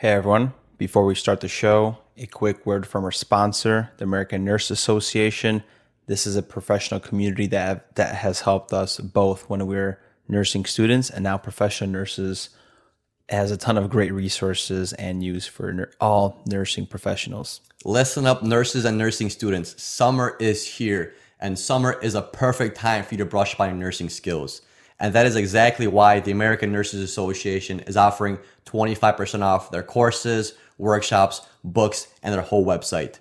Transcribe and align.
Hey 0.00 0.12
everyone, 0.12 0.54
before 0.78 1.04
we 1.04 1.14
start 1.14 1.42
the 1.42 1.48
show, 1.48 1.98
a 2.16 2.24
quick 2.24 2.64
word 2.64 2.86
from 2.86 3.04
our 3.04 3.12
sponsor, 3.12 3.90
the 3.98 4.04
American 4.04 4.46
Nurse 4.46 4.70
Association. 4.70 5.62
This 6.06 6.26
is 6.26 6.36
a 6.36 6.42
professional 6.42 7.00
community 7.00 7.46
that 7.48 7.66
have, 7.66 7.82
that 7.96 8.14
has 8.14 8.40
helped 8.40 8.72
us 8.72 8.96
both 8.96 9.50
when 9.50 9.66
we 9.66 9.76
were 9.76 10.00
nursing 10.26 10.64
students 10.64 11.10
and 11.10 11.22
now 11.22 11.36
professional 11.36 11.90
nurses. 11.90 12.48
It 13.28 13.34
has 13.34 13.50
a 13.50 13.58
ton 13.58 13.76
of 13.76 13.90
great 13.90 14.10
resources 14.10 14.94
and 14.94 15.22
use 15.22 15.46
for 15.46 15.70
nur- 15.70 15.90
all 16.00 16.40
nursing 16.46 16.86
professionals. 16.86 17.60
Listen 17.84 18.24
up, 18.24 18.42
nurses 18.42 18.86
and 18.86 18.96
nursing 18.96 19.28
students. 19.28 19.82
Summer 19.82 20.34
is 20.40 20.66
here, 20.66 21.12
and 21.38 21.58
summer 21.58 21.92
is 22.00 22.14
a 22.14 22.22
perfect 22.22 22.78
time 22.78 23.04
for 23.04 23.12
you 23.12 23.18
to 23.18 23.26
brush 23.26 23.52
up 23.52 23.60
on 23.60 23.68
your 23.68 23.76
nursing 23.76 24.08
skills. 24.08 24.62
And 25.00 25.14
that 25.14 25.24
is 25.26 25.34
exactly 25.34 25.86
why 25.86 26.20
the 26.20 26.30
American 26.30 26.70
Nurses 26.70 27.02
Association 27.02 27.80
is 27.80 27.96
offering 27.96 28.38
25% 28.66 29.42
off 29.42 29.70
their 29.70 29.82
courses, 29.82 30.52
workshops, 30.76 31.40
books, 31.64 32.08
and 32.22 32.34
their 32.34 32.42
whole 32.42 32.66
website. 32.66 33.18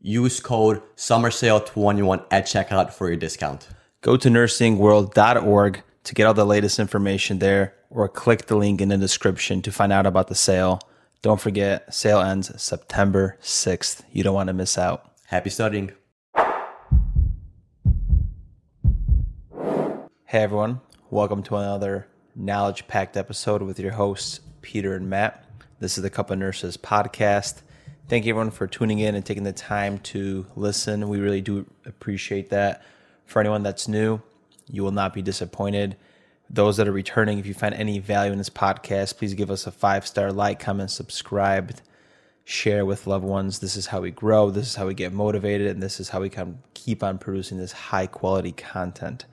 Use 0.00 0.40
code 0.40 0.82
SummerSale21 0.96 2.24
at 2.30 2.46
checkout 2.46 2.94
for 2.94 3.08
your 3.08 3.18
discount. 3.18 3.68
Go 4.00 4.16
to 4.16 4.30
nursingworld.org 4.30 5.82
to 6.04 6.14
get 6.14 6.26
all 6.26 6.32
the 6.32 6.46
latest 6.46 6.78
information 6.78 7.38
there, 7.38 7.74
or 7.90 8.08
click 8.08 8.46
the 8.46 8.56
link 8.56 8.80
in 8.80 8.88
the 8.88 8.96
description 8.96 9.60
to 9.60 9.70
find 9.70 9.92
out 9.92 10.06
about 10.06 10.28
the 10.28 10.34
sale. 10.34 10.80
Don't 11.20 11.40
forget, 11.40 11.92
sale 11.92 12.20
ends 12.20 12.50
September 12.60 13.36
6th. 13.42 14.02
You 14.10 14.22
don't 14.22 14.34
want 14.34 14.46
to 14.46 14.54
miss 14.54 14.78
out. 14.78 15.10
Happy 15.26 15.50
studying. 15.50 15.92
Hey 20.24 20.44
everyone, 20.44 20.80
welcome 21.12 21.42
to 21.42 21.56
another 21.56 22.06
knowledge 22.36 22.86
packed 22.86 23.16
episode 23.16 23.62
with 23.62 23.80
your 23.80 23.90
hosts, 23.90 24.38
Peter 24.62 24.94
and 24.94 25.10
Matt. 25.10 25.44
This 25.80 25.98
is 25.98 26.04
the 26.04 26.10
Cup 26.10 26.30
of 26.30 26.38
Nurses 26.38 26.76
podcast. 26.76 27.62
Thank 28.06 28.24
you 28.24 28.32
everyone 28.32 28.52
for 28.52 28.68
tuning 28.68 29.00
in 29.00 29.16
and 29.16 29.26
taking 29.26 29.42
the 29.42 29.52
time 29.52 29.98
to 29.98 30.46
listen. 30.54 31.08
We 31.08 31.18
really 31.18 31.40
do 31.40 31.66
appreciate 31.84 32.50
that. 32.50 32.84
For 33.26 33.40
anyone 33.40 33.64
that's 33.64 33.88
new, 33.88 34.22
you 34.68 34.84
will 34.84 34.92
not 34.92 35.12
be 35.12 35.20
disappointed. 35.20 35.96
Those 36.48 36.76
that 36.76 36.86
are 36.86 36.92
returning, 36.92 37.40
if 37.40 37.46
you 37.46 37.54
find 37.54 37.74
any 37.74 37.98
value 37.98 38.30
in 38.30 38.38
this 38.38 38.48
podcast, 38.48 39.18
please 39.18 39.34
give 39.34 39.50
us 39.50 39.66
a 39.66 39.72
five 39.72 40.06
star 40.06 40.30
like, 40.30 40.60
comment, 40.60 40.92
subscribe, 40.92 41.74
share 42.44 42.86
with 42.86 43.08
loved 43.08 43.24
ones. 43.24 43.58
This 43.58 43.74
is 43.74 43.86
how 43.86 44.00
we 44.00 44.12
grow. 44.12 44.50
This 44.50 44.68
is 44.68 44.74
how 44.76 44.86
we 44.86 44.94
get 44.94 45.12
motivated, 45.12 45.66
and 45.66 45.82
this 45.82 45.98
is 45.98 46.10
how 46.10 46.20
we 46.20 46.30
can 46.30 46.60
keep 46.74 47.02
on 47.02 47.18
producing 47.18 47.58
this 47.58 47.72
high 47.72 48.06
quality 48.06 48.52
content 48.52 49.24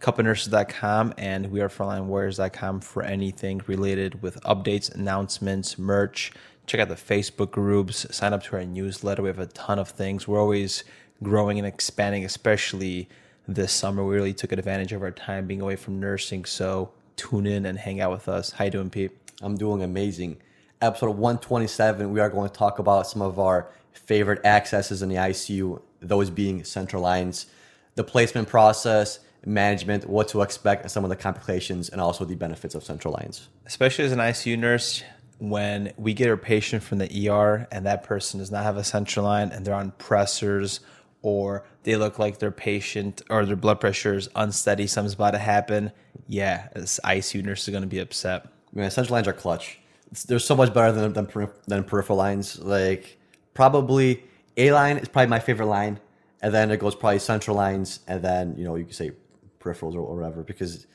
cupofnurses.com 0.00 1.14
and 1.16 1.50
we 1.50 1.60
are 1.60 1.68
frontlinewarriors.com 1.68 2.80
for 2.80 3.02
anything 3.02 3.62
related 3.66 4.22
with 4.22 4.40
updates, 4.42 4.94
announcements, 4.94 5.78
merch. 5.78 6.32
Check 6.66 6.80
out 6.80 6.88
the 6.88 6.94
Facebook 6.96 7.50
groups, 7.50 8.06
sign 8.14 8.32
up 8.32 8.42
to 8.44 8.56
our 8.56 8.64
newsletter. 8.64 9.22
We 9.22 9.28
have 9.28 9.38
a 9.38 9.46
ton 9.46 9.78
of 9.78 9.88
things. 9.88 10.28
We're 10.28 10.40
always 10.40 10.84
growing 11.22 11.58
and 11.58 11.66
expanding, 11.66 12.24
especially 12.24 13.08
this 13.48 13.72
summer. 13.72 14.04
We 14.04 14.14
really 14.14 14.34
took 14.34 14.52
advantage 14.52 14.92
of 14.92 15.02
our 15.02 15.12
time 15.12 15.46
being 15.46 15.60
away 15.60 15.76
from 15.76 15.98
nursing. 15.98 16.44
So 16.44 16.92
tune 17.16 17.46
in 17.46 17.64
and 17.66 17.78
hang 17.78 18.00
out 18.00 18.10
with 18.10 18.28
us. 18.28 18.50
How 18.50 18.64
you 18.64 18.70
doing, 18.70 18.90
Pete? 18.90 19.12
I'm 19.40 19.56
doing 19.56 19.82
amazing. 19.82 20.38
Episode 20.82 21.10
127, 21.10 22.12
we 22.12 22.20
are 22.20 22.28
going 22.28 22.50
to 22.50 22.54
talk 22.54 22.78
about 22.78 23.06
some 23.06 23.22
of 23.22 23.38
our 23.38 23.68
favorite 23.92 24.44
accesses 24.44 25.02
in 25.02 25.08
the 25.08 25.14
ICU, 25.14 25.80
those 26.00 26.28
being 26.28 26.64
central 26.64 27.02
lines, 27.02 27.46
the 27.94 28.04
placement 28.04 28.46
process, 28.46 29.20
management, 29.46 30.06
what 30.08 30.28
to 30.28 30.42
expect, 30.42 30.90
some 30.90 31.04
of 31.04 31.10
the 31.10 31.16
complications, 31.16 31.88
and 31.88 32.00
also 32.00 32.24
the 32.24 32.34
benefits 32.34 32.74
of 32.74 32.84
central 32.84 33.14
lines. 33.14 33.48
Especially 33.64 34.04
as 34.04 34.12
an 34.12 34.18
ICU 34.18 34.58
nurse, 34.58 35.02
when 35.38 35.92
we 35.96 36.12
get 36.12 36.30
a 36.30 36.36
patient 36.36 36.82
from 36.82 36.98
the 36.98 37.28
ER 37.28 37.66
and 37.70 37.86
that 37.86 38.02
person 38.02 38.40
does 38.40 38.50
not 38.50 38.64
have 38.64 38.76
a 38.76 38.84
central 38.84 39.24
line 39.24 39.50
and 39.50 39.64
they're 39.64 39.74
on 39.74 39.92
pressors 39.92 40.80
or 41.22 41.64
they 41.82 41.96
look 41.96 42.18
like 42.18 42.38
their 42.38 42.50
patient 42.50 43.22
or 43.30 43.44
their 43.46 43.56
blood 43.56 43.80
pressure 43.80 44.14
is 44.14 44.28
unsteady, 44.34 44.86
something's 44.86 45.14
about 45.14 45.32
to 45.32 45.38
happen, 45.38 45.92
yeah, 46.28 46.68
this 46.74 46.98
ICU 47.04 47.44
nurse 47.44 47.66
is 47.66 47.72
going 47.72 47.82
to 47.82 47.88
be 47.88 47.98
upset. 47.98 48.46
Man, 48.72 48.90
central 48.90 49.14
lines 49.14 49.28
are 49.28 49.32
clutch. 49.32 49.78
It's, 50.10 50.24
they're 50.24 50.38
so 50.38 50.56
much 50.56 50.72
better 50.72 50.92
than, 50.92 51.12
than, 51.12 51.50
than 51.66 51.84
peripheral 51.84 52.18
lines. 52.18 52.58
Like, 52.58 53.18
probably 53.54 54.22
A 54.56 54.72
line 54.72 54.98
is 54.98 55.08
probably 55.08 55.28
my 55.28 55.40
favorite 55.40 55.66
line. 55.66 56.00
And 56.42 56.52
then 56.52 56.70
it 56.70 56.78
goes 56.78 56.94
probably 56.94 57.18
central 57.18 57.56
lines. 57.56 58.00
And 58.06 58.22
then, 58.22 58.54
you 58.56 58.64
know, 58.64 58.76
you 58.76 58.84
could 58.84 58.94
say 58.94 59.12
peripherals 59.60 59.94
or, 59.94 60.00
or 60.00 60.16
whatever 60.16 60.42
because 60.42 60.86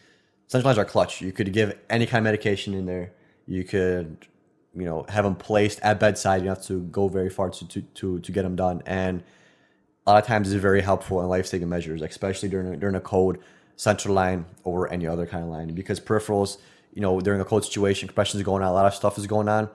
central 0.47 0.69
lines 0.69 0.77
are 0.77 0.85
clutch. 0.85 1.21
You 1.21 1.31
could 1.31 1.51
give 1.53 1.77
any 1.89 2.05
kind 2.05 2.19
of 2.19 2.23
medication 2.25 2.73
in 2.73 2.85
there. 2.85 3.13
You 3.47 3.63
could, 3.63 4.27
you 4.75 4.85
know, 4.85 5.05
have 5.09 5.23
them 5.23 5.35
placed 5.35 5.79
at 5.81 5.99
bedside. 5.99 6.43
You 6.43 6.49
have 6.49 6.63
to 6.65 6.81
go 6.83 7.07
very 7.07 7.29
far 7.29 7.49
to, 7.49 7.67
to, 7.67 7.81
to, 7.81 8.19
to 8.19 8.31
get 8.31 8.43
them 8.43 8.55
done. 8.55 8.81
And 8.85 9.23
a 10.05 10.11
lot 10.11 10.23
of 10.23 10.27
times 10.27 10.51
it's 10.51 10.61
very 10.61 10.81
helpful 10.81 11.21
in 11.21 11.29
life-saving 11.29 11.69
measures, 11.69 12.01
especially 12.01 12.49
during, 12.49 12.79
during 12.79 12.95
a 12.95 13.01
cold 13.01 13.37
central 13.75 14.13
line 14.13 14.45
over 14.65 14.91
any 14.91 15.07
other 15.07 15.25
kind 15.25 15.43
of 15.43 15.49
line 15.49 15.73
because 15.73 15.99
peripherals, 15.99 16.57
you 16.93 17.01
know, 17.01 17.19
during 17.19 17.41
a 17.41 17.45
cold 17.45 17.63
situation, 17.63 18.07
compression 18.07 18.39
is 18.39 18.45
going 18.45 18.61
on, 18.61 18.69
a 18.69 18.73
lot 18.73 18.85
of 18.85 18.93
stuff 18.93 19.17
is 19.17 19.27
going 19.27 19.47
on. 19.47 19.69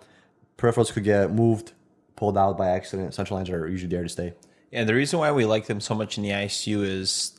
Peripherals 0.59 0.93
could 0.93 1.05
get 1.05 1.33
moved, 1.33 1.73
pulled 2.17 2.37
out 2.37 2.57
by 2.57 2.69
accident. 2.69 3.15
Central 3.15 3.39
lines 3.39 3.51
are 3.51 3.69
usually 3.69 3.91
there 3.91 4.03
to 4.03 4.09
stay. 4.09 4.35
And 4.73 4.89
the 4.89 4.95
reason 4.95 5.19
why 5.19 5.33
we 5.33 5.45
like 5.45 5.67
them 5.67 5.81
so 5.81 5.95
much 5.95 6.19
in 6.19 6.23
the 6.23 6.31
ICU 6.31 6.83
is 6.83 7.36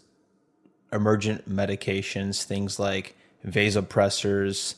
emergent 0.92 1.50
medications, 1.50 2.44
things 2.44 2.80
like 2.80 3.16
vasopressors. 3.46 4.76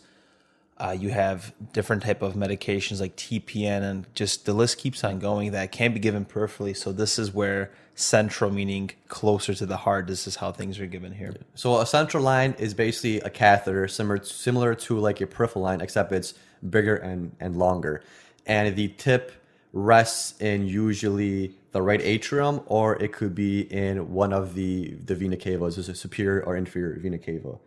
Uh, 0.78 0.96
you 0.98 1.10
have 1.10 1.54
different 1.74 2.04
type 2.04 2.22
of 2.22 2.36
medications 2.36 3.02
like 3.02 3.16
TPN, 3.18 3.82
and 3.82 4.08
just 4.16 4.46
the 4.46 4.54
list 4.54 4.78
keeps 4.78 5.04
on 5.04 5.20
going 5.20 5.52
that 5.52 5.72
can 5.72 5.94
be 5.94 6.00
given 6.00 6.26
peripherally. 6.26 6.76
So 6.76 6.92
this 6.94 7.20
is 7.20 7.34
where 7.34 7.72
central, 7.96 8.50
meaning 8.50 8.92
closer 9.10 9.54
to 9.54 9.66
the 9.66 9.76
heart, 9.76 10.08
this 10.08 10.26
is 10.26 10.38
how 10.38 10.54
things 10.54 10.80
are 10.80 10.86
given 10.86 11.12
here. 11.12 11.34
So 11.54 11.80
a 11.80 11.86
central 11.86 12.24
line 12.24 12.56
is 12.58 12.74
basically 12.74 13.20
a 13.22 13.30
catheter 13.30 13.90
similar 13.90 14.24
similar 14.24 14.74
to 14.76 14.98
like 15.00 15.20
a 15.20 15.28
peripheral 15.28 15.66
line, 15.66 15.82
except 15.82 16.14
it's 16.14 16.34
bigger 16.70 16.96
and 16.96 17.36
and 17.42 17.58
longer, 17.58 18.02
and 18.46 18.74
the 18.76 18.88
tip 18.88 19.34
rests 19.74 20.40
in 20.42 20.66
usually 20.66 21.56
the 21.72 21.82
right 21.82 22.02
atrium, 22.02 22.62
or 22.66 22.96
it 23.02 23.14
could 23.14 23.36
be 23.36 23.62
in 23.62 24.12
one 24.14 24.34
of 24.34 24.56
the 24.56 24.92
the 24.94 25.16
vena 25.16 25.38
cavas, 25.38 25.78
a 25.78 25.96
superior 25.96 26.44
or 26.44 26.56
inferior 26.56 27.00
vena 27.00 27.18
cava. 27.18 27.60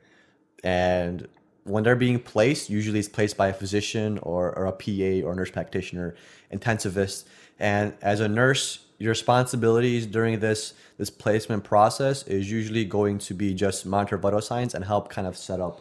And 0.64 1.28
when 1.64 1.84
they're 1.84 1.96
being 1.96 2.18
placed, 2.18 2.70
usually 2.70 2.98
it's 2.98 3.08
placed 3.08 3.36
by 3.36 3.48
a 3.48 3.52
physician 3.52 4.18
or, 4.18 4.56
or 4.58 4.66
a 4.66 4.72
PA 4.72 5.26
or 5.26 5.34
nurse 5.34 5.50
practitioner, 5.50 6.16
intensivist. 6.52 7.24
And 7.58 7.94
as 8.02 8.20
a 8.20 8.28
nurse, 8.28 8.80
your 8.98 9.10
responsibilities 9.10 10.06
during 10.06 10.40
this 10.40 10.74
this 10.98 11.10
placement 11.10 11.64
process 11.64 12.22
is 12.24 12.50
usually 12.50 12.84
going 12.84 13.18
to 13.18 13.34
be 13.34 13.54
just 13.54 13.86
monitor 13.86 14.16
vital 14.16 14.40
signs 14.40 14.74
and 14.74 14.84
help 14.84 15.08
kind 15.08 15.26
of 15.26 15.36
set 15.36 15.60
up 15.60 15.80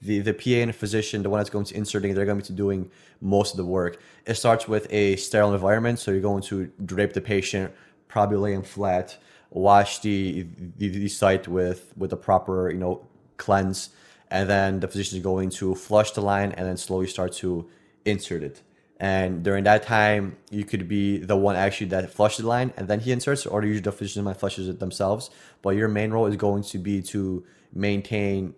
the 0.00 0.20
the 0.20 0.32
PA 0.32 0.62
and 0.62 0.74
physician, 0.74 1.22
the 1.22 1.30
one 1.30 1.38
that's 1.38 1.50
going 1.50 1.64
to 1.66 1.76
inserting, 1.76 2.14
they're 2.14 2.26
going 2.26 2.40
to 2.40 2.52
be 2.52 2.56
doing 2.56 2.90
most 3.20 3.52
of 3.52 3.56
the 3.56 3.64
work. 3.64 4.00
It 4.26 4.34
starts 4.34 4.68
with 4.68 4.86
a 4.90 5.16
sterile 5.16 5.54
environment, 5.54 5.98
so 5.98 6.10
you're 6.10 6.20
going 6.20 6.42
to 6.44 6.70
drape 6.84 7.12
the 7.12 7.20
patient, 7.20 7.72
probably 8.06 8.36
lay 8.38 8.52
him 8.52 8.62
flat, 8.62 9.16
wash 9.50 9.98
the, 10.00 10.46
the 10.76 10.88
the 10.88 11.08
site 11.08 11.48
with 11.48 11.92
with 11.96 12.10
the 12.10 12.16
proper 12.16 12.70
you 12.70 12.78
know 12.78 13.06
cleanse, 13.36 13.90
and 14.30 14.48
then 14.48 14.80
the 14.80 14.88
physician 14.88 15.18
is 15.18 15.24
going 15.24 15.50
to 15.50 15.74
flush 15.74 16.12
the 16.12 16.20
line 16.20 16.52
and 16.52 16.66
then 16.66 16.76
slowly 16.76 17.06
start 17.06 17.32
to 17.32 17.68
insert 18.04 18.42
it. 18.42 18.62
And 19.00 19.44
during 19.44 19.62
that 19.64 19.84
time, 19.84 20.36
you 20.50 20.64
could 20.64 20.88
be 20.88 21.18
the 21.18 21.36
one 21.36 21.54
actually 21.54 21.86
that 21.88 22.10
flushes 22.10 22.42
the 22.42 22.48
line 22.48 22.72
and 22.76 22.88
then 22.88 23.00
he 23.00 23.12
inserts, 23.12 23.46
or 23.46 23.62
usually 23.64 23.80
the 23.80 23.92
physician 23.92 24.24
might 24.24 24.38
flushes 24.38 24.68
it 24.68 24.80
themselves. 24.80 25.30
But 25.62 25.70
your 25.70 25.88
main 25.88 26.10
role 26.10 26.26
is 26.26 26.36
going 26.36 26.64
to 26.64 26.78
be 26.78 27.00
to 27.02 27.44
maintain 27.72 28.54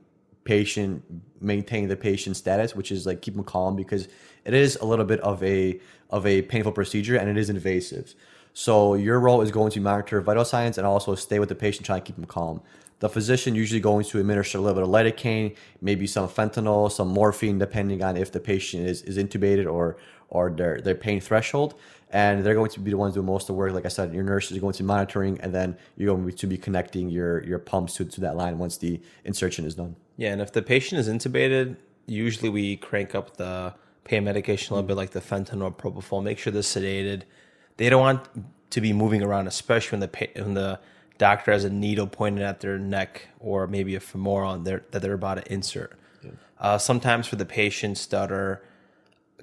patient 0.50 1.04
maintain 1.40 1.86
the 1.86 1.96
patient 1.96 2.36
status, 2.36 2.74
which 2.74 2.90
is 2.90 3.06
like 3.06 3.22
keep 3.22 3.34
them 3.36 3.44
calm 3.44 3.76
because 3.76 4.08
it 4.44 4.52
is 4.52 4.74
a 4.76 4.84
little 4.84 5.04
bit 5.04 5.20
of 5.20 5.40
a 5.44 5.78
of 6.10 6.26
a 6.26 6.42
painful 6.42 6.72
procedure 6.72 7.16
and 7.16 7.30
it 7.30 7.36
is 7.36 7.48
invasive. 7.50 8.14
So 8.52 8.94
your 8.94 9.20
role 9.20 9.42
is 9.42 9.52
going 9.52 9.70
to 9.70 9.80
monitor 9.80 10.20
vital 10.20 10.44
signs 10.44 10.76
and 10.76 10.84
also 10.84 11.14
stay 11.14 11.38
with 11.38 11.50
the 11.50 11.54
patient, 11.54 11.86
trying 11.86 12.00
to 12.00 12.06
keep 12.06 12.16
them 12.16 12.24
calm. 12.24 12.62
The 12.98 13.08
physician 13.08 13.54
usually 13.54 13.80
going 13.80 14.04
to 14.06 14.18
administer 14.18 14.58
a 14.58 14.60
little 14.60 14.78
bit 14.80 14.88
of 14.88 14.90
lidocaine, 14.90 15.54
maybe 15.80 16.08
some 16.08 16.28
fentanyl, 16.28 16.90
some 16.90 17.08
morphine, 17.08 17.58
depending 17.58 18.02
on 18.02 18.16
if 18.16 18.32
the 18.32 18.40
patient 18.40 18.88
is, 18.88 19.02
is 19.02 19.16
intubated 19.18 19.72
or 19.72 19.98
or 20.30 20.50
their 20.50 20.80
their 20.80 20.96
pain 20.96 21.20
threshold. 21.20 21.74
And 22.12 22.44
they're 22.44 22.54
going 22.54 22.70
to 22.70 22.80
be 22.80 22.90
the 22.90 22.96
ones 22.96 23.14
doing 23.14 23.26
most 23.26 23.44
of 23.44 23.46
the 23.48 23.54
work. 23.54 23.72
Like 23.72 23.86
I 23.86 23.88
said, 23.88 24.12
your 24.12 24.24
nurses 24.24 24.56
are 24.56 24.60
going 24.60 24.72
to 24.72 24.82
be 24.82 24.86
monitoring, 24.86 25.40
and 25.40 25.54
then 25.54 25.76
you're 25.96 26.14
going 26.14 26.32
to 26.32 26.46
be 26.46 26.58
connecting 26.58 27.08
your 27.08 27.44
your 27.44 27.58
pumps 27.60 27.94
to, 27.94 28.04
to 28.04 28.20
that 28.22 28.36
line 28.36 28.58
once 28.58 28.78
the 28.78 29.00
insertion 29.24 29.64
is 29.64 29.76
done. 29.76 29.94
Yeah, 30.16 30.32
and 30.32 30.40
if 30.42 30.52
the 30.52 30.62
patient 30.62 30.98
is 30.98 31.08
intubated, 31.08 31.76
usually 32.06 32.48
we 32.48 32.76
crank 32.76 33.14
up 33.14 33.36
the 33.36 33.74
pain 34.04 34.24
medication 34.24 34.72
a 34.72 34.76
little 34.76 34.88
bit, 34.88 34.96
like 34.96 35.10
the 35.10 35.20
fentanyl, 35.20 35.74
propofol. 35.74 36.22
Make 36.22 36.38
sure 36.38 36.52
they're 36.52 36.62
sedated. 36.62 37.22
They 37.76 37.88
don't 37.88 38.00
want 38.00 38.28
to 38.70 38.80
be 38.80 38.92
moving 38.92 39.22
around, 39.22 39.46
especially 39.46 39.98
when 39.98 40.10
the 40.10 40.28
when 40.42 40.54
the 40.54 40.80
doctor 41.18 41.52
has 41.52 41.64
a 41.64 41.70
needle 41.70 42.06
pointed 42.06 42.42
at 42.42 42.60
their 42.60 42.78
neck 42.78 43.28
or 43.38 43.66
maybe 43.66 43.94
a 43.94 44.00
femoral 44.00 44.58
that 44.58 44.90
they're 44.90 45.12
about 45.12 45.34
to 45.34 45.52
insert. 45.52 45.98
Yeah. 46.24 46.30
Uh, 46.58 46.78
sometimes 46.78 47.26
for 47.26 47.36
the 47.36 47.44
patients 47.44 48.06
that 48.06 48.32
are 48.32 48.62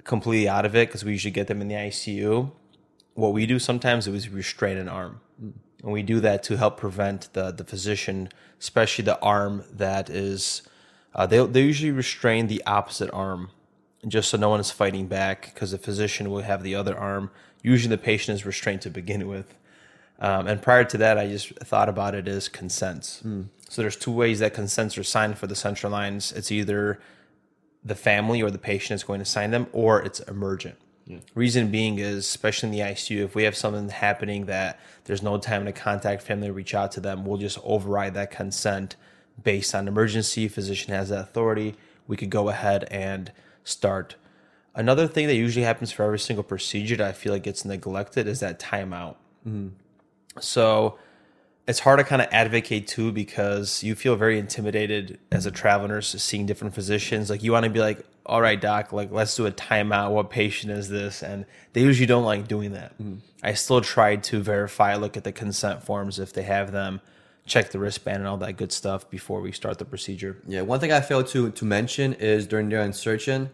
completely 0.04 0.48
out 0.48 0.64
of 0.64 0.74
it 0.74 0.88
because 0.88 1.04
we 1.04 1.12
usually 1.12 1.32
get 1.32 1.46
them 1.46 1.60
in 1.60 1.68
the 1.68 1.74
ICU. 1.74 2.50
What 3.14 3.32
we 3.32 3.46
do 3.46 3.58
sometimes 3.58 4.06
is 4.06 4.28
we 4.28 4.36
restrain 4.36 4.76
an 4.76 4.88
arm, 4.88 5.20
and 5.40 5.92
we 5.92 6.02
do 6.02 6.20
that 6.20 6.42
to 6.44 6.56
help 6.56 6.76
prevent 6.76 7.32
the 7.32 7.50
the 7.50 7.64
physician, 7.64 8.28
especially 8.60 9.04
the 9.04 9.20
arm 9.20 9.64
that 9.72 10.08
is. 10.10 10.62
Uh, 11.14 11.26
they 11.26 11.44
they 11.46 11.62
usually 11.62 11.90
restrain 11.90 12.46
the 12.46 12.62
opposite 12.64 13.10
arm, 13.12 13.50
just 14.06 14.30
so 14.30 14.36
no 14.36 14.50
one 14.50 14.60
is 14.60 14.70
fighting 14.70 15.06
back 15.06 15.52
because 15.54 15.72
the 15.72 15.78
physician 15.78 16.30
will 16.30 16.42
have 16.42 16.62
the 16.62 16.74
other 16.74 16.96
arm. 16.96 17.30
Usually, 17.62 17.90
the 17.90 18.02
patient 18.02 18.38
is 18.38 18.46
restrained 18.46 18.82
to 18.82 18.90
begin 18.90 19.26
with. 19.26 19.54
Um, 20.20 20.46
and 20.48 20.60
prior 20.60 20.84
to 20.84 20.98
that, 20.98 21.16
I 21.16 21.28
just 21.28 21.50
thought 21.60 21.88
about 21.88 22.14
it 22.14 22.26
as 22.26 22.48
consents. 22.48 23.20
So 23.68 23.82
there's 23.82 23.96
two 23.96 24.10
ways 24.10 24.40
that 24.40 24.54
consents 24.54 24.98
are 24.98 25.04
signed 25.04 25.38
for 25.38 25.46
the 25.46 25.54
central 25.54 25.92
lines. 25.92 26.32
It's 26.32 26.50
either 26.50 26.98
the 27.88 27.94
family 27.94 28.42
or 28.42 28.50
the 28.50 28.58
patient 28.58 28.96
is 28.96 29.04
going 29.04 29.18
to 29.18 29.24
sign 29.24 29.50
them, 29.50 29.66
or 29.72 30.00
it's 30.02 30.20
emergent. 30.20 30.76
Reason 31.34 31.70
being 31.70 31.98
is, 31.98 32.18
especially 32.18 32.68
in 32.68 32.72
the 32.74 32.80
ICU, 32.80 33.24
if 33.24 33.34
we 33.34 33.44
have 33.44 33.56
something 33.56 33.88
happening 33.88 34.44
that 34.44 34.78
there's 35.04 35.22
no 35.22 35.38
time 35.38 35.64
to 35.64 35.72
contact 35.72 36.22
family, 36.22 36.50
reach 36.50 36.74
out 36.74 36.92
to 36.92 37.00
them, 37.00 37.24
we'll 37.24 37.38
just 37.38 37.58
override 37.64 38.12
that 38.12 38.30
consent 38.30 38.94
based 39.42 39.74
on 39.74 39.88
emergency. 39.88 40.48
Physician 40.48 40.92
has 40.92 41.08
that 41.08 41.20
authority. 41.20 41.76
We 42.06 42.18
could 42.18 42.28
go 42.28 42.50
ahead 42.50 42.84
and 42.90 43.32
start. 43.64 44.16
Another 44.74 45.06
thing 45.08 45.26
that 45.28 45.34
usually 45.34 45.64
happens 45.64 45.90
for 45.90 46.02
every 46.02 46.18
single 46.18 46.44
procedure 46.44 46.96
that 46.96 47.08
I 47.08 47.12
feel 47.12 47.32
like 47.32 47.42
gets 47.42 47.64
neglected 47.64 48.28
is 48.28 48.40
that 48.40 48.60
timeout. 48.60 49.16
Mm-hmm. 49.48 49.68
So 50.40 50.98
it's 51.68 51.80
hard 51.80 51.98
to 51.98 52.04
kind 52.04 52.22
of 52.22 52.28
advocate 52.32 52.88
too 52.88 53.12
because 53.12 53.82
you 53.82 53.94
feel 53.94 54.16
very 54.16 54.38
intimidated 54.38 55.18
as 55.30 55.44
a 55.44 55.50
travel 55.50 55.86
nurse 55.86 56.10
seeing 56.22 56.46
different 56.46 56.74
physicians. 56.74 57.28
Like 57.28 57.42
you 57.42 57.52
want 57.52 57.64
to 57.64 57.70
be 57.70 57.78
like, 57.78 58.06
all 58.24 58.40
right, 58.40 58.58
doc, 58.58 58.90
like 58.90 59.12
let's 59.12 59.36
do 59.36 59.44
a 59.44 59.52
timeout. 59.52 60.12
What 60.12 60.30
patient 60.30 60.72
is 60.72 60.88
this? 60.88 61.22
And 61.22 61.44
they 61.74 61.82
usually 61.82 62.06
don't 62.06 62.24
like 62.24 62.48
doing 62.48 62.72
that. 62.72 62.94
I 63.42 63.52
still 63.52 63.82
try 63.82 64.16
to 64.16 64.42
verify, 64.42 64.96
look 64.96 65.18
at 65.18 65.24
the 65.24 65.32
consent 65.32 65.84
forms 65.84 66.18
if 66.18 66.32
they 66.32 66.42
have 66.42 66.72
them, 66.72 67.02
check 67.44 67.70
the 67.70 67.78
wristband 67.78 68.18
and 68.18 68.26
all 68.26 68.38
that 68.38 68.54
good 68.54 68.72
stuff 68.72 69.08
before 69.10 69.42
we 69.42 69.52
start 69.52 69.78
the 69.78 69.84
procedure. 69.84 70.38
Yeah, 70.46 70.62
one 70.62 70.80
thing 70.80 70.90
I 70.90 71.02
failed 71.02 71.26
to 71.28 71.50
to 71.50 71.64
mention 71.66 72.14
is 72.14 72.46
during 72.46 72.70
the 72.70 72.80
insertion, 72.80 73.50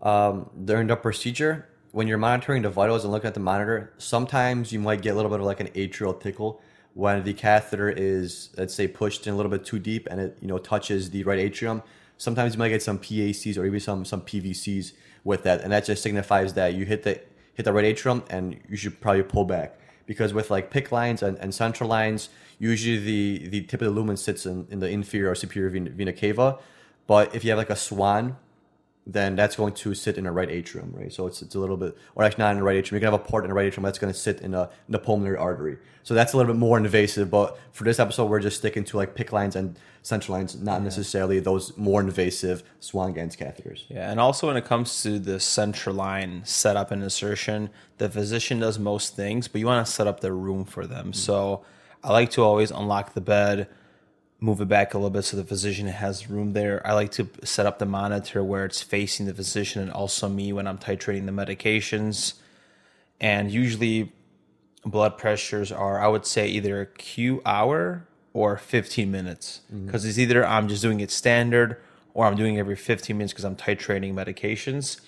um, 0.00 0.48
during 0.64 0.86
the 0.86 0.96
procedure, 0.96 1.68
when 1.92 2.08
you're 2.08 2.18
monitoring 2.18 2.62
the 2.62 2.70
vitals 2.70 3.04
and 3.04 3.12
looking 3.12 3.28
at 3.28 3.34
the 3.34 3.40
monitor, 3.40 3.92
sometimes 3.98 4.72
you 4.72 4.80
might 4.80 5.02
get 5.02 5.10
a 5.10 5.14
little 5.14 5.30
bit 5.30 5.40
of 5.40 5.46
like 5.46 5.60
an 5.60 5.68
atrial 5.68 6.18
tickle 6.18 6.62
when 6.94 7.22
the 7.22 7.32
catheter 7.32 7.88
is, 7.88 8.50
let's 8.56 8.74
say, 8.74 8.88
pushed 8.88 9.26
in 9.26 9.34
a 9.34 9.36
little 9.36 9.50
bit 9.50 9.64
too 9.64 9.78
deep 9.78 10.06
and 10.10 10.20
it 10.20 10.38
you 10.40 10.48
know 10.48 10.58
touches 10.58 11.10
the 11.10 11.22
right 11.24 11.38
atrium. 11.38 11.82
Sometimes 12.18 12.54
you 12.54 12.58
might 12.58 12.68
get 12.68 12.82
some 12.82 12.98
PACs 12.98 13.56
or 13.56 13.64
even 13.64 13.80
some 13.80 14.04
some 14.04 14.22
PVCs 14.22 14.92
with 15.24 15.42
that, 15.44 15.60
and 15.62 15.72
that 15.72 15.84
just 15.84 16.02
signifies 16.02 16.54
that 16.54 16.74
you 16.74 16.84
hit 16.84 17.02
the 17.02 17.20
hit 17.54 17.64
the 17.64 17.72
right 17.72 17.84
atrium 17.84 18.22
and 18.30 18.58
you 18.68 18.76
should 18.76 19.00
probably 19.00 19.22
pull 19.22 19.44
back 19.44 19.78
because 20.06 20.34
with 20.34 20.50
like 20.50 20.72
PICC 20.72 20.90
lines 20.90 21.22
and, 21.22 21.38
and 21.38 21.54
central 21.54 21.88
lines, 21.88 22.30
usually 22.58 22.98
the, 22.98 23.48
the 23.48 23.60
tip 23.62 23.80
of 23.80 23.86
the 23.86 23.92
lumen 23.92 24.16
sits 24.16 24.44
in, 24.44 24.66
in 24.70 24.80
the 24.80 24.88
inferior 24.88 25.30
or 25.30 25.34
superior 25.36 25.70
vena, 25.70 25.90
vena 25.90 26.12
cava. 26.12 26.58
But 27.06 27.32
if 27.34 27.44
you 27.44 27.50
have 27.50 27.58
like 27.58 27.70
a 27.70 27.76
swan, 27.76 28.36
then 29.12 29.36
that's 29.36 29.56
going 29.56 29.74
to 29.74 29.94
sit 29.94 30.18
in 30.18 30.24
the 30.24 30.30
right 30.30 30.50
atrium, 30.50 30.92
right? 30.94 31.12
So 31.12 31.26
it's, 31.26 31.42
it's 31.42 31.54
a 31.54 31.58
little 31.58 31.76
bit, 31.76 31.96
or 32.14 32.24
actually 32.24 32.42
not 32.42 32.52
in 32.52 32.58
the 32.58 32.62
right 32.62 32.76
atrium. 32.76 32.96
You 32.96 33.06
can 33.06 33.12
have 33.12 33.20
a 33.20 33.24
port 33.24 33.44
in 33.44 33.50
the 33.50 33.54
right 33.54 33.66
atrium 33.66 33.84
that's 33.84 33.98
going 33.98 34.12
to 34.12 34.18
sit 34.18 34.40
in, 34.40 34.54
a, 34.54 34.62
in 34.62 34.92
the 34.92 34.98
pulmonary 34.98 35.36
artery. 35.36 35.78
So 36.02 36.14
that's 36.14 36.32
a 36.32 36.36
little 36.36 36.52
bit 36.52 36.58
more 36.58 36.76
invasive. 36.76 37.30
But 37.30 37.58
for 37.72 37.84
this 37.84 37.98
episode, 37.98 38.26
we're 38.26 38.40
just 38.40 38.58
sticking 38.58 38.84
to 38.84 38.96
like 38.96 39.14
PICC 39.14 39.32
lines 39.32 39.56
and 39.56 39.78
central 40.02 40.36
lines, 40.36 40.58
not 40.60 40.82
necessarily 40.82 41.40
those 41.40 41.76
more 41.76 42.00
invasive 42.00 42.62
Swan-Ganz 42.80 43.36
catheters. 43.36 43.84
Yeah, 43.88 44.10
and 44.10 44.18
also 44.18 44.46
when 44.46 44.56
it 44.56 44.64
comes 44.64 45.02
to 45.02 45.18
the 45.18 45.38
central 45.40 45.94
line 45.94 46.42
setup 46.44 46.90
and 46.90 47.02
insertion, 47.02 47.70
the 47.98 48.08
physician 48.08 48.60
does 48.60 48.78
most 48.78 49.14
things, 49.14 49.48
but 49.48 49.60
you 49.60 49.66
want 49.66 49.84
to 49.86 49.92
set 49.92 50.06
up 50.06 50.20
the 50.20 50.32
room 50.32 50.64
for 50.64 50.86
them. 50.86 51.12
Mm. 51.12 51.14
So 51.14 51.64
I 52.02 52.12
like 52.12 52.30
to 52.30 52.42
always 52.42 52.70
unlock 52.70 53.12
the 53.12 53.20
bed, 53.20 53.68
move 54.40 54.60
it 54.60 54.68
back 54.68 54.94
a 54.94 54.96
little 54.96 55.10
bit 55.10 55.22
so 55.22 55.36
the 55.36 55.44
physician 55.44 55.86
has 55.86 56.30
room 56.30 56.54
there. 56.54 56.84
I 56.86 56.94
like 56.94 57.12
to 57.12 57.28
set 57.44 57.66
up 57.66 57.78
the 57.78 57.86
monitor 57.86 58.42
where 58.42 58.64
it's 58.64 58.80
facing 58.80 59.26
the 59.26 59.34
physician 59.34 59.82
and 59.82 59.90
also 59.90 60.28
me 60.28 60.52
when 60.52 60.66
I'm 60.66 60.78
titrating 60.78 61.26
the 61.26 61.32
medications. 61.32 62.34
And 63.20 63.50
usually 63.50 64.12
blood 64.84 65.18
pressures 65.18 65.70
are, 65.70 66.00
I 66.00 66.08
would 66.08 66.24
say, 66.24 66.48
either 66.48 66.80
a 66.80 66.86
Q 66.86 67.42
hour 67.44 68.06
or 68.32 68.56
15 68.56 69.10
minutes 69.10 69.60
mm-hmm. 69.66 69.86
because 69.86 70.06
it's 70.06 70.18
either 70.18 70.46
I'm 70.46 70.68
just 70.68 70.80
doing 70.80 71.00
it 71.00 71.10
standard 71.10 71.76
or 72.14 72.24
I'm 72.26 72.36
doing 72.36 72.56
it 72.56 72.60
every 72.60 72.76
15 72.76 73.16
minutes 73.16 73.32
because 73.32 73.44
I'm 73.44 73.56
titrating 73.56 74.14
medications. 74.14 75.00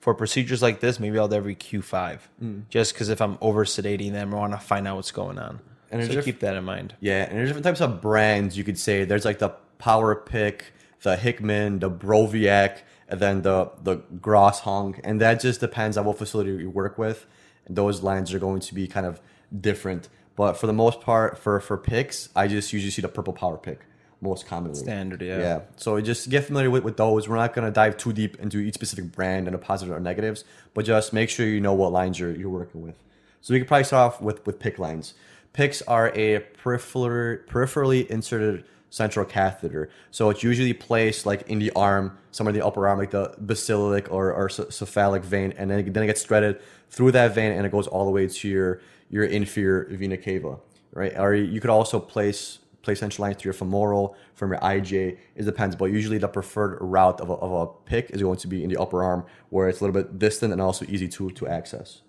For 0.00 0.12
procedures 0.12 0.60
like 0.60 0.80
this, 0.80 1.00
maybe 1.00 1.18
I'll 1.18 1.28
do 1.28 1.36
every 1.36 1.56
Q5 1.56 2.18
mm. 2.42 2.68
just 2.68 2.92
because 2.92 3.08
if 3.08 3.22
I'm 3.22 3.38
over 3.40 3.64
sedating 3.64 4.12
them, 4.12 4.34
I 4.34 4.36
want 4.36 4.52
to 4.52 4.58
find 4.58 4.86
out 4.86 4.96
what's 4.96 5.10
going 5.10 5.38
on. 5.38 5.60
And 6.00 6.06
so 6.06 6.14
diff- 6.14 6.24
keep 6.24 6.40
that 6.40 6.56
in 6.56 6.64
mind. 6.64 6.94
Yeah, 7.00 7.24
and 7.24 7.38
there's 7.38 7.48
different 7.48 7.64
types 7.64 7.80
of 7.80 8.00
brands 8.00 8.56
you 8.56 8.64
could 8.64 8.78
say. 8.78 9.04
There's 9.04 9.24
like 9.24 9.38
the 9.38 9.50
PowerPICC, 9.78 10.60
the 11.02 11.16
Hickman, 11.16 11.78
the 11.80 11.90
Broviac, 11.90 12.78
and 13.08 13.20
then 13.20 13.42
the 13.42 13.70
the 13.82 13.98
Groshong, 14.20 15.00
and 15.04 15.20
that 15.20 15.40
just 15.40 15.60
depends 15.60 15.96
on 15.96 16.04
what 16.04 16.18
facility 16.18 16.50
you 16.52 16.70
work 16.70 16.98
with. 16.98 17.26
And 17.66 17.76
those 17.76 18.02
lines 18.02 18.32
are 18.34 18.38
going 18.38 18.60
to 18.60 18.74
be 18.74 18.86
kind 18.86 19.06
of 19.06 19.20
different. 19.58 20.08
But 20.36 20.54
for 20.54 20.66
the 20.66 20.72
most 20.72 21.00
part, 21.00 21.38
for 21.38 21.60
for 21.60 21.78
PICCs, 21.78 22.30
I 22.34 22.48
just 22.48 22.72
usually 22.72 22.90
see 22.90 23.02
the 23.02 23.08
purple 23.08 23.32
PowerPICC 23.32 23.78
most 24.20 24.46
commonly. 24.46 24.78
Standard, 24.78 25.22
yeah. 25.22 25.38
Yeah. 25.38 25.60
So 25.76 26.00
just 26.00 26.30
get 26.30 26.44
familiar 26.44 26.70
with, 26.70 26.82
with 26.82 26.96
those. 26.96 27.28
We're 27.28 27.36
not 27.36 27.54
going 27.54 27.66
to 27.66 27.70
dive 27.70 27.96
too 27.96 28.12
deep 28.12 28.40
into 28.40 28.58
each 28.58 28.74
specific 28.74 29.12
brand 29.12 29.46
and 29.46 29.54
the 29.54 29.58
positives 29.58 29.96
or 29.96 30.00
negatives, 30.00 30.44
but 30.72 30.84
just 30.84 31.12
make 31.12 31.28
sure 31.28 31.46
you 31.46 31.60
know 31.60 31.74
what 31.74 31.92
lines 31.92 32.18
you're, 32.18 32.34
you're 32.34 32.48
working 32.48 32.82
with. 32.82 32.96
So 33.42 33.52
we 33.52 33.60
could 33.60 33.68
probably 33.68 33.84
start 33.84 34.14
off 34.14 34.22
with, 34.22 34.44
with 34.46 34.58
PICC 34.58 34.78
lines. 34.78 35.14
PICCs 35.54 35.82
are 35.86 36.12
a 36.14 36.40
peripheral, 36.40 37.38
peripherally 37.46 38.06
inserted 38.08 38.64
central 38.90 39.24
catheter. 39.24 39.88
So 40.10 40.30
it's 40.30 40.42
usually 40.42 40.72
placed 40.72 41.26
like 41.26 41.48
in 41.48 41.58
the 41.58 41.70
arm, 41.72 42.18
somewhere 42.32 42.52
in 42.52 42.60
the 42.60 42.66
upper 42.66 42.86
arm, 42.86 42.98
like 42.98 43.10
the 43.10 43.34
basilic 43.38 44.10
or, 44.12 44.32
or 44.32 44.48
cephalic 44.48 45.24
vein, 45.24 45.52
and 45.56 45.70
then, 45.70 45.92
then 45.92 46.02
it 46.02 46.06
gets 46.06 46.24
threaded 46.24 46.60
through 46.90 47.12
that 47.12 47.34
vein 47.34 47.52
and 47.52 47.66
it 47.66 47.72
goes 47.72 47.86
all 47.86 48.04
the 48.04 48.10
way 48.10 48.28
to 48.28 48.48
your, 48.48 48.80
your 49.10 49.24
inferior 49.24 49.88
vena 49.96 50.16
cava, 50.16 50.58
right? 50.92 51.18
Or 51.18 51.34
you 51.34 51.60
could 51.60 51.70
also 51.70 51.98
place 51.98 52.58
place 52.82 53.00
central 53.00 53.26
lines 53.26 53.38
to 53.38 53.44
your 53.44 53.54
femoral 53.54 54.14
from 54.34 54.52
your 54.52 54.60
IJ. 54.60 55.16
It 55.34 55.44
depends, 55.44 55.74
but 55.74 55.86
usually 55.86 56.18
the 56.18 56.28
preferred 56.28 56.78
route 56.80 57.20
of 57.20 57.30
a, 57.30 57.32
of 57.32 57.50
a 57.50 57.90
PICC 57.90 58.10
is 58.10 58.22
going 58.22 58.36
to 58.36 58.46
be 58.46 58.62
in 58.62 58.68
the 58.68 58.76
upper 58.76 59.02
arm 59.02 59.24
where 59.48 59.68
it's 59.68 59.80
a 59.80 59.84
little 59.84 60.02
bit 60.02 60.18
distant 60.18 60.52
and 60.52 60.60
also 60.60 60.84
easy 60.86 61.08
to, 61.08 61.30
to 61.30 61.48
access. 61.48 62.02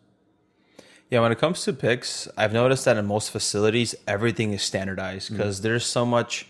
Yeah, 1.12 1.19
when 1.21 1.31
it 1.31 1.38
comes 1.38 1.64
to 1.64 1.74
PICCs, 1.74 2.30
I've 2.35 2.52
noticed 2.52 2.85
that 2.85 2.97
in 2.97 3.06
most 3.06 3.30
facilities, 3.30 3.94
everything 4.07 4.54
is 4.54 4.64
standardized 4.64 5.31
because 5.31 5.62
there's 5.62 5.85
so 5.85 6.06
much 6.06 6.47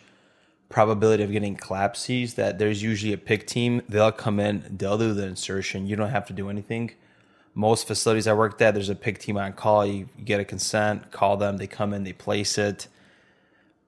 probability 0.69 1.23
of 1.23 1.31
getting 1.31 1.57
CLABSIs 1.57 2.35
that 2.35 2.57
there's 2.57 2.81
usually 2.81 3.13
a 3.13 3.17
PICC 3.17 3.45
team. 3.45 3.81
They'll 3.89 4.11
come 4.13 4.39
in, 4.39 4.63
they'll 4.77 4.97
do 4.97 5.13
the 5.13 5.27
insertion. 5.27 5.87
You 5.87 5.95
don't 5.95 6.09
have 6.09 6.25
to 6.27 6.33
do 6.33 6.49
anything. 6.49 6.91
Most 7.53 7.85
facilities 7.85 8.27
I 8.27 8.33
worked 8.33 8.61
at, 8.61 8.73
there's 8.73 8.89
a 8.89 8.95
PICC 8.95 9.17
team 9.19 9.37
on 9.37 9.53
call. 9.53 9.85
You, 9.85 10.09
you 10.17 10.23
get 10.23 10.39
a 10.39 10.45
consent, 10.45 11.11
call 11.11 11.37
them, 11.37 11.57
they 11.57 11.67
come 11.67 11.93
in, 11.93 12.03
they 12.03 12.13
place 12.13 12.57
it. 12.57 12.87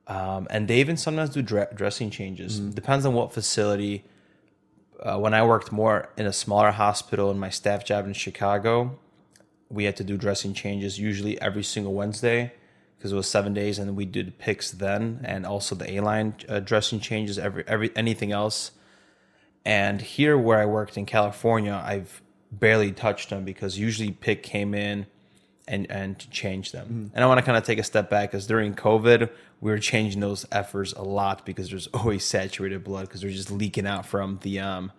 Um, 0.08 0.48
and 0.50 0.68
they 0.68 0.80
even 0.80 0.98
sometimes 0.98 1.32
do 1.32 1.42
dre- 1.42 1.68
dressing 1.74 2.10
changes. 2.10 2.60
Depends 2.60 3.06
on 3.06 3.14
what 3.14 3.34
facility. 3.34 4.06
Uh, 5.02 5.18
when 5.18 5.34
I 5.34 5.44
worked 5.46 5.72
more 5.72 6.10
in 6.18 6.26
a 6.26 6.34
smaller 6.34 6.72
hospital 6.72 7.30
in 7.32 7.40
my 7.40 7.50
staff 7.50 7.86
job 7.86 8.06
in 8.06 8.14
Chicago, 8.14 8.98
we 9.70 9.84
had 9.84 9.96
to 9.98 10.04
do 10.04 10.18
dressing 10.18 10.54
changes 10.54 11.00
usually 11.00 11.40
every 11.42 11.64
single 11.64 11.94
Wednesday 11.94 12.54
because 12.98 13.12
it 13.12 13.16
was 13.16 13.28
seven 13.28 13.54
days, 13.54 13.78
and 13.78 13.96
we 13.96 14.06
did 14.06 14.40
PICCs 14.40 14.72
then, 14.72 15.22
and 15.24 15.46
also 15.46 15.76
the 15.76 15.96
A 15.96 16.00
line 16.02 16.36
uh, 16.50 16.60
dressing 16.60 17.00
changes 17.00 17.38
every 17.38 17.64
every 17.68 17.92
anything 17.96 18.32
else. 18.32 18.72
And 19.66 20.02
here, 20.02 20.38
where 20.38 20.60
I 20.60 20.66
worked 20.66 20.98
in 20.98 21.06
California, 21.06 21.82
I've 21.86 22.22
barely 22.52 22.92
touched 22.92 23.30
them 23.30 23.44
because 23.44 23.78
usually 23.78 24.12
PICC 24.12 24.42
came 24.42 24.74
in 24.74 25.06
and 25.68 25.90
and 25.92 26.18
to 26.20 26.30
change 26.30 26.72
them. 26.72 27.12
And 27.14 27.24
I 27.24 27.28
want 27.28 27.40
to 27.40 27.46
kind 27.46 27.58
of 27.58 27.64
take 27.64 27.80
a 27.80 27.84
step 27.84 28.10
back 28.10 28.32
because 28.32 28.48
during 28.48 28.74
COVID, 28.74 29.30
we 29.62 29.72
were 29.72 29.80
changing 29.80 30.22
those 30.22 30.46
efforts 30.52 30.94
a 30.94 31.04
lot 31.04 31.46
because 31.46 31.70
there's 31.70 31.88
always 31.94 32.24
saturated 32.24 32.84
blood 32.84 33.08
because 33.08 33.22
they're 33.22 33.30
just 33.30 33.52
leaking 33.52 33.86
out 33.86 34.06
from 34.06 34.40
the 34.42 34.60
um 34.60 34.92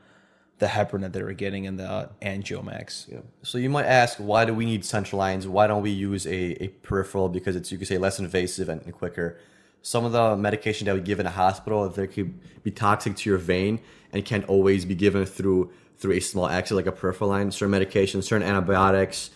the 0.58 0.66
heparin 0.66 1.02
that 1.02 1.12
they 1.12 1.22
were 1.22 1.32
getting 1.32 1.64
in 1.64 1.76
the 1.76 2.10
angiomax. 2.20 3.08
Yeah. 3.08 3.20
So 3.42 3.58
you 3.58 3.70
might 3.70 3.86
ask, 3.86 4.18
why 4.18 4.44
do 4.44 4.52
we 4.52 4.64
need 4.64 4.84
central 4.84 5.18
lines? 5.18 5.46
Why 5.46 5.66
don't 5.66 5.82
we 5.82 5.90
use 5.90 6.26
a, 6.26 6.64
a 6.64 6.68
peripheral? 6.68 7.28
Because 7.28 7.54
it's 7.54 7.70
you 7.70 7.78
could 7.78 7.86
say 7.86 7.98
less 7.98 8.18
invasive 8.18 8.68
and, 8.68 8.82
and 8.82 8.92
quicker. 8.92 9.38
Some 9.82 10.04
of 10.04 10.12
the 10.12 10.36
medication 10.36 10.86
that 10.86 10.94
we 10.94 11.00
give 11.00 11.20
in 11.20 11.26
a 11.26 11.30
hospital, 11.30 11.88
they 11.88 12.08
could 12.08 12.62
be 12.64 12.72
toxic 12.72 13.16
to 13.16 13.30
your 13.30 13.38
vein 13.38 13.80
and 14.12 14.24
can't 14.24 14.44
always 14.48 14.84
be 14.84 14.94
given 14.94 15.24
through 15.24 15.70
through 15.98 16.12
a 16.12 16.20
small 16.20 16.48
access 16.48 16.76
like 16.76 16.86
a 16.86 16.92
peripheral 16.92 17.30
line. 17.30 17.50
Certain 17.50 17.74
medications, 17.74 18.24
certain 18.24 18.46
antibiotics, 18.46 19.30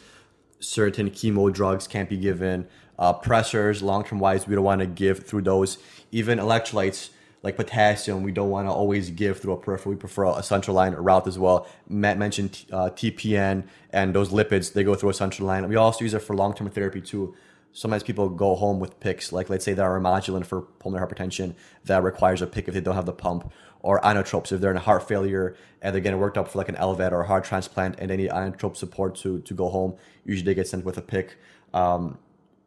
certain 0.61 1.11
chemo 1.11 1.52
drugs 1.52 1.87
can't 1.87 2.09
be 2.09 2.17
given. 2.17 2.67
Uh, 2.99 3.12
pressors, 3.12 3.83
long 3.83 4.05
term 4.05 4.19
wise, 4.19 4.47
we 4.47 4.55
don't 4.55 4.64
want 4.64 4.81
to 4.81 4.87
give 4.87 5.26
through 5.26 5.43
those. 5.43 5.79
Even 6.11 6.38
electrolytes, 6.38 7.11
like 7.43 7.57
potassium, 7.57 8.23
we 8.23 8.33
don't 8.33 8.51
want 8.51 8.69
to 8.69 8.73
always 8.73 9.11
give 9.11 9.41
through 9.41 9.55
a 9.55 9.57
peripheral. 9.57 9.95
We 9.95 9.99
prefer 9.99 10.27
a 10.27 10.43
central 10.43 10.77
line 10.77 10.95
route 10.95 11.27
as 11.27 11.39
well. 11.39 11.67
Matt 11.89 12.17
mentioned 12.19 12.65
uh, 12.73 12.91
TPN 12.91 13.65
and 13.91 14.15
those 14.15 14.31
lipids, 14.31 14.73
they 14.73 14.85
go 14.85 14.95
through 14.95 15.11
a 15.11 15.15
central 15.15 15.49
line. 15.49 15.69
We 15.69 15.77
also 15.77 16.05
use 16.05 16.15
it 16.15 16.21
for 16.21 16.37
long 16.37 16.55
term 16.55 16.71
therapy 16.71 17.01
too. 17.01 17.35
Sometimes 17.73 18.03
people 18.03 18.29
go 18.29 18.55
home 18.55 18.81
with 18.81 19.01
PICCs, 19.01 19.33
like 19.33 19.49
let's 19.49 19.65
say 19.65 19.73
they're 19.73 19.89
Remodulin 19.89 20.45
for 20.45 20.61
pulmonary 20.61 21.09
hypertension 21.09 21.55
that 21.87 22.03
requires 22.03 22.43
a 22.43 22.47
PICC 22.47 22.69
if 22.69 22.75
they 22.75 22.81
don't 22.83 22.95
have 22.95 23.07
the 23.07 23.15
pump, 23.15 23.51
or 23.81 23.99
inotropes 24.01 24.53
if 24.53 24.61
they're 24.61 24.71
in 24.71 24.77
a 24.77 24.81
heart 24.81 25.09
failure 25.09 25.57
and 25.81 25.95
they're 25.95 26.03
getting 26.03 26.21
worked 26.21 26.39
up 26.39 26.49
for 26.49 26.59
like 26.59 26.69
an 26.69 26.77
LVAD 26.77 27.13
or 27.13 27.23
a 27.23 27.27
heart 27.27 27.45
transplant 27.45 27.97
and 27.99 28.11
they 28.11 28.17
need 28.17 28.31
inotrope 28.31 28.77
support 28.77 29.15
to, 29.17 29.41
to 29.41 29.55
go 29.55 29.69
home. 29.69 29.95
Usually 30.25 30.45
they 30.45 30.55
get 30.55 30.69
sent 30.69 30.85
with 30.85 30.99
a 30.99 31.03
PICC. 31.03 31.31
Um, 31.75 32.19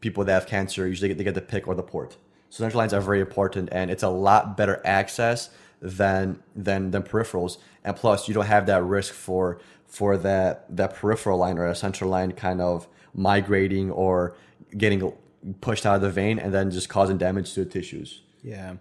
people 0.01 0.25
that 0.25 0.33
have 0.33 0.47
cancer 0.47 0.87
usually 0.87 1.13
they 1.13 1.23
get 1.23 1.35
the 1.35 1.41
PICC 1.41 1.67
or 1.67 1.75
the 1.75 1.83
port. 1.83 2.17
So 2.49 2.63
central 2.63 2.79
lines 2.79 2.93
are 2.93 3.01
very 3.01 3.19
important, 3.19 3.69
and 3.71 3.91
it's 3.91 4.03
a 4.03 4.09
lot 4.09 4.55
better 4.55 4.81
access 4.85 5.49
than 5.81 6.41
than 6.55 6.91
than 6.91 7.03
peripherals. 7.03 7.57
And 7.83 7.95
plus, 7.95 8.27
you 8.27 8.33
don't 8.33 8.45
have 8.45 8.65
that 8.67 8.83
risk 8.83 9.13
for 9.13 9.59
for 9.87 10.17
that 10.17 10.65
that 10.75 10.95
peripheral 10.95 11.37
line 11.37 11.57
or 11.57 11.67
a 11.67 11.75
central 11.75 12.09
line 12.09 12.31
kind 12.31 12.61
of 12.61 12.87
migrating 13.13 13.91
or 13.91 14.35
getting 14.77 15.13
pushed 15.61 15.85
out 15.85 15.95
of 15.95 16.01
the 16.01 16.09
vein 16.09 16.39
and 16.39 16.53
then 16.53 16.71
just 16.71 16.89
causing 16.89 17.17
damage 17.17 17.53
to 17.53 17.63
the 17.63 17.69
tissues. 17.69 18.21
Yeah. 18.43 18.75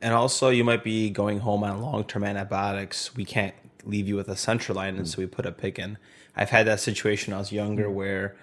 And 0.00 0.12
also, 0.12 0.50
you 0.50 0.64
might 0.64 0.84
be 0.84 1.10
going 1.10 1.40
home 1.40 1.64
on 1.64 1.80
long 1.80 2.04
term 2.04 2.24
antibiotics. 2.24 3.16
We 3.16 3.24
can't 3.24 3.54
leave 3.84 4.08
you 4.08 4.16
with 4.16 4.28
a 4.28 4.36
central 4.36 4.76
line, 4.76 4.96
and 4.96 5.08
so 5.08 5.18
we 5.18 5.26
put 5.26 5.46
a 5.46 5.52
PICC 5.52 5.78
in. 5.78 5.98
I've 6.36 6.50
had 6.50 6.66
that 6.66 6.80
situation 6.80 7.30
when 7.30 7.36
I 7.36 7.40
was 7.40 7.52
younger 7.52 7.90
where 7.90 8.36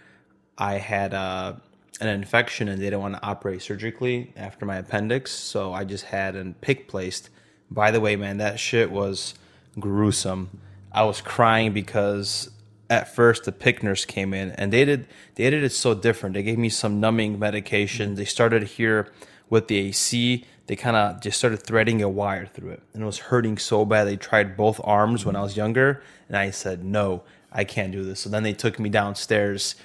I 0.57 0.75
had 0.75 1.13
uh, 1.13 1.53
an 1.99 2.07
infection 2.07 2.67
and 2.67 2.79
they 2.79 2.85
didn't 2.85 3.01
want 3.01 3.15
to 3.15 3.23
operate 3.23 3.61
surgically 3.61 4.33
after 4.35 4.65
my 4.65 4.77
appendix, 4.77 5.31
so 5.31 5.73
I 5.73 5.83
just 5.83 6.05
had 6.05 6.35
a 6.35 6.45
PICC 6.45 6.87
placed. 6.87 7.29
By 7.69 7.91
the 7.91 7.99
way, 7.99 8.15
man, 8.15 8.37
that 8.37 8.59
shit 8.59 8.91
was 8.91 9.35
gruesome. 9.79 10.59
I 10.91 11.03
was 11.03 11.21
crying 11.21 11.73
because 11.73 12.49
at 12.89 13.13
first 13.13 13.45
the 13.45 13.51
PICC 13.51 13.83
nurse 13.83 14.05
came 14.05 14.33
in 14.33 14.51
and 14.51 14.73
they 14.73 14.83
did 14.83 15.07
they 15.35 15.49
did 15.49 15.63
it 15.63 15.71
so 15.71 15.93
different. 15.93 16.33
They 16.33 16.43
gave 16.43 16.57
me 16.57 16.69
some 16.69 16.99
numbing 16.99 17.39
medication. 17.39 18.15
They 18.15 18.25
started 18.25 18.63
here 18.63 19.11
with 19.49 19.67
the 19.67 19.77
AC. 19.77 20.45
They 20.67 20.75
kind 20.75 20.95
of 20.95 21.21
just 21.21 21.37
started 21.37 21.63
threading 21.63 22.01
a 22.01 22.09
wire 22.09 22.45
through 22.45 22.71
it, 22.71 22.83
and 22.93 23.03
it 23.03 23.05
was 23.05 23.17
hurting 23.17 23.57
so 23.57 23.85
bad. 23.85 24.05
They 24.05 24.15
tried 24.15 24.55
both 24.55 24.79
arms 24.83 25.25
when 25.25 25.35
I 25.35 25.41
was 25.41 25.57
younger, 25.57 26.01
and 26.27 26.37
I 26.37 26.51
said 26.51 26.83
no, 26.83 27.23
I 27.51 27.63
can't 27.63 27.91
do 27.91 28.03
this. 28.03 28.21
So 28.21 28.29
then 28.29 28.43
they 28.43 28.53
took 28.53 28.79
me 28.79 28.89
downstairs 28.89 29.75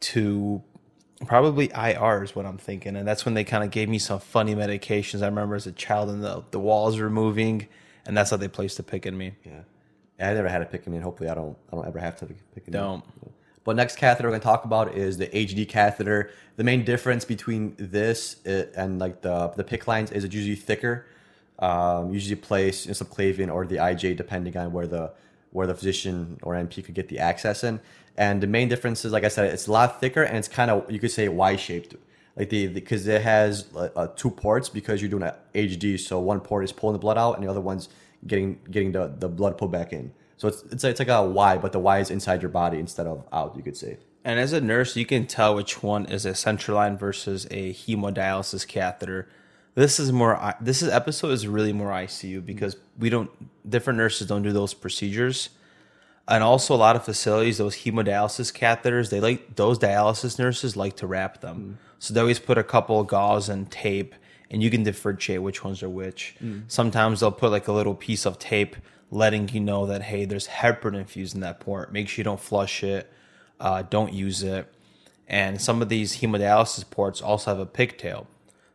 to 0.00 0.62
probably 1.26 1.70
IR 1.74 2.22
is 2.22 2.34
what 2.34 2.46
I'm 2.46 2.58
thinking, 2.58 2.96
and 2.96 3.06
that's 3.06 3.24
when 3.24 3.34
they 3.34 3.44
kind 3.44 3.64
of 3.64 3.70
gave 3.70 3.88
me 3.88 3.98
some 3.98 4.20
funny 4.20 4.54
medications. 4.54 5.22
I 5.22 5.26
remember 5.26 5.54
as 5.54 5.66
a 5.66 5.72
child, 5.72 6.10
and 6.10 6.22
the 6.22 6.44
the 6.50 6.60
walls 6.60 6.98
were 6.98 7.10
moving, 7.10 7.68
and 8.06 8.16
that's 8.16 8.30
how 8.30 8.36
they 8.36 8.48
placed 8.48 8.76
the 8.76 8.82
PICC 8.82 9.06
in 9.06 9.18
me. 9.18 9.34
Yeah. 9.44 9.60
I 10.20 10.34
never 10.34 10.48
had 10.48 10.62
a 10.62 10.66
PICC 10.66 10.86
in 10.86 10.92
me, 10.92 10.96
and 10.98 11.04
hopefully 11.04 11.28
I 11.28 11.34
don't 11.34 11.56
I 11.72 11.76
don't 11.76 11.86
ever 11.86 11.98
have 11.98 12.16
to 12.18 12.26
pick 12.26 12.66
in 12.66 12.72
Don't. 12.72 13.04
But 13.64 13.76
next 13.76 13.96
catheter 13.96 14.28
we're 14.28 14.32
gonna 14.32 14.42
talk 14.42 14.64
about 14.64 14.94
is 14.94 15.18
the 15.18 15.28
HD 15.28 15.68
catheter. 15.68 16.30
The 16.56 16.64
main 16.64 16.84
difference 16.84 17.24
between 17.24 17.74
this 17.78 18.44
uh, 18.46 18.66
and 18.76 18.98
like 18.98 19.22
the 19.22 19.48
the 19.56 19.64
PICC 19.64 19.86
lines 19.86 20.12
is 20.12 20.24
it's 20.24 20.34
usually 20.34 20.56
thicker, 20.56 21.06
um, 21.58 22.12
usually 22.12 22.36
placed 22.36 22.86
in 22.86 22.92
subclavian 22.92 23.52
or 23.52 23.66
the 23.66 23.76
IJ 23.76 24.16
depending 24.16 24.56
on 24.56 24.72
where 24.72 24.86
the 24.86 25.12
where 25.52 25.66
the 25.66 25.74
physician 25.74 26.38
or 26.42 26.54
NP 26.54 26.84
could 26.84 26.94
get 26.94 27.08
the 27.08 27.18
access 27.18 27.62
in. 27.62 27.80
And 28.16 28.42
the 28.42 28.46
main 28.46 28.68
difference 28.68 29.04
is, 29.04 29.12
like 29.12 29.24
I 29.24 29.28
said, 29.28 29.52
it's 29.52 29.66
a 29.66 29.72
lot 29.72 30.00
thicker 30.00 30.22
and 30.22 30.36
it's 30.36 30.48
kind 30.48 30.70
of 30.70 30.90
you 30.90 31.00
could 31.00 31.10
say 31.10 31.28
Y 31.28 31.56
shaped, 31.56 31.96
like 32.36 32.50
the 32.50 32.68
because 32.68 33.06
it 33.06 33.22
has 33.22 33.66
uh, 33.74 33.88
uh, 33.96 34.06
two 34.16 34.30
ports 34.30 34.68
because 34.68 35.00
you're 35.00 35.10
doing 35.10 35.22
a 35.22 35.34
HD. 35.54 35.98
So 35.98 36.20
one 36.20 36.40
port 36.40 36.64
is 36.64 36.72
pulling 36.72 36.92
the 36.92 36.98
blood 36.98 37.18
out 37.18 37.36
and 37.36 37.44
the 37.44 37.50
other 37.50 37.60
one's 37.60 37.88
getting 38.26 38.58
getting 38.70 38.92
the, 38.92 39.14
the 39.18 39.28
blood 39.28 39.56
pulled 39.56 39.72
back 39.72 39.92
in. 39.92 40.12
So 40.36 40.48
it's 40.48 40.62
it's 40.64 40.84
it's 40.84 40.98
like 40.98 41.08
a 41.08 41.22
Y, 41.22 41.56
but 41.58 41.72
the 41.72 41.78
Y 41.78 42.00
is 42.00 42.10
inside 42.10 42.42
your 42.42 42.50
body 42.50 42.78
instead 42.78 43.06
of 43.06 43.24
out. 43.32 43.56
You 43.56 43.62
could 43.62 43.76
say. 43.76 43.98
And 44.24 44.38
as 44.38 44.52
a 44.52 44.60
nurse, 44.60 44.94
you 44.94 45.04
can 45.04 45.26
tell 45.26 45.54
which 45.54 45.82
one 45.82 46.06
is 46.06 46.24
a 46.24 46.34
central 46.34 46.76
line 46.76 46.96
versus 46.96 47.46
a 47.50 47.72
hemodialysis 47.72 48.66
catheter. 48.68 49.28
This 49.74 49.98
is 49.98 50.12
more. 50.12 50.54
This 50.60 50.82
is 50.82 50.90
episode 50.90 51.32
is 51.32 51.46
really 51.46 51.72
more 51.72 51.90
ICU 51.90 52.44
because 52.44 52.76
we 52.98 53.08
don't. 53.08 53.30
Different 53.68 53.98
nurses 53.98 54.28
don't 54.28 54.42
do 54.42 54.52
those 54.52 54.74
procedures, 54.74 55.48
and 56.28 56.42
also 56.42 56.74
a 56.74 56.76
lot 56.76 56.96
of 56.96 57.04
facilities 57.04 57.58
those 57.58 57.76
hemodialysis 57.76 58.52
catheters. 58.52 59.10
They 59.10 59.20
like 59.20 59.56
those 59.56 59.78
dialysis 59.78 60.38
nurses 60.38 60.76
like 60.76 60.96
to 60.96 61.06
wrap 61.06 61.40
them, 61.40 61.78
so 61.98 62.14
they 62.14 62.20
always 62.20 62.38
put 62.38 62.58
a 62.58 62.64
couple 62.64 63.00
of 63.00 63.06
gauze 63.06 63.48
and 63.48 63.70
tape, 63.70 64.14
and 64.50 64.62
you 64.62 64.70
can 64.70 64.82
differentiate 64.82 65.42
which 65.42 65.64
ones 65.64 65.82
are 65.82 65.88
which. 65.88 66.36
Sometimes 66.68 67.20
they'll 67.20 67.32
put 67.32 67.50
like 67.50 67.68
a 67.68 67.72
little 67.72 67.94
piece 67.94 68.26
of 68.26 68.38
tape, 68.38 68.76
letting 69.10 69.48
you 69.48 69.60
know 69.60 69.86
that 69.86 70.02
hey, 70.02 70.24
there's 70.24 70.48
heparin 70.48 70.96
infused 70.96 71.34
in 71.34 71.40
that 71.40 71.60
port. 71.60 71.92
Make 71.92 72.08
sure 72.08 72.20
you 72.20 72.24
don't 72.24 72.40
flush 72.40 72.82
it 72.82 73.10
uh, 73.62 73.82
don't 73.82 74.12
use 74.12 74.42
it. 74.42 74.66
And 75.28 75.62
some 75.62 75.80
of 75.80 75.88
these 75.88 76.18
hemodialysis 76.18 76.90
ports 76.90 77.22
also 77.22 77.52
have 77.52 77.60
a 77.60 77.64
pigtail. 77.64 78.26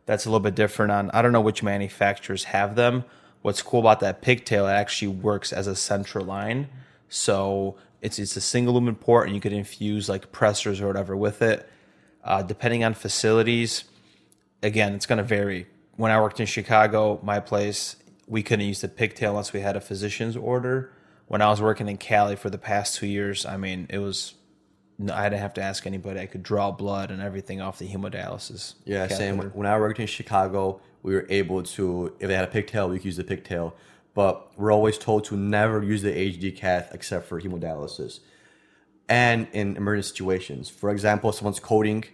That's 0.06 0.24
a 0.24 0.30
little 0.30 0.40
bit 0.40 0.54
different 0.54 0.90
on, 0.90 1.10
I 1.10 1.22
don't 1.22 1.32
know 1.32 1.42
which 1.42 1.62
manufacturers 1.62 2.44
have 2.44 2.74
them. 2.74 3.04
What's 3.42 3.62
cool 3.62 3.80
about 3.80 4.00
that 4.00 4.22
pigtail, 4.22 4.66
it 4.66 4.72
actually 4.72 5.08
works 5.08 5.52
as 5.52 5.66
a 5.66 5.76
central 5.76 6.24
line. 6.24 6.68
So 7.08 7.76
it's, 8.00 8.18
it's 8.18 8.36
a 8.36 8.40
single 8.40 8.74
lumen 8.74 8.94
port 8.94 9.26
and 9.26 9.34
you 9.34 9.40
could 9.40 9.52
infuse 9.52 10.08
like 10.08 10.32
pressors 10.32 10.80
or 10.80 10.86
whatever 10.86 11.16
with 11.16 11.42
it. 11.42 11.68
Uh, 12.24 12.42
depending 12.42 12.84
on 12.84 12.94
facilities, 12.94 13.84
again, 14.62 14.94
it's 14.94 15.06
going 15.06 15.18
to 15.18 15.24
vary. 15.24 15.66
When 15.96 16.12
I 16.12 16.20
worked 16.20 16.40
in 16.40 16.46
Chicago, 16.46 17.20
my 17.22 17.40
place, 17.40 17.96
we 18.26 18.42
couldn't 18.42 18.66
use 18.66 18.80
the 18.80 18.88
pigtail 18.88 19.30
unless 19.30 19.52
we 19.52 19.60
had 19.60 19.76
a 19.76 19.80
physician's 19.80 20.36
order. 20.36 20.92
When 21.26 21.42
I 21.42 21.48
was 21.48 21.60
working 21.60 21.88
in 21.88 21.96
Cali 21.96 22.36
for 22.36 22.50
the 22.50 22.58
past 22.58 22.96
two 22.96 23.06
years, 23.06 23.44
I 23.46 23.56
mean, 23.56 23.86
it 23.90 23.98
was 23.98 24.34
I 25.12 25.28
didn't 25.28 25.42
have 25.42 25.54
to 25.54 25.62
ask 25.62 25.86
anybody. 25.86 26.18
I 26.18 26.26
could 26.26 26.42
draw 26.42 26.72
blood 26.72 27.10
and 27.10 27.22
everything 27.22 27.60
off 27.60 27.78
the 27.78 27.86
hemodialysis. 27.86 28.74
Yeah, 28.84 29.06
same. 29.06 29.38
When 29.38 29.66
I 29.66 29.78
worked 29.78 30.00
in 30.00 30.08
Chicago, 30.08 30.80
we 31.02 31.14
were 31.14 31.26
able 31.28 31.62
to, 31.62 32.16
if 32.18 32.28
they 32.28 32.34
had 32.34 32.44
a 32.44 32.48
pigtail, 32.48 32.88
we 32.88 32.98
could 32.98 33.04
use 33.04 33.16
the 33.16 33.24
pigtail. 33.24 33.74
But 34.18 34.58
we're 34.58 34.72
always 34.72 34.98
told 34.98 35.26
to 35.26 35.36
never 35.36 35.80
use 35.80 36.02
the 36.02 36.10
HD 36.10 36.50
cath 36.56 36.90
except 36.92 37.28
for 37.28 37.40
hemodialysis 37.40 38.18
and 39.08 39.46
in 39.52 39.76
emergency 39.76 40.08
situations. 40.08 40.68
For 40.68 40.90
example, 40.90 41.30
if 41.30 41.36
someone's 41.36 41.60
coding 41.60 42.04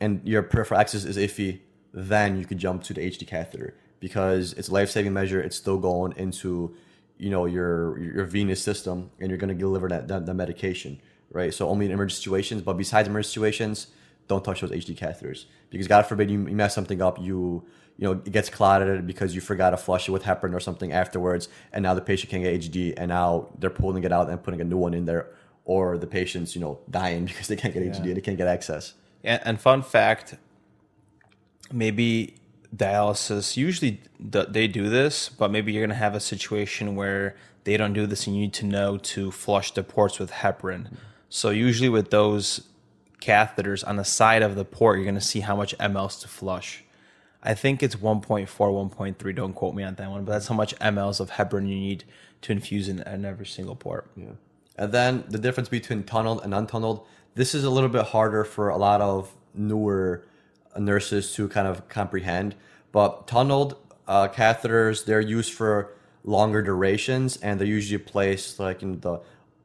and 0.00 0.20
your 0.24 0.44
peripheral 0.44 0.78
access 0.78 1.04
is 1.04 1.16
iffy, 1.16 1.58
then 1.92 2.38
you 2.38 2.44
could 2.44 2.58
jump 2.58 2.84
to 2.84 2.94
the 2.94 3.00
HD 3.00 3.26
catheter 3.26 3.74
because 3.98 4.52
it's 4.52 4.68
a 4.68 4.72
life-saving 4.72 5.12
measure. 5.12 5.40
It's 5.40 5.56
still 5.56 5.78
going 5.78 6.12
into, 6.16 6.76
you 7.18 7.30
know, 7.30 7.46
your 7.46 7.98
your 7.98 8.24
venous 8.24 8.62
system, 8.62 9.10
and 9.18 9.28
you're 9.28 9.42
going 9.44 9.54
to 9.56 9.60
deliver 9.66 9.88
that, 9.88 10.06
that, 10.06 10.26
that 10.26 10.34
medication, 10.34 11.00
right? 11.32 11.52
So 11.52 11.68
only 11.68 11.86
in 11.86 11.90
emergency 11.90 12.22
situations. 12.22 12.62
But 12.62 12.74
besides 12.74 13.08
emergency 13.08 13.32
situations, 13.32 13.88
don't 14.28 14.44
touch 14.44 14.60
those 14.60 14.70
HD 14.70 14.96
catheters 14.96 15.46
because 15.70 15.88
God 15.88 16.06
forbid 16.06 16.30
you, 16.30 16.38
you 16.46 16.54
mess 16.54 16.74
something 16.74 17.02
up, 17.02 17.18
you 17.20 17.64
you 17.98 18.06
know 18.06 18.12
it 18.12 18.32
gets 18.32 18.48
clotted 18.48 19.06
because 19.06 19.34
you 19.34 19.40
forgot 19.40 19.70
to 19.70 19.76
flush 19.76 20.08
it 20.08 20.12
with 20.12 20.24
heparin 20.24 20.54
or 20.54 20.60
something 20.60 20.92
afterwards, 20.92 21.48
and 21.72 21.82
now 21.82 21.94
the 21.94 22.00
patient 22.00 22.30
can't 22.30 22.42
get 22.42 22.60
HD, 22.60 22.94
and 22.96 23.08
now 23.08 23.48
they're 23.58 23.70
pulling 23.70 24.04
it 24.04 24.12
out 24.12 24.30
and 24.30 24.42
putting 24.42 24.60
a 24.60 24.64
new 24.64 24.76
one 24.76 24.94
in 24.94 25.04
there, 25.04 25.28
or 25.64 25.98
the 25.98 26.06
patient's 26.06 26.54
you 26.54 26.60
know 26.60 26.80
dying 26.90 27.24
because 27.30 27.48
they 27.48 27.56
can't 27.56 27.74
get 27.74 27.82
HD 27.82 28.04
and 28.04 28.16
they 28.16 28.20
can't 28.20 28.38
get 28.38 28.48
access. 28.48 28.94
And, 29.24 29.40
and 29.44 29.60
fun 29.60 29.82
fact, 29.82 30.34
maybe 31.70 32.36
dialysis 32.74 33.56
usually 33.56 34.00
th- 34.32 34.48
they 34.48 34.66
do 34.66 34.88
this, 34.88 35.28
but 35.28 35.50
maybe 35.50 35.72
you're 35.72 35.84
gonna 35.86 35.94
have 35.94 36.14
a 36.14 36.20
situation 36.20 36.96
where 36.96 37.36
they 37.64 37.76
don't 37.76 37.92
do 37.92 38.06
this, 38.06 38.26
and 38.26 38.34
you 38.34 38.42
need 38.42 38.54
to 38.54 38.66
know 38.66 38.98
to 38.98 39.30
flush 39.30 39.72
the 39.72 39.82
ports 39.82 40.18
with 40.18 40.30
heparin. 40.32 40.96
So 41.28 41.50
usually 41.50 41.88
with 41.88 42.10
those 42.10 42.62
catheters 43.22 43.86
on 43.86 43.96
the 43.96 44.04
side 44.04 44.42
of 44.42 44.54
the 44.54 44.64
port, 44.64 44.98
you're 44.98 45.06
gonna 45.06 45.20
see 45.20 45.40
how 45.40 45.56
much 45.56 45.76
mLs 45.78 46.20
to 46.22 46.28
flush. 46.28 46.84
I 47.42 47.54
think 47.54 47.82
it's 47.82 47.96
1.4, 47.96 48.46
1.3. 48.46 49.34
Don't 49.34 49.52
quote 49.52 49.74
me 49.74 49.82
on 49.82 49.94
that 49.96 50.10
one, 50.10 50.24
but 50.24 50.32
that's 50.32 50.46
how 50.46 50.54
much 50.54 50.76
mLs 50.78 51.20
of 51.20 51.32
heparin 51.32 51.68
you 51.68 51.74
need 51.74 52.04
to 52.42 52.52
infuse 52.52 52.88
in, 52.88 53.00
in 53.00 53.24
every 53.24 53.46
single 53.46 53.74
port. 53.74 54.10
Yeah. 54.16 54.32
And 54.76 54.92
then 54.92 55.24
the 55.28 55.38
difference 55.38 55.68
between 55.68 56.04
tunneled 56.04 56.42
and 56.44 56.52
untunneled. 56.52 57.04
This 57.34 57.54
is 57.54 57.64
a 57.64 57.70
little 57.70 57.88
bit 57.88 58.06
harder 58.06 58.44
for 58.44 58.68
a 58.68 58.76
lot 58.76 59.00
of 59.00 59.34
newer 59.54 60.24
nurses 60.78 61.34
to 61.34 61.48
kind 61.48 61.66
of 61.66 61.88
comprehend. 61.88 62.54
But 62.90 63.26
tunneled 63.26 63.76
uh, 64.06 64.28
catheters, 64.28 65.04
they're 65.04 65.20
used 65.20 65.52
for 65.52 65.94
longer 66.24 66.62
durations, 66.62 67.36
and 67.38 67.58
they're 67.58 67.66
usually 67.66 67.98
placed 67.98 68.58
like 68.58 68.82
in 68.82 69.00
the 69.00 69.20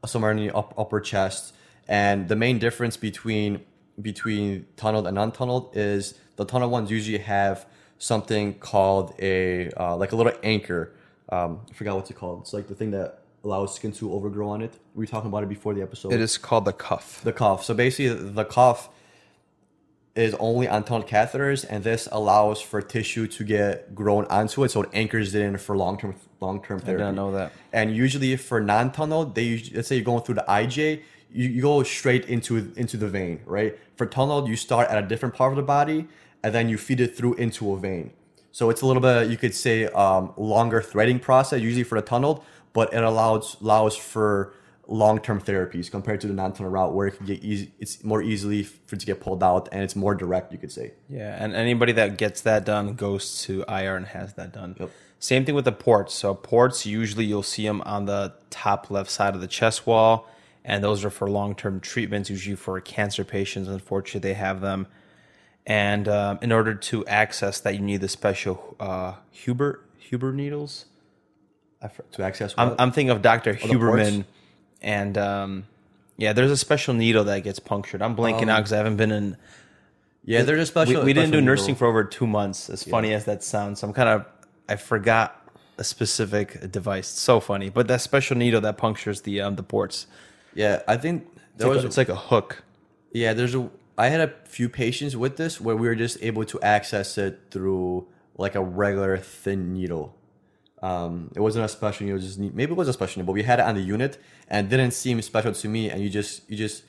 somewhere 0.05 0.31
in 0.31 0.37
the 0.37 0.55
upper 0.55 0.99
chest. 1.01 1.53
And 1.87 2.27
the 2.27 2.35
main 2.35 2.59
difference 2.59 2.97
between 2.97 3.61
between 4.01 4.67
tunneled 4.75 5.07
and 5.07 5.17
untunneled 5.17 5.75
is 5.75 6.13
the 6.35 6.45
tunneled 6.45 6.71
ones 6.71 6.91
usually 6.91 7.17
have 7.17 7.65
something 7.97 8.53
called 8.59 9.13
a 9.19 9.71
uh, 9.71 9.95
like 9.95 10.11
a 10.11 10.15
little 10.15 10.33
anchor. 10.43 10.93
Um, 11.29 11.61
I 11.69 11.73
forgot 11.73 11.95
what's 11.95 12.11
it 12.11 12.15
called. 12.15 12.41
It's 12.41 12.53
like 12.53 12.67
the 12.67 12.75
thing 12.75 12.91
that 12.91 13.21
allows 13.43 13.75
skin 13.75 13.91
to 13.93 14.13
overgrow 14.13 14.49
on 14.49 14.61
it. 14.61 14.73
We 14.93 15.03
were 15.03 15.07
talking 15.07 15.29
about 15.29 15.43
it 15.43 15.49
before 15.49 15.73
the 15.73 15.81
episode. 15.81 16.13
It 16.13 16.21
is 16.21 16.37
called 16.37 16.65
the 16.65 16.73
cuff. 16.73 17.21
the 17.23 17.33
cuff. 17.33 17.63
So 17.63 17.73
basically, 17.73 18.09
the 18.09 18.45
cuff 18.45 18.89
is 20.15 20.33
only 20.39 20.67
on 20.67 20.83
tunnel 20.83 21.07
catheters, 21.07 21.65
and 21.69 21.83
this 21.83 22.07
allows 22.11 22.59
for 22.59 22.81
tissue 22.81 23.27
to 23.27 23.43
get 23.43 23.93
grown 23.93 24.25
onto 24.25 24.63
it, 24.63 24.71
so 24.71 24.81
it 24.81 24.89
anchors 24.93 25.35
it 25.35 25.41
in 25.43 25.57
for 25.57 25.77
long 25.77 25.97
term 25.97 26.15
long 26.39 26.61
term 26.61 26.79
therapy. 26.79 27.03
I 27.03 27.07
didn't 27.07 27.15
know 27.15 27.31
that. 27.33 27.51
And 27.71 27.95
usually 27.95 28.35
for 28.35 28.59
non 28.59 28.91
tunnel, 28.91 29.25
they 29.25 29.63
let's 29.73 29.87
say 29.87 29.95
you're 29.95 30.05
going 30.05 30.23
through 30.23 30.35
the 30.35 30.45
IJ, 30.47 31.03
you, 31.31 31.49
you 31.49 31.61
go 31.61 31.83
straight 31.83 32.25
into 32.25 32.71
into 32.75 32.97
the 32.97 33.07
vein, 33.07 33.41
right? 33.45 33.77
For 33.95 34.05
tunnel, 34.05 34.47
you 34.47 34.55
start 34.55 34.89
at 34.89 35.03
a 35.03 35.07
different 35.07 35.35
part 35.35 35.51
of 35.51 35.57
the 35.57 35.63
body, 35.63 36.07
and 36.43 36.53
then 36.53 36.69
you 36.69 36.77
feed 36.77 36.99
it 36.99 37.15
through 37.15 37.35
into 37.35 37.73
a 37.73 37.79
vein. 37.79 38.11
So 38.51 38.69
it's 38.69 38.81
a 38.81 38.87
little 38.87 39.01
bit, 39.01 39.29
you 39.29 39.37
could 39.37 39.53
say, 39.53 39.85
um, 39.85 40.33
longer 40.35 40.81
threading 40.81 41.19
process, 41.19 41.61
usually 41.61 41.83
for 41.83 42.01
the 42.01 42.07
tunneled, 42.07 42.43
but 42.73 42.91
it 42.93 43.03
allows 43.03 43.57
allows 43.61 43.95
for 43.95 44.53
long 44.87 45.19
term 45.19 45.39
therapies 45.39 45.91
compared 45.91 46.21
to 46.21 46.27
the 46.27 46.33
non 46.33 46.53
tunnel 46.53 46.71
route, 46.71 46.93
where 46.93 47.07
it 47.07 47.17
can 47.17 47.25
get 47.25 47.43
easy. 47.43 47.71
It's 47.79 48.03
more 48.03 48.21
easily 48.21 48.63
for 48.63 48.95
it 48.95 48.99
to 48.99 49.05
get 49.05 49.19
pulled 49.19 49.43
out, 49.43 49.69
and 49.71 49.83
it's 49.83 49.95
more 49.95 50.15
direct. 50.15 50.51
You 50.51 50.57
could 50.57 50.71
say. 50.71 50.93
Yeah, 51.09 51.37
and 51.43 51.53
anybody 51.53 51.91
that 51.93 52.17
gets 52.17 52.41
that 52.41 52.65
done 52.65 52.95
goes 52.95 53.41
to 53.43 53.63
IR 53.67 53.95
and 53.95 54.07
has 54.07 54.33
that 54.35 54.53
done. 54.53 54.75
Yep. 54.79 54.91
Same 55.19 55.45
thing 55.45 55.55
with 55.55 55.65
the 55.65 55.71
ports. 55.71 56.13
So 56.13 56.33
ports 56.33 56.85
usually 56.85 57.25
you'll 57.25 57.43
see 57.43 57.65
them 57.65 57.81
on 57.81 58.05
the 58.05 58.33
top 58.49 58.91
left 58.91 59.09
side 59.09 59.33
of 59.33 59.41
the 59.41 59.47
chest 59.47 59.87
wall, 59.87 60.29
and 60.67 60.83
those 60.83 61.03
are 61.03 61.09
for 61.09 61.27
long-term 61.27 61.79
treatments, 61.79 62.29
usually 62.29 62.55
for 62.55 62.79
cancer 62.79 63.23
patients. 63.23 63.67
Unfortunately, 63.67 64.29
they 64.29 64.35
have 64.35 64.61
them, 64.61 64.85
and 65.65 66.07
um, 66.07 66.37
in 66.43 66.51
order 66.51 66.75
to 66.75 67.05
access 67.07 67.59
that, 67.61 67.73
you 67.73 67.81
need 67.81 68.01
the 68.01 68.09
special 68.09 68.75
uh, 68.79 69.13
Huber 69.31 69.83
Huber 69.97 70.31
needles. 70.31 70.85
To 72.11 72.23
access, 72.23 72.53
I'm. 72.57 72.75
I'm 72.77 72.91
thinking 72.91 73.11
of 73.11 73.21
Dr. 73.21 73.53
the 73.53 73.59
Huberman, 73.59 74.25
and 74.81 75.17
um, 75.17 75.67
yeah, 76.17 76.33
there's 76.33 76.51
a 76.51 76.57
special 76.57 76.93
needle 76.93 77.23
that 77.23 77.43
gets 77.43 77.59
punctured. 77.59 78.01
I'm 78.01 78.15
blanking 78.15 78.49
out 78.49 78.57
because 78.57 78.73
I 78.73 78.77
haven't 78.77 78.97
been 78.97 79.11
in 79.11 79.37
yeah, 80.27 80.43
there's 80.43 80.57
a 80.57 80.61
we, 80.61 80.65
special. 80.65 81.03
we 81.05 81.13
didn't 81.13 81.31
do 81.31 81.39
nursing 81.39 81.67
needle. 81.67 81.77
for 81.77 81.85
over 81.85 82.03
two 82.03 82.27
months. 82.27 82.69
As 82.69 82.83
funny 82.83 83.13
as 83.13 83.23
that 83.25 83.43
sounds, 83.43 83.81
I'm 83.81 83.93
kind 83.93 84.09
of 84.09 84.25
I 84.67 84.75
forgot 84.75 85.49
a 85.77 85.85
specific 85.85 86.69
device. 86.69 87.11
It's 87.13 87.21
so 87.21 87.39
funny, 87.39 87.69
but 87.69 87.87
that 87.87 88.01
special 88.01 88.35
needle 88.35 88.59
that 88.61 88.77
punctures 88.77 89.21
the 89.21 89.39
um, 89.39 89.55
the 89.55 89.63
ports. 89.63 90.05
Yeah, 90.57 90.81
I 90.87 90.97
think 90.97 91.15
It's 91.53 91.59
there 91.59 91.67
like, 91.67 91.75
was. 91.75 91.83
a, 91.83 91.87
it's 91.87 91.97
like 91.97 92.09
a 92.09 92.15
hook. 92.15 92.63
yeah, 93.11 93.33
there's 93.33 93.55
a. 93.55 93.69
I 93.97 94.07
had 94.09 94.21
a 94.21 94.33
few 94.45 94.69
patients 94.69 95.15
with 95.15 95.37
this 95.37 95.61
where 95.61 95.75
we 95.75 95.87
were 95.87 95.95
just 95.95 96.17
able 96.21 96.45
to 96.45 96.59
access 96.61 97.17
it 97.17 97.39
through 97.51 98.07
like 98.37 98.55
a 98.55 98.61
regular 98.63 99.17
thin 99.17 99.73
needle. 99.73 100.15
Um, 100.81 101.31
it 101.35 101.39
wasn't 101.39 101.65
a 101.65 101.67
special 101.67 102.05
needle, 102.05 102.19
just 102.19 102.37
maybe 102.39 102.71
it 102.71 102.75
was 102.75 102.87
a 102.87 102.93
special 102.93 103.19
needle, 103.19 103.27
but 103.27 103.33
we 103.33 103.43
had 103.43 103.59
it 103.59 103.65
on 103.65 103.73
the 103.75 103.81
unit 103.81 104.19
and 104.47 104.67
it 104.67 104.69
didn't 104.69 104.91
seem 104.93 105.19
special 105.23 105.51
to 105.53 105.67
me. 105.67 105.89
And 105.89 106.01
you 106.03 106.09
just 106.09 106.47
you 106.49 106.55
just 106.57 106.83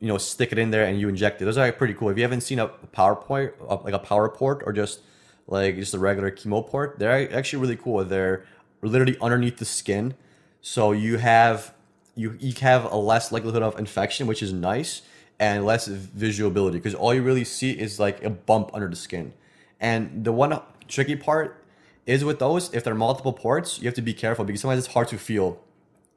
you 0.00 0.06
know 0.08 0.18
stick 0.18 0.52
it 0.52 0.58
in 0.58 0.70
there 0.70 0.84
and 0.84 1.00
you 1.00 1.08
inject 1.08 1.40
it. 1.42 1.44
Those 1.44 1.58
are 1.58 1.70
pretty 1.72 1.94
cool. 1.94 2.10
If 2.10 2.16
you 2.16 2.22
haven't 2.22 2.42
seen 2.42 2.60
a 2.60 2.68
PowerPoint, 2.96 3.52
like 3.84 3.94
a 3.94 3.98
power 3.98 4.28
port, 4.28 4.62
or 4.66 4.72
just 4.72 5.00
like 5.48 5.76
just 5.76 5.94
a 5.94 5.98
regular 5.98 6.30
chemo 6.30 6.64
port, 6.66 6.98
they're 7.00 7.32
actually 7.36 7.60
really 7.60 7.76
cool. 7.76 8.04
They're 8.04 8.44
literally 8.82 9.16
underneath 9.20 9.56
the 9.58 9.64
skin, 9.64 10.14
so 10.60 10.92
you 10.92 11.18
have 11.18 11.74
you 12.18 12.36
you 12.40 12.52
have 12.60 12.90
a 12.90 12.96
less 12.96 13.32
likelihood 13.32 13.62
of 13.62 13.78
infection, 13.78 14.26
which 14.26 14.42
is 14.42 14.52
nice, 14.52 15.02
and 15.38 15.64
less 15.64 15.88
visualability 15.88 16.72
because 16.72 16.94
all 16.94 17.14
you 17.14 17.22
really 17.22 17.44
see 17.44 17.70
is 17.70 18.00
like 18.00 18.22
a 18.24 18.30
bump 18.30 18.70
under 18.74 18.88
the 18.88 18.96
skin. 18.96 19.32
And 19.80 20.24
the 20.24 20.32
one 20.32 20.60
tricky 20.88 21.16
part 21.16 21.64
is 22.06 22.24
with 22.24 22.38
those, 22.38 22.72
if 22.74 22.82
there 22.84 22.92
are 22.92 22.96
multiple 22.96 23.32
ports, 23.32 23.78
you 23.78 23.84
have 23.84 23.94
to 23.94 24.02
be 24.02 24.14
careful 24.14 24.44
because 24.44 24.62
sometimes 24.62 24.84
it's 24.84 24.94
hard 24.94 25.08
to 25.08 25.18
feel 25.18 25.62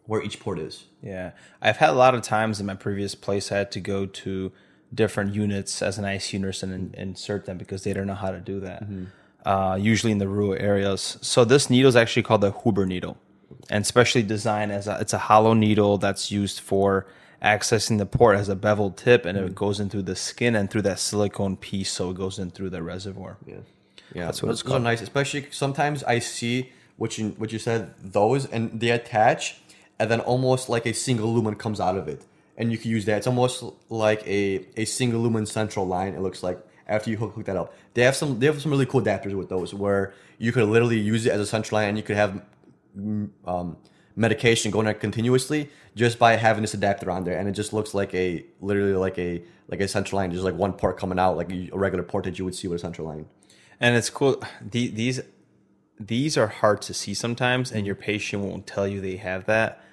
where 0.05 0.21
each 0.23 0.39
port 0.39 0.57
is. 0.57 0.85
Yeah, 1.03 1.31
I've 1.61 1.77
had 1.77 1.89
a 1.89 1.93
lot 1.93 2.15
of 2.15 2.21
times 2.21 2.59
in 2.59 2.65
my 2.65 2.75
previous 2.75 3.13
place 3.13 3.51
I 3.51 3.57
had 3.57 3.71
to 3.73 3.79
go 3.79 4.05
to 4.05 4.51
different 4.93 5.35
units 5.35 5.81
as 5.81 5.97
an 5.97 6.05
ICU 6.05 6.39
nurse 6.39 6.63
and 6.63 6.73
in- 6.73 6.95
insert 6.97 7.45
them 7.45 7.57
because 7.57 7.83
they 7.83 7.93
don't 7.93 8.07
know 8.07 8.15
how 8.15 8.31
to 8.31 8.39
do 8.39 8.59
that. 8.61 8.83
Uh, 9.45 9.77
usually 9.79 10.11
in 10.11 10.17
the 10.17 10.27
rural 10.27 10.53
areas. 10.53 11.17
So 11.21 11.45
this 11.45 11.69
needle 11.69 11.89
is 11.89 11.95
actually 11.95 12.23
called 12.23 12.41
the 12.41 12.51
Huber 12.51 12.85
needle, 12.85 13.17
and 13.69 13.85
specially 13.85 14.23
designed 14.23 14.71
as 14.71 14.87
a, 14.87 14.97
it's 14.99 15.13
a 15.13 15.17
hollow 15.17 15.53
needle 15.53 15.97
that's 15.97 16.31
used 16.31 16.59
for 16.59 17.05
accessing 17.41 17.97
the 17.97 18.05
port. 18.05 18.35
It 18.35 18.39
has 18.39 18.49
a 18.49 18.55
beveled 18.55 18.97
tip 18.97 19.25
and 19.25 19.37
it 19.37 19.55
goes 19.55 19.79
in 19.79 19.89
through 19.89 20.03
the 20.03 20.15
skin 20.15 20.55
and 20.55 20.69
through 20.69 20.83
that 20.83 20.99
silicone 20.99 21.57
piece, 21.57 21.91
so 21.91 22.11
it 22.11 22.17
goes 22.17 22.39
in 22.39 22.51
through 22.51 22.69
the 22.69 22.83
reservoir. 22.83 23.37
Yeah, 23.45 23.55
yeah, 24.13 24.25
That's 24.25 24.41
what 24.41 24.47
those, 24.49 24.59
it's 24.59 24.63
called. 24.63 24.81
are 24.81 24.83
nice. 24.83 25.01
Especially 25.01 25.47
sometimes 25.51 26.03
I 26.03 26.19
see 26.19 26.71
what 26.97 27.17
you 27.17 27.29
what 27.37 27.51
you 27.51 27.59
said 27.59 27.93
those 28.01 28.45
and 28.45 28.79
they 28.79 28.89
attach, 28.89 29.61
and 29.99 30.09
then 30.11 30.19
almost 30.21 30.69
like 30.69 30.85
a 30.85 30.93
single 30.93 31.33
lumen 31.33 31.55
comes 31.55 31.79
out 31.79 31.97
of 31.97 32.07
it, 32.07 32.25
and 32.57 32.71
you 32.71 32.77
can 32.77 32.91
use 32.91 33.05
that. 33.05 33.17
It's 33.17 33.27
almost 33.27 33.63
like 33.89 34.25
a 34.27 34.65
a 34.77 34.85
single 34.85 35.21
lumen 35.21 35.45
central 35.45 35.87
line. 35.87 36.13
It 36.13 36.21
looks 36.21 36.43
like 36.43 36.59
after 36.87 37.09
you 37.09 37.17
hook, 37.17 37.33
hook 37.33 37.45
that 37.45 37.55
up. 37.55 37.73
They 37.93 38.03
have 38.03 38.15
some 38.15 38.39
they 38.39 38.45
have 38.45 38.61
some 38.61 38.71
really 38.71 38.85
cool 38.85 39.01
adapters 39.01 39.33
with 39.33 39.49
those 39.49 39.73
where 39.73 40.13
you 40.37 40.51
could 40.51 40.67
literally 40.67 40.99
use 40.99 41.25
it 41.25 41.31
as 41.31 41.39
a 41.39 41.45
central 41.45 41.79
line, 41.79 41.89
and 41.89 41.97
you 41.97 42.03
could 42.03 42.17
have 42.17 42.31
mm, 42.31 42.41
um, 42.95 43.77
medication 44.15 44.71
going 44.71 44.87
on 44.87 44.95
continuously 44.95 45.69
just 45.95 46.19
by 46.19 46.35
having 46.35 46.61
this 46.61 46.73
adapter 46.73 47.09
on 47.11 47.23
there, 47.23 47.37
and 47.37 47.47
it 47.47 47.53
just 47.53 47.73
looks 47.73 47.93
like 47.93 48.13
a 48.13 48.45
literally 48.59 48.93
like 48.93 49.17
a 49.17 49.43
like 49.67 49.79
a 49.79 49.87
central 49.87 50.19
line, 50.19 50.31
just 50.31 50.43
like 50.43 50.55
one 50.55 50.73
port 50.73 50.97
coming 50.97 51.19
out, 51.19 51.37
like 51.37 51.51
a 51.51 51.69
regular 51.73 52.03
port 52.03 52.25
that 52.25 52.37
you 52.37 52.45
would 52.45 52.55
see 52.55 52.67
with 52.67 52.77
a 52.77 52.81
central 52.81 53.07
line. 53.07 53.25
And 53.79 53.95
it's 53.95 54.09
cool. 54.09 54.41
The, 54.61 54.87
these 54.89 55.21
these 55.99 56.37
are 56.37 56.47
hard 56.47 56.81
to 56.83 56.93
see 56.93 57.13
sometimes, 57.13 57.71
and 57.71 57.85
your 57.85 57.95
patient 57.95 58.43
won't 58.43 58.67
tell 58.67 58.87
you 58.87 59.01
they 59.01 59.17
have 59.17 59.45
that. 59.45 59.83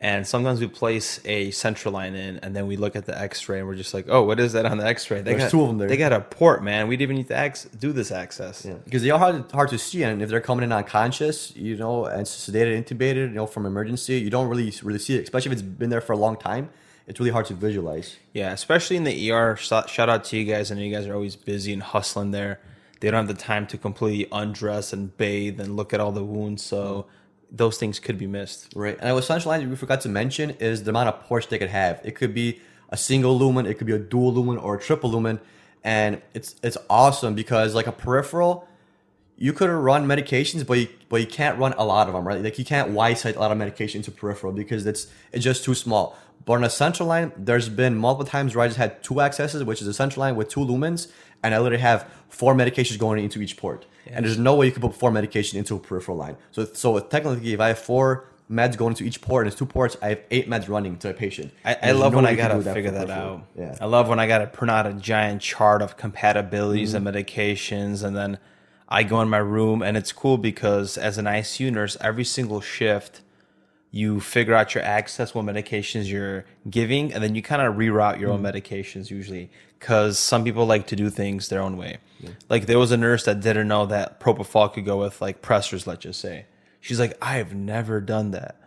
And 0.00 0.26
sometimes 0.26 0.60
we 0.60 0.66
place 0.66 1.18
a 1.24 1.50
central 1.52 1.94
line 1.94 2.14
in, 2.14 2.38
and 2.38 2.54
then 2.54 2.66
we 2.66 2.76
look 2.76 2.94
at 2.94 3.06
the 3.06 3.18
X-ray, 3.18 3.60
and 3.60 3.66
we're 3.66 3.76
just 3.76 3.94
like, 3.94 4.04
"Oh, 4.08 4.22
what 4.24 4.38
is 4.38 4.52
that 4.52 4.66
on 4.66 4.76
the 4.76 4.86
X-ray?" 4.86 5.22
They 5.22 5.30
There's 5.30 5.44
got 5.44 5.50
two 5.50 5.62
of 5.62 5.70
'em 5.70 5.78
there. 5.78 5.88
They 5.88 5.96
got 5.96 6.12
a 6.12 6.20
port, 6.20 6.62
man. 6.62 6.88
We 6.88 6.96
didn't 6.96 7.02
even 7.12 7.16
need 7.16 7.28
to 7.28 7.42
ac- 7.42 7.68
do 7.78 7.90
this 7.92 8.10
access. 8.10 8.66
Yeah, 8.66 8.74
because 8.84 9.02
they 9.02 9.10
are 9.10 9.18
hard, 9.18 9.50
hard 9.52 9.70
to 9.70 9.78
see, 9.78 10.02
and 10.02 10.20
if 10.20 10.28
they're 10.28 10.42
coming 10.42 10.62
in 10.64 10.72
unconscious, 10.72 11.56
you 11.56 11.76
know, 11.76 12.04
and 12.04 12.26
sedated, 12.26 12.84
intubated, 12.84 13.28
you 13.28 13.28
know, 13.28 13.46
from 13.46 13.64
emergency, 13.64 14.18
you 14.18 14.28
don't 14.28 14.48
really 14.48 14.74
really 14.82 14.98
see 14.98 15.16
it. 15.16 15.22
Especially 15.22 15.52
if 15.52 15.58
it's 15.58 15.62
been 15.62 15.88
there 15.90 16.02
for 16.02 16.12
a 16.12 16.18
long 16.18 16.36
time, 16.36 16.68
it's 17.06 17.18
really 17.18 17.32
hard 17.32 17.46
to 17.46 17.54
visualize. 17.54 18.16
Yeah, 18.34 18.52
especially 18.52 18.96
in 18.96 19.04
the 19.04 19.30
ER. 19.30 19.56
Shout 19.56 19.88
shout 19.88 20.10
out 20.10 20.24
to 20.24 20.36
you 20.36 20.44
guys. 20.44 20.70
I 20.70 20.74
know 20.74 20.82
you 20.82 20.94
guys 20.94 21.06
are 21.06 21.14
always 21.14 21.36
busy 21.36 21.72
and 21.72 21.82
hustling 21.82 22.30
there. 22.32 22.60
They 23.00 23.10
don't 23.10 23.26
have 23.26 23.36
the 23.36 23.42
time 23.42 23.66
to 23.68 23.78
completely 23.78 24.26
undress 24.32 24.92
and 24.92 25.16
bathe 25.16 25.60
and 25.60 25.76
look 25.76 25.94
at 25.94 26.00
all 26.00 26.12
the 26.12 26.24
wounds, 26.24 26.62
so 26.62 27.06
those 27.56 27.78
things 27.78 27.98
could 27.98 28.18
be 28.18 28.26
missed. 28.26 28.72
Right, 28.74 28.98
and 29.00 29.14
with 29.14 29.24
central 29.24 29.52
lines, 29.52 29.66
we 29.66 29.76
forgot 29.76 30.00
to 30.02 30.08
mention 30.08 30.50
is 30.50 30.84
the 30.84 30.90
amount 30.90 31.08
of 31.08 31.20
ports 31.24 31.46
they 31.46 31.58
could 31.58 31.70
have. 31.70 32.00
It 32.04 32.12
could 32.12 32.34
be 32.34 32.60
a 32.90 32.96
single 32.96 33.38
lumen, 33.38 33.66
it 33.66 33.78
could 33.78 33.86
be 33.86 33.92
a 33.92 33.98
dual 33.98 34.32
lumen, 34.32 34.58
or 34.58 34.76
a 34.76 34.80
triple 34.80 35.10
lumen, 35.10 35.40
and 35.82 36.20
it's 36.32 36.56
it's 36.62 36.78
awesome 36.90 37.34
because 37.34 37.74
like 37.74 37.86
a 37.86 37.92
peripheral, 37.92 38.68
you 39.36 39.52
could 39.52 39.70
run 39.70 40.06
medications, 40.06 40.66
but 40.66 40.78
you, 40.78 40.88
but 41.08 41.20
you 41.20 41.26
can't 41.26 41.58
run 41.58 41.74
a 41.76 41.84
lot 41.84 42.08
of 42.08 42.14
them, 42.14 42.26
right? 42.26 42.42
Like 42.42 42.58
you 42.58 42.64
can't 42.64 42.90
wide 42.90 43.18
site 43.18 43.36
a 43.36 43.40
lot 43.40 43.50
of 43.50 43.58
medication 43.58 44.02
to 44.02 44.10
peripheral 44.10 44.52
because 44.52 44.86
it's 44.86 45.06
it's 45.32 45.44
just 45.44 45.64
too 45.64 45.74
small. 45.74 46.16
But 46.44 46.54
on 46.54 46.64
a 46.64 46.70
central 46.70 47.08
line, 47.08 47.32
there's 47.36 47.68
been 47.68 47.96
multiple 47.96 48.30
times 48.30 48.54
where 48.54 48.64
I 48.64 48.68
just 48.68 48.76
had 48.76 49.02
two 49.02 49.20
accesses, 49.20 49.64
which 49.64 49.80
is 49.80 49.88
a 49.88 49.94
central 49.94 50.20
line 50.20 50.36
with 50.36 50.48
two 50.48 50.60
lumens, 50.60 51.10
and 51.42 51.54
I 51.54 51.58
literally 51.58 51.82
have 51.82 52.10
four 52.28 52.54
medications 52.54 52.98
going 52.98 53.22
into 53.22 53.40
each 53.40 53.56
port. 53.56 53.86
And 54.06 54.24
there's 54.24 54.38
no 54.38 54.54
way 54.56 54.66
you 54.66 54.72
can 54.72 54.82
put 54.82 54.94
four 54.94 55.10
medication 55.10 55.58
into 55.58 55.74
a 55.76 55.78
peripheral 55.78 56.16
line. 56.16 56.36
So 56.50 56.64
so 56.64 56.98
technically, 56.98 57.52
if 57.54 57.60
I 57.60 57.68
have 57.68 57.78
four 57.78 58.26
meds 58.50 58.76
going 58.76 58.92
into 58.92 59.04
each 59.04 59.20
port 59.22 59.44
and 59.46 59.50
it's 59.50 59.58
two 59.58 59.64
ports, 59.66 59.96
I 60.02 60.08
have 60.10 60.20
eight 60.30 60.48
meds 60.50 60.68
running 60.68 60.98
to 60.98 61.10
a 61.10 61.14
patient. 61.14 61.52
I, 61.64 61.76
I 61.82 61.92
love 61.92 62.12
no 62.12 62.16
when 62.18 62.26
I 62.26 62.34
gotta 62.34 62.62
do 62.62 62.72
figure 62.74 62.90
that 62.90 63.08
out. 63.10 63.46
Yeah. 63.56 63.76
I 63.80 63.86
love 63.86 64.08
when 64.08 64.18
I 64.18 64.26
gotta 64.26 64.46
print 64.46 64.70
out 64.70 64.86
a 64.86 64.92
giant 64.92 65.40
chart 65.40 65.80
of 65.82 65.96
compatibilities 65.96 66.94
Mm-hmm. 66.94 67.06
and 67.06 67.16
medications, 67.16 68.04
and 68.04 68.14
then 68.16 68.38
I 68.88 69.02
go 69.02 69.20
in 69.22 69.28
my 69.30 69.38
room, 69.38 69.82
and 69.82 69.96
it's 69.96 70.12
cool 70.12 70.36
because 70.36 70.98
as 70.98 71.16
an 71.16 71.24
ICU 71.24 71.72
nurse, 71.72 71.96
every 72.02 72.24
single 72.24 72.60
shift, 72.60 73.22
you 74.00 74.18
figure 74.18 74.54
out 74.54 74.74
your 74.74 74.82
access, 74.82 75.34
what 75.34 75.44
medications 75.44 76.10
you're 76.10 76.44
giving, 76.68 77.12
and 77.12 77.22
then 77.22 77.34
you 77.36 77.42
kind 77.42 77.62
of 77.62 77.74
reroute 77.76 78.18
your 78.18 78.30
Mm-hmm. 78.30 78.44
own 78.46 78.52
medications 78.52 79.08
usually. 79.10 79.50
Because 79.78 80.18
some 80.18 80.42
people 80.44 80.64
like 80.66 80.86
to 80.88 80.96
do 80.96 81.10
things 81.10 81.48
their 81.48 81.60
own 81.60 81.76
way. 81.76 81.98
Like 82.48 82.64
there 82.66 82.78
was 82.78 82.90
a 82.90 82.96
nurse 82.96 83.24
that 83.26 83.40
didn't 83.40 83.68
know 83.68 83.84
that 83.86 84.18
propofol 84.18 84.72
could 84.72 84.84
go 84.86 84.98
with 85.00 85.20
like 85.20 85.42
pressors, 85.42 85.86
let's 85.86 86.02
just 86.02 86.20
say. 86.20 86.46
She's 86.80 86.98
like, 86.98 87.16
I've 87.20 87.54
never 87.54 88.00
done 88.00 88.30
that. 88.32 88.58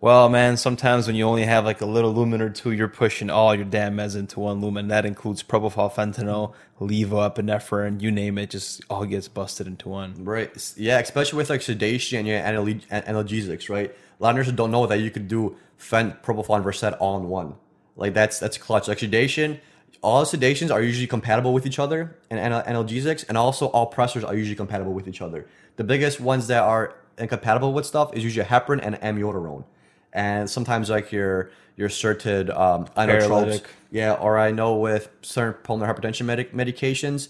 Well, 0.00 0.28
man, 0.28 0.56
sometimes 0.56 1.06
when 1.06 1.16
you 1.16 1.24
only 1.26 1.44
have 1.44 1.64
like 1.64 1.80
a 1.80 1.86
little 1.86 2.12
lumen 2.12 2.40
or 2.40 2.50
two, 2.50 2.70
you're 2.72 2.88
pushing 2.88 3.28
all 3.30 3.54
your 3.54 3.64
damn 3.64 3.96
meds 3.96 4.16
into 4.16 4.40
one 4.40 4.60
lumen. 4.60 4.88
That 4.88 5.04
includes 5.04 5.42
propofol, 5.42 5.92
fentanyl, 5.92 6.54
levo, 6.80 7.18
epinephrine, 7.28 8.00
you 8.00 8.10
name 8.10 8.38
it, 8.38 8.50
just 8.50 8.82
all 8.90 9.04
gets 9.04 9.28
busted 9.28 9.66
into 9.66 9.88
one. 9.88 10.24
Right. 10.24 10.50
Yeah, 10.76 10.98
especially 11.00 11.36
with 11.38 11.50
like 11.50 11.62
sedation 11.62 12.18
and 12.18 12.26
your 12.28 12.38
analge- 12.40 12.82
an- 12.90 13.02
analgesics, 13.02 13.68
right? 13.68 13.92
A 14.22 14.24
lot 14.24 14.30
of 14.30 14.36
nurses 14.36 14.52
don't 14.52 14.70
know 14.70 14.86
that 14.86 15.00
you 15.00 15.10
could 15.10 15.26
do 15.26 15.56
fent, 15.76 16.22
propofol, 16.22 16.54
and 16.54 16.62
Versed 16.62 16.84
all 17.00 17.16
in 17.18 17.28
one. 17.28 17.56
Like 17.96 18.14
that's 18.14 18.38
that's 18.38 18.56
clutch. 18.56 18.86
Like 18.86 19.00
sedation, 19.00 19.58
all 20.00 20.24
sedations 20.24 20.70
are 20.70 20.80
usually 20.80 21.08
compatible 21.08 21.52
with 21.52 21.66
each 21.66 21.80
other, 21.80 22.16
and 22.30 22.38
anal- 22.38 22.62
analgesics, 22.62 23.28
and 23.28 23.36
also 23.36 23.66
all 23.66 23.90
pressors 23.90 24.24
are 24.26 24.36
usually 24.36 24.54
compatible 24.54 24.92
with 24.92 25.08
each 25.08 25.20
other. 25.20 25.48
The 25.74 25.82
biggest 25.82 26.20
ones 26.20 26.46
that 26.46 26.62
are 26.62 26.94
incompatible 27.18 27.72
with 27.72 27.84
stuff 27.84 28.14
is 28.14 28.22
usually 28.22 28.46
heparin 28.46 28.78
and 28.80 28.94
amiodarone. 28.96 29.64
And 30.12 30.48
sometimes 30.48 30.88
like 30.88 31.10
your 31.10 31.50
your 31.76 31.88
certain 31.88 32.48
um, 32.52 32.86
inotropes. 32.96 33.62
Yeah, 33.90 34.12
or 34.12 34.38
I 34.38 34.52
know 34.52 34.76
with 34.76 35.08
certain 35.22 35.60
pulmonary 35.64 35.94
hypertension 35.94 36.26
medic- 36.26 36.52
medications, 36.52 37.28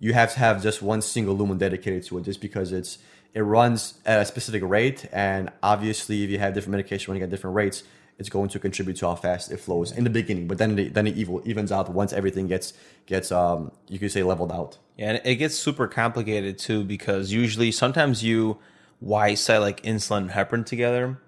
you 0.00 0.12
have 0.12 0.32
to 0.32 0.40
have 0.40 0.60
just 0.60 0.82
one 0.82 1.02
single 1.02 1.36
lumen 1.36 1.58
dedicated 1.58 2.04
to 2.06 2.18
it, 2.18 2.24
just 2.24 2.40
because 2.40 2.72
it's 2.72 2.98
it 3.34 3.40
runs 3.40 3.94
at 4.04 4.20
a 4.20 4.24
specific 4.24 4.62
rate, 4.64 5.06
and 5.12 5.50
obviously, 5.62 6.22
if 6.24 6.30
you 6.30 6.38
have 6.38 6.54
different 6.54 6.72
medication 6.72 7.10
running 7.10 7.22
at 7.22 7.30
different 7.30 7.56
rates, 7.56 7.82
it's 8.18 8.28
going 8.28 8.48
to 8.50 8.58
contribute 8.58 8.96
to 8.98 9.06
how 9.06 9.14
fast 9.14 9.50
it 9.50 9.58
flows 9.58 9.90
in 9.90 10.04
the 10.04 10.10
beginning. 10.10 10.46
But 10.46 10.58
then 10.58 10.78
it, 10.78 10.94
then 10.94 11.06
it 11.06 11.16
evil, 11.16 11.42
evens 11.44 11.72
out 11.72 11.88
once 11.88 12.12
everything 12.12 12.46
gets 12.46 12.72
gets 13.06 13.32
um 13.32 13.72
you 13.88 13.98
could 13.98 14.12
say 14.12 14.22
leveled 14.22 14.52
out. 14.52 14.78
Yeah, 14.96 15.12
and 15.12 15.22
it 15.24 15.36
gets 15.36 15.56
super 15.56 15.88
complicated 15.88 16.58
too 16.58 16.84
because 16.84 17.32
usually 17.32 17.72
sometimes 17.72 18.22
you 18.22 18.58
why 19.00 19.34
say 19.34 19.58
like 19.58 19.82
insulin 19.82 20.18
and 20.18 20.30
heparin 20.30 20.66
together, 20.66 21.18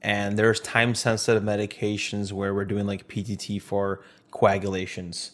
and 0.00 0.38
there's 0.38 0.58
time 0.60 0.94
sensitive 0.94 1.42
medications 1.42 2.32
where 2.32 2.54
we're 2.54 2.64
doing 2.64 2.86
like 2.86 3.08
PTT 3.08 3.60
for 3.60 4.02
coagulations, 4.30 5.32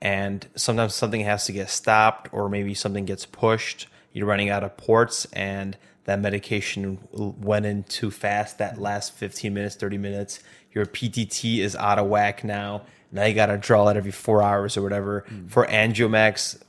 and 0.00 0.48
sometimes 0.56 0.94
something 0.94 1.20
has 1.20 1.44
to 1.46 1.52
get 1.52 1.68
stopped 1.68 2.32
or 2.32 2.48
maybe 2.48 2.74
something 2.74 3.04
gets 3.04 3.26
pushed. 3.26 3.88
You're 4.12 4.26
running 4.26 4.50
out 4.50 4.64
of 4.64 4.76
ports 4.76 5.26
and 5.32 5.76
that 6.04 6.20
medication 6.20 6.98
went 7.12 7.66
in 7.66 7.84
too 7.84 8.10
fast. 8.10 8.58
That 8.58 8.80
last 8.80 9.14
15 9.14 9.52
minutes 9.52 9.76
30 9.76 9.98
minutes 9.98 10.40
your 10.72 10.86
ptt 10.86 11.58
is 11.58 11.76
out 11.76 11.98
of 11.98 12.06
whack 12.06 12.44
now. 12.44 12.82
Now 13.12 13.24
you 13.24 13.34
got 13.34 13.46
to 13.46 13.58
draw 13.58 13.88
it 13.88 13.96
every 13.96 14.12
four 14.12 14.42
hours 14.42 14.76
or 14.76 14.82
whatever. 14.82 15.24
Mm. 15.28 15.50
For 15.50 15.66
angiomax 15.66 16.62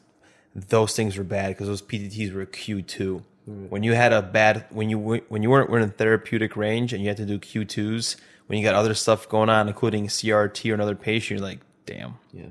those 0.54 0.96
things 0.96 1.18
were 1.18 1.24
bad 1.24 1.50
because 1.50 1.68
those 1.68 1.82
ptts 1.82 2.34
were 2.34 2.46
q2 2.46 3.24
when 3.70 3.84
you 3.84 3.94
had 3.94 4.14
a 4.14 4.22
bad 4.22 4.66
when 4.70 4.90
you 4.90 5.00
when 5.00 5.42
you 5.42 5.50
weren't 5.50 5.70
were 5.70 5.80
in 5.80 5.90
therapeutic 5.90 6.56
range 6.56 6.94
and 6.94 7.02
you 7.02 7.08
had 7.08 7.18
to 7.18 7.26
do 7.26 7.40
q2s 7.40 8.18
when 8.48 8.60
you 8.60 8.64
got 8.64 8.76
other 8.76 8.94
stuff 8.94 9.28
going 9.28 9.50
on 9.50 9.68
including 9.68 10.08
crt 10.08 10.70
or 10.70 10.74
another 10.74 10.96
patient 10.96 11.40
you're 11.40 11.48
like 11.48 11.60
damn. 11.86 12.16
Yeah, 12.34 12.48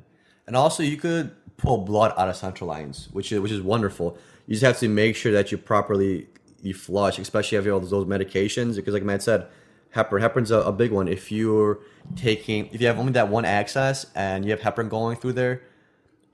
and 0.47 0.57
also 0.57 0.83
you 0.83 0.97
could 0.97 1.35
pull 1.57 1.79
blood 1.79 2.13
out 2.17 2.29
of 2.29 2.37
central 2.37 2.69
lines, 2.69 3.09
which 3.13 3.33
is 3.33 3.41
which 3.41 3.53
is 3.53 3.61
wonderful. 3.61 4.19
You 4.51 4.57
just 4.57 4.65
have 4.65 4.81
to 4.81 4.89
make 4.89 5.15
sure 5.15 5.31
that 5.31 5.53
you 5.53 5.59
properly 5.59 6.27
you 6.61 6.75
flush, 6.75 7.21
especially 7.21 7.57
if 7.57 7.65
you 7.65 7.73
have 7.73 7.89
those 7.89 8.07
medications, 8.07 8.75
because 8.75 8.93
like 8.93 9.05
Matt 9.05 9.23
said, 9.23 9.47
heparin 9.95 10.21
heparin's 10.23 10.51
a, 10.51 10.59
a 10.63 10.73
big 10.73 10.91
one. 10.91 11.07
If 11.07 11.31
you're 11.31 11.79
taking 12.17 12.67
if 12.73 12.81
you 12.81 12.89
have 12.89 12.99
only 12.99 13.13
that 13.13 13.29
one 13.29 13.45
access 13.45 14.07
and 14.17 14.45
you 14.45 14.51
have 14.51 14.59
heparin 14.59 14.89
going 14.89 15.19
through 15.19 15.35
there, 15.35 15.63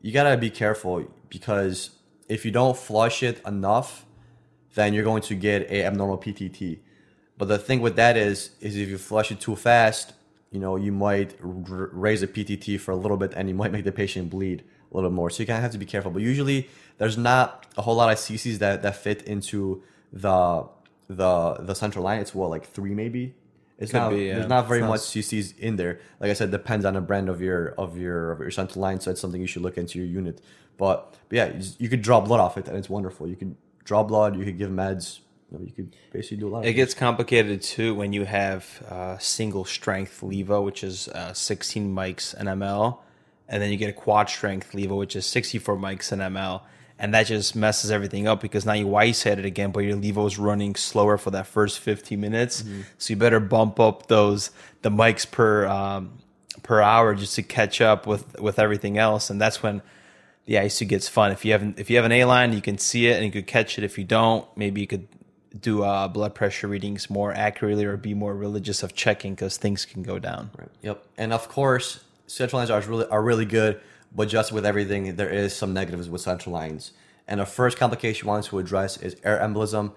you 0.01 0.13
gotta 0.13 0.39
be 0.39 0.49
careful 0.49 1.07
because 1.29 1.91
if 2.27 2.47
you 2.47 2.51
don't 2.51 2.75
flush 2.75 3.23
it 3.23 3.43
enough, 3.47 4.07
then 4.77 4.95
you're 4.95 5.05
going 5.05 5.21
to 5.25 5.35
get 5.35 5.71
a 5.71 5.85
abnormal 5.85 6.17
PTT. 6.17 6.79
But 7.37 7.49
the 7.49 7.59
thing 7.59 7.83
with 7.83 7.97
that 7.97 8.17
is, 8.17 8.53
is 8.63 8.77
if 8.77 8.89
you 8.89 8.97
flush 8.97 9.31
it 9.31 9.41
too 9.41 9.57
fast, 9.57 10.15
you 10.51 10.59
know, 10.59 10.77
you 10.77 10.91
might 10.91 11.35
r- 11.43 11.91
raise 11.93 12.23
a 12.23 12.27
PTT 12.27 12.81
for 12.81 12.93
a 12.93 12.97
little 12.97 13.19
bit, 13.19 13.35
and 13.37 13.47
you 13.47 13.55
might 13.55 13.73
make 13.73 13.85
the 13.85 13.93
patient 13.93 14.31
bleed 14.31 14.65
a 14.93 14.95
little 14.97 15.11
more. 15.11 15.31
So 15.31 15.43
you 15.43 15.47
kind 15.47 15.59
of 15.59 15.63
have 15.63 15.73
to 15.73 15.79
be 15.79 15.87
careful. 15.87 16.11
But 16.11 16.23
usually, 16.23 16.69
there's 16.99 17.19
not 17.19 17.67
a 17.77 17.83
whole 17.83 17.95
lot 17.97 18.11
of 18.13 18.19
CCs 18.19 18.59
that, 18.59 18.83
that 18.83 18.97
fit 18.97 19.23
into 19.23 19.83
the 20.13 20.67
the 21.09 21.55
the 21.61 21.75
central 21.75 22.05
line. 22.05 22.21
It's 22.21 22.35
what 22.35 22.51
like 22.51 22.67
three 22.67 22.95
maybe. 22.95 23.35
It's 23.79 23.93
Could 23.93 23.99
not. 23.99 24.11
be, 24.11 24.25
yeah. 24.27 24.37
There's 24.37 24.49
not 24.49 24.67
very 24.69 24.81
not 24.81 24.89
much 24.89 25.01
CCs 25.01 25.59
in 25.59 25.77
there. 25.77 26.01
Like 26.19 26.31
I 26.31 26.33
said, 26.33 26.51
depends 26.51 26.87
on 26.87 26.95
the 26.95 27.01
brand 27.03 27.29
of 27.29 27.43
your 27.43 27.69
of 27.77 27.99
your 27.99 28.33
of 28.33 28.41
your 28.41 28.51
central 28.51 28.81
line. 28.81 29.01
So 29.01 29.11
it's 29.11 29.21
something 29.21 29.41
you 29.41 29.47
should 29.47 29.63
look 29.63 29.77
into 29.77 29.99
your 29.99 30.09
unit. 30.09 30.41
But, 30.79 31.15
but 31.29 31.37
yeah, 31.37 31.47
you, 31.47 31.55
just- 31.55 31.81
you 31.81 31.89
could 31.89 32.03
draw 32.03 32.21
blood 32.21 32.41
off 32.41 32.57
it, 32.59 32.69
and 32.69 32.77
it's 32.77 32.89
wonderful. 32.91 33.27
You 33.29 33.37
could 33.37 33.55
draw 33.85 34.03
blood. 34.03 34.37
You 34.37 34.45
could 34.45 34.59
give 34.59 34.71
meds. 34.71 35.21
You, 35.51 35.59
know, 35.59 35.65
you 35.65 35.73
could 35.73 35.95
basically 36.13 36.39
do 36.39 36.49
a 36.49 36.51
lot. 36.51 36.59
Of 36.61 36.67
It 36.67 36.73
gets 36.73 36.93
complicated 36.95 37.63
too 37.63 37.95
when 37.95 38.13
you 38.13 38.25
have 38.25 38.83
uh, 38.91 39.19
single 39.19 39.65
strength 39.65 40.21
levo, 40.23 40.65
which 40.65 40.83
is 40.83 41.09
uh, 41.09 41.33
16 41.35 41.95
mics 41.95 42.35
an 42.35 42.47
ml, 42.47 42.99
and 43.49 43.63
then 43.63 43.71
you 43.71 43.77
get 43.77 43.91
a 43.91 43.93
quad 43.93 44.29
strength 44.29 44.73
levo, 44.73 44.97
which 44.97 45.17
is 45.17 45.27
64 45.27 45.77
mics 45.77 46.13
an 46.13 46.21
ml, 46.21 46.63
and 46.99 47.15
that 47.15 47.27
just 47.27 47.55
messes 47.55 47.91
everything 47.91 48.27
up 48.27 48.41
because 48.41 48.65
now 48.65 48.73
you 48.73 48.95
ice 48.97 49.27
it 49.27 49.45
again, 49.45 49.71
but 49.71 49.81
your 49.81 49.97
levo 49.97 50.27
is 50.27 50.39
running 50.39 50.75
slower 50.75 51.19
for 51.19 51.31
that 51.31 51.47
first 51.47 51.79
15 51.81 52.21
minutes, 52.21 52.65
so 52.99 53.13
you 53.13 53.17
better 53.17 53.41
bump 53.41 53.79
up 53.81 54.07
those 54.07 54.51
the 54.83 54.91
mics 54.91 55.31
per 55.31 55.67
um, 55.67 56.19
per 56.63 56.81
hour 56.81 57.15
just 57.15 57.35
to 57.37 57.43
catch 57.43 57.81
up 57.81 58.07
with 58.07 58.41
with 58.41 58.59
everything 58.59 58.99
else, 58.99 59.31
and 59.31 59.41
that's 59.41 59.63
when 59.63 59.83
the 60.47 60.55
ICU 60.55 60.89
gets 60.89 61.09
fun. 61.09 61.33
If 61.33 61.45
you 61.45 61.53
haven't 61.53 61.79
if 61.79 61.91
you 61.91 61.97
have 61.97 62.05
an 62.05 62.13
A 62.13 62.25
line, 62.25 62.53
you 62.53 62.63
can 62.63 62.79
see 62.79 63.09
it 63.09 63.17
and 63.17 63.25
you 63.25 63.33
could 63.33 63.47
catch 63.47 63.79
it. 63.79 63.85
If 63.85 63.99
you 63.99 64.05
don't, 64.05 64.47
maybe 64.57 64.81
you 64.81 64.87
could 64.87 65.09
do 65.61 65.83
uh, 65.83 66.09
blood 66.09 66.35
pressure 66.35 66.69
readings 66.69 67.11
more 67.11 67.33
accurately 67.33 67.85
or 67.85 67.97
be 67.97 68.15
more 68.15 68.35
religious 68.35 68.83
of 68.83 68.95
checking 68.95 69.35
because 69.35 69.57
things 69.57 69.85
can 69.85 70.03
go 70.03 70.19
down. 70.19 70.51
Right. 70.57 70.69
Yep. 70.83 71.07
And 71.19 71.33
of 71.33 71.49
course, 71.49 72.01
central 72.27 72.61
lines 72.61 72.71
are 72.71 72.81
really 72.81 73.07
are 73.07 73.23
really 73.23 73.45
good, 73.45 73.81
but 74.15 74.29
just 74.29 74.53
with 74.53 74.67
everything, 74.67 75.17
there 75.17 75.29
is 75.29 75.55
some 75.55 75.73
negatives 75.73 76.09
with 76.09 76.21
central 76.21 76.53
lines. 76.53 76.93
And 77.29 77.41
the 77.41 77.47
first 77.47 77.77
complication 77.79 78.27
we 78.27 78.31
want 78.31 78.45
to 78.47 78.59
address 78.59 78.97
is 78.99 79.17
air 79.25 79.39
embolism. 79.39 79.93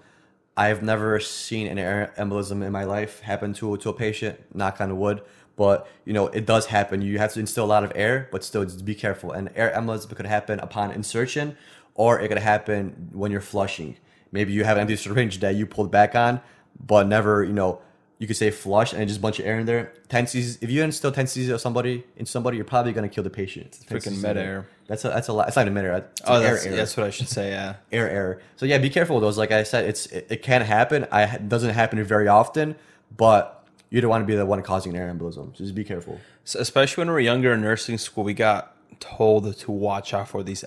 I've 0.56 0.82
never 0.82 1.20
seen 1.20 1.66
an 1.68 1.78
air 1.78 2.12
embolism 2.18 2.64
in 2.64 2.72
my 2.72 2.84
life 2.84 3.20
happen 3.20 3.52
to 3.54 3.76
to 3.76 3.88
a 3.88 3.94
patient. 3.94 4.54
Knock 4.54 4.80
on 4.80 4.98
wood. 4.98 5.22
But 5.56 5.86
you 6.04 6.12
know 6.12 6.28
it 6.28 6.46
does 6.46 6.66
happen. 6.66 7.02
You 7.02 7.18
have 7.18 7.32
to 7.34 7.40
instill 7.40 7.64
a 7.64 7.66
lot 7.66 7.84
of 7.84 7.92
air, 7.94 8.28
but 8.32 8.42
still 8.44 8.64
just 8.64 8.84
be 8.84 8.94
careful. 8.94 9.32
And 9.32 9.50
air 9.54 9.72
embolism 9.76 10.14
could 10.16 10.26
happen 10.26 10.58
upon 10.60 10.90
insertion, 10.92 11.56
or 11.94 12.18
it 12.20 12.28
could 12.28 12.38
happen 12.38 13.10
when 13.12 13.30
you're 13.30 13.40
flushing. 13.40 13.96
Maybe 14.32 14.52
you 14.52 14.64
have 14.64 14.76
an 14.76 14.82
empty 14.82 14.96
syringe 14.96 15.40
that 15.40 15.56
you 15.56 15.66
pulled 15.66 15.90
back 15.90 16.14
on, 16.14 16.40
but 16.78 17.06
never, 17.06 17.44
you 17.44 17.52
know, 17.52 17.82
you 18.20 18.26
could 18.26 18.36
say 18.36 18.50
flush 18.50 18.92
and 18.92 19.08
just 19.08 19.18
a 19.18 19.22
bunch 19.22 19.38
of 19.38 19.46
air 19.46 19.58
in 19.58 19.64
there. 19.64 19.94
10 20.10 20.26
cc's, 20.26 20.58
if 20.60 20.70
you 20.70 20.84
instill 20.84 21.10
10 21.10 21.24
cc's 21.24 21.48
of 21.48 21.58
somebody 21.58 22.04
in 22.18 22.26
somebody, 22.26 22.58
you're 22.58 22.66
probably 22.66 22.92
going 22.92 23.08
to 23.08 23.12
kill 23.12 23.24
the 23.24 23.30
patient. 23.30 23.78
10 23.88 23.98
Freaking 23.98 24.20
mid-air. 24.20 24.68
That's 24.86 25.06
a, 25.06 25.08
that's 25.08 25.28
a 25.28 25.32
lot. 25.32 25.48
It's 25.48 25.56
not 25.56 25.62
even 25.62 25.72
mid-air. 25.72 25.96
It's 25.96 26.20
Oh, 26.26 26.38
that's, 26.38 26.66
air, 26.66 26.76
that's 26.76 26.94
what 26.98 27.06
I 27.06 27.10
should 27.10 27.28
say. 27.28 27.48
Yeah. 27.50 27.76
air, 27.92 28.10
air. 28.10 28.42
So 28.56 28.66
yeah, 28.66 28.76
be 28.76 28.90
careful 28.90 29.16
with 29.16 29.22
those. 29.22 29.38
Like 29.38 29.52
I 29.52 29.62
said, 29.62 29.86
it's, 29.86 30.04
it, 30.06 30.26
it 30.28 30.42
can 30.42 30.60
happen. 30.60 31.06
I, 31.10 31.22
it 31.22 31.48
doesn't 31.48 31.70
happen 31.70 32.04
very 32.04 32.28
often, 32.28 32.76
but 33.16 33.66
you 33.88 34.02
don't 34.02 34.10
want 34.10 34.22
to 34.22 34.26
be 34.26 34.36
the 34.36 34.44
one 34.44 34.62
causing 34.62 34.94
an 34.94 35.00
air 35.00 35.10
embolism. 35.10 35.56
So 35.56 35.64
just 35.64 35.74
be 35.74 35.84
careful. 35.84 36.20
So 36.44 36.60
especially 36.60 37.00
when 37.00 37.08
we 37.08 37.14
were 37.14 37.20
younger 37.20 37.54
in 37.54 37.62
nursing 37.62 37.96
school, 37.96 38.24
we 38.24 38.34
got 38.34 38.76
told 39.00 39.56
to 39.56 39.72
watch 39.72 40.12
out 40.12 40.28
for 40.28 40.42
these 40.42 40.62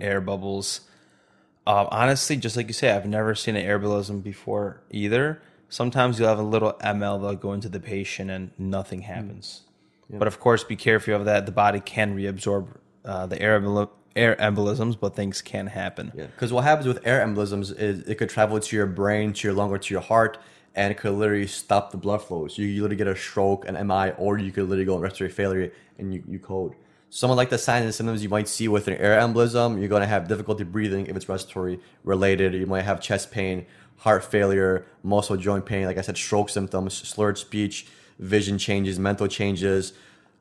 air 0.00 0.20
bubbles. 0.20 0.80
Um, 1.68 1.86
honestly, 1.92 2.36
just 2.36 2.56
like 2.56 2.66
you 2.66 2.72
say, 2.72 2.90
I've 2.90 3.06
never 3.06 3.36
seen 3.36 3.54
an 3.54 3.64
air 3.64 3.78
embolism 3.78 4.24
before 4.24 4.80
either. 4.90 5.40
Sometimes 5.68 6.18
you'll 6.18 6.28
have 6.28 6.38
a 6.38 6.42
little 6.42 6.74
ml 6.74 7.20
that'll 7.20 7.36
go 7.36 7.52
into 7.52 7.68
the 7.68 7.80
patient 7.80 8.30
and 8.30 8.50
nothing 8.58 9.02
happens. 9.02 9.62
But 10.08 10.28
of 10.28 10.38
course, 10.38 10.62
be 10.62 10.76
careful 10.76 11.14
of 11.14 11.24
that. 11.24 11.46
The 11.46 11.52
body 11.52 11.80
can 11.80 12.16
reabsorb 12.16 12.68
uh, 13.04 13.26
the 13.26 13.40
air, 13.42 13.60
embol- 13.60 13.90
air 14.14 14.36
embolisms, 14.36 14.98
but 14.98 15.16
things 15.16 15.42
can 15.42 15.66
happen. 15.66 16.12
Yeah, 16.14 16.26
because 16.26 16.52
what 16.52 16.64
happens 16.64 16.86
with 16.86 17.04
air 17.04 17.26
embolisms 17.26 17.76
is 17.76 18.08
it 18.08 18.16
could 18.16 18.28
travel 18.28 18.60
to 18.60 18.76
your 18.76 18.86
brain, 18.86 19.32
to 19.32 19.48
your 19.48 19.54
lung, 19.54 19.70
or 19.70 19.78
to 19.78 19.94
your 19.94 20.02
heart, 20.02 20.38
and 20.74 20.92
it 20.92 20.96
could 20.96 21.12
literally 21.12 21.46
stop 21.46 21.90
the 21.90 21.96
blood 21.96 22.22
flow. 22.22 22.46
So 22.48 22.62
you, 22.62 22.68
you 22.68 22.82
literally 22.82 22.96
get 22.96 23.08
a 23.08 23.16
stroke, 23.16 23.66
an 23.66 23.74
MI, 23.86 24.12
or 24.16 24.38
you 24.38 24.52
could 24.52 24.64
literally 24.64 24.84
go 24.84 24.98
respiratory 24.98 25.30
failure 25.30 25.72
and 25.98 26.14
you, 26.14 26.22
you 26.28 26.38
code. 26.38 26.74
Someone 27.08 27.36
like 27.36 27.50
the 27.50 27.58
signs 27.58 27.84
and 27.84 27.94
symptoms 27.94 28.22
you 28.22 28.28
might 28.28 28.48
see 28.48 28.68
with 28.68 28.88
an 28.88 28.94
air 28.94 29.18
embolism, 29.18 29.78
you're 29.78 29.88
going 29.88 30.02
to 30.02 30.08
have 30.08 30.28
difficulty 30.28 30.64
breathing 30.64 31.06
if 31.06 31.16
it's 31.16 31.28
respiratory 31.28 31.80
related. 32.04 32.52
You 32.52 32.66
might 32.66 32.82
have 32.82 33.00
chest 33.00 33.30
pain, 33.30 33.64
heart 33.98 34.24
failure, 34.24 34.86
muscle 35.02 35.36
joint 35.36 35.66
pain, 35.66 35.86
like 35.86 35.98
I 35.98 36.00
said, 36.00 36.16
stroke 36.16 36.50
symptoms, 36.50 36.94
slurred 36.94 37.38
speech, 37.38 37.86
vision 38.18 38.58
changes, 38.58 38.98
mental 38.98 39.26
changes. 39.26 39.92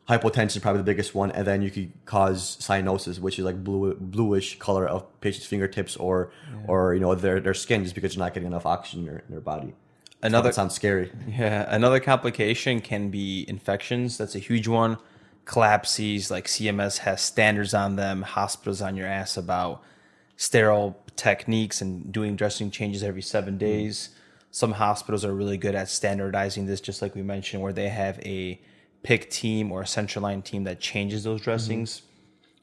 Hypotension 0.08 0.58
is 0.58 0.60
probably 0.60 0.80
the 0.80 0.86
biggest 0.86 1.16
one, 1.16 1.32
and 1.32 1.48
then 1.48 1.64
you 1.64 1.72
could 1.72 1.92
cause 2.06 2.58
cyanosis, 2.62 3.20
which 3.20 3.40
is 3.40 3.46
like 3.46 3.64
blue, 3.64 3.96
bluish 3.96 4.60
color 4.60 4.88
of 4.88 5.20
patients' 5.20 5.48
fingertips 5.48 5.96
or 5.96 6.32
or 6.68 6.94
you 6.94 7.00
know 7.00 7.16
their 7.16 7.40
their 7.40 7.56
skin, 7.56 7.84
just 7.84 7.96
because 7.96 8.16
you're 8.16 8.24
not 8.24 8.34
getting 8.34 8.48
enough 8.48 8.68
oxygen 8.68 9.00
in 9.00 9.06
their, 9.08 9.20
in 9.20 9.32
their 9.32 9.42
body. 9.42 9.74
Another 10.22 10.50
That 10.50 10.56
sounds 10.56 10.74
scary. 10.76 11.12
Yeah, 11.28 11.66
another 11.70 12.00
complication 12.00 12.82
can 12.82 13.10
be 13.10 13.46
infections. 13.48 14.18
That's 14.18 14.36
a 14.36 14.40
huge 14.40 14.68
one. 14.68 14.98
CLABSIs, 15.46 16.32
like 16.32 16.46
CMS 16.46 17.00
has 17.00 17.22
standards 17.22 17.74
on 17.74 17.96
them. 17.96 18.24
Hospitals 18.24 18.82
on 18.82 18.96
your 18.96 19.08
ass 19.08 19.38
about 19.38 19.84
sterile 20.38 20.98
techniques 21.16 21.82
and 21.82 22.12
doing 22.12 22.36
dressing 22.36 22.72
changes 22.72 23.04
every 23.04 23.22
seven 23.22 23.54
mm-hmm. 23.54 23.60
days. 23.60 24.10
Some 24.52 24.74
hospitals 24.74 25.26
are 25.26 25.34
really 25.34 25.58
good 25.58 25.76
at 25.76 25.90
standardizing 25.90 26.66
this, 26.66 26.82
just 26.82 27.02
like 27.02 27.16
we 27.16 27.22
mentioned, 27.22 27.62
where 27.62 27.74
they 27.74 27.90
have 27.90 28.20
a 28.20 28.62
PICC 29.04 29.30
team 29.30 29.72
or 29.72 29.82
a 29.82 29.88
central 29.88 30.24
line 30.24 30.42
team 30.42 30.64
that 30.64 30.80
changes 30.80 31.24
those 31.24 31.40
mm-hmm. 31.42 31.46
dressings. 31.46 32.02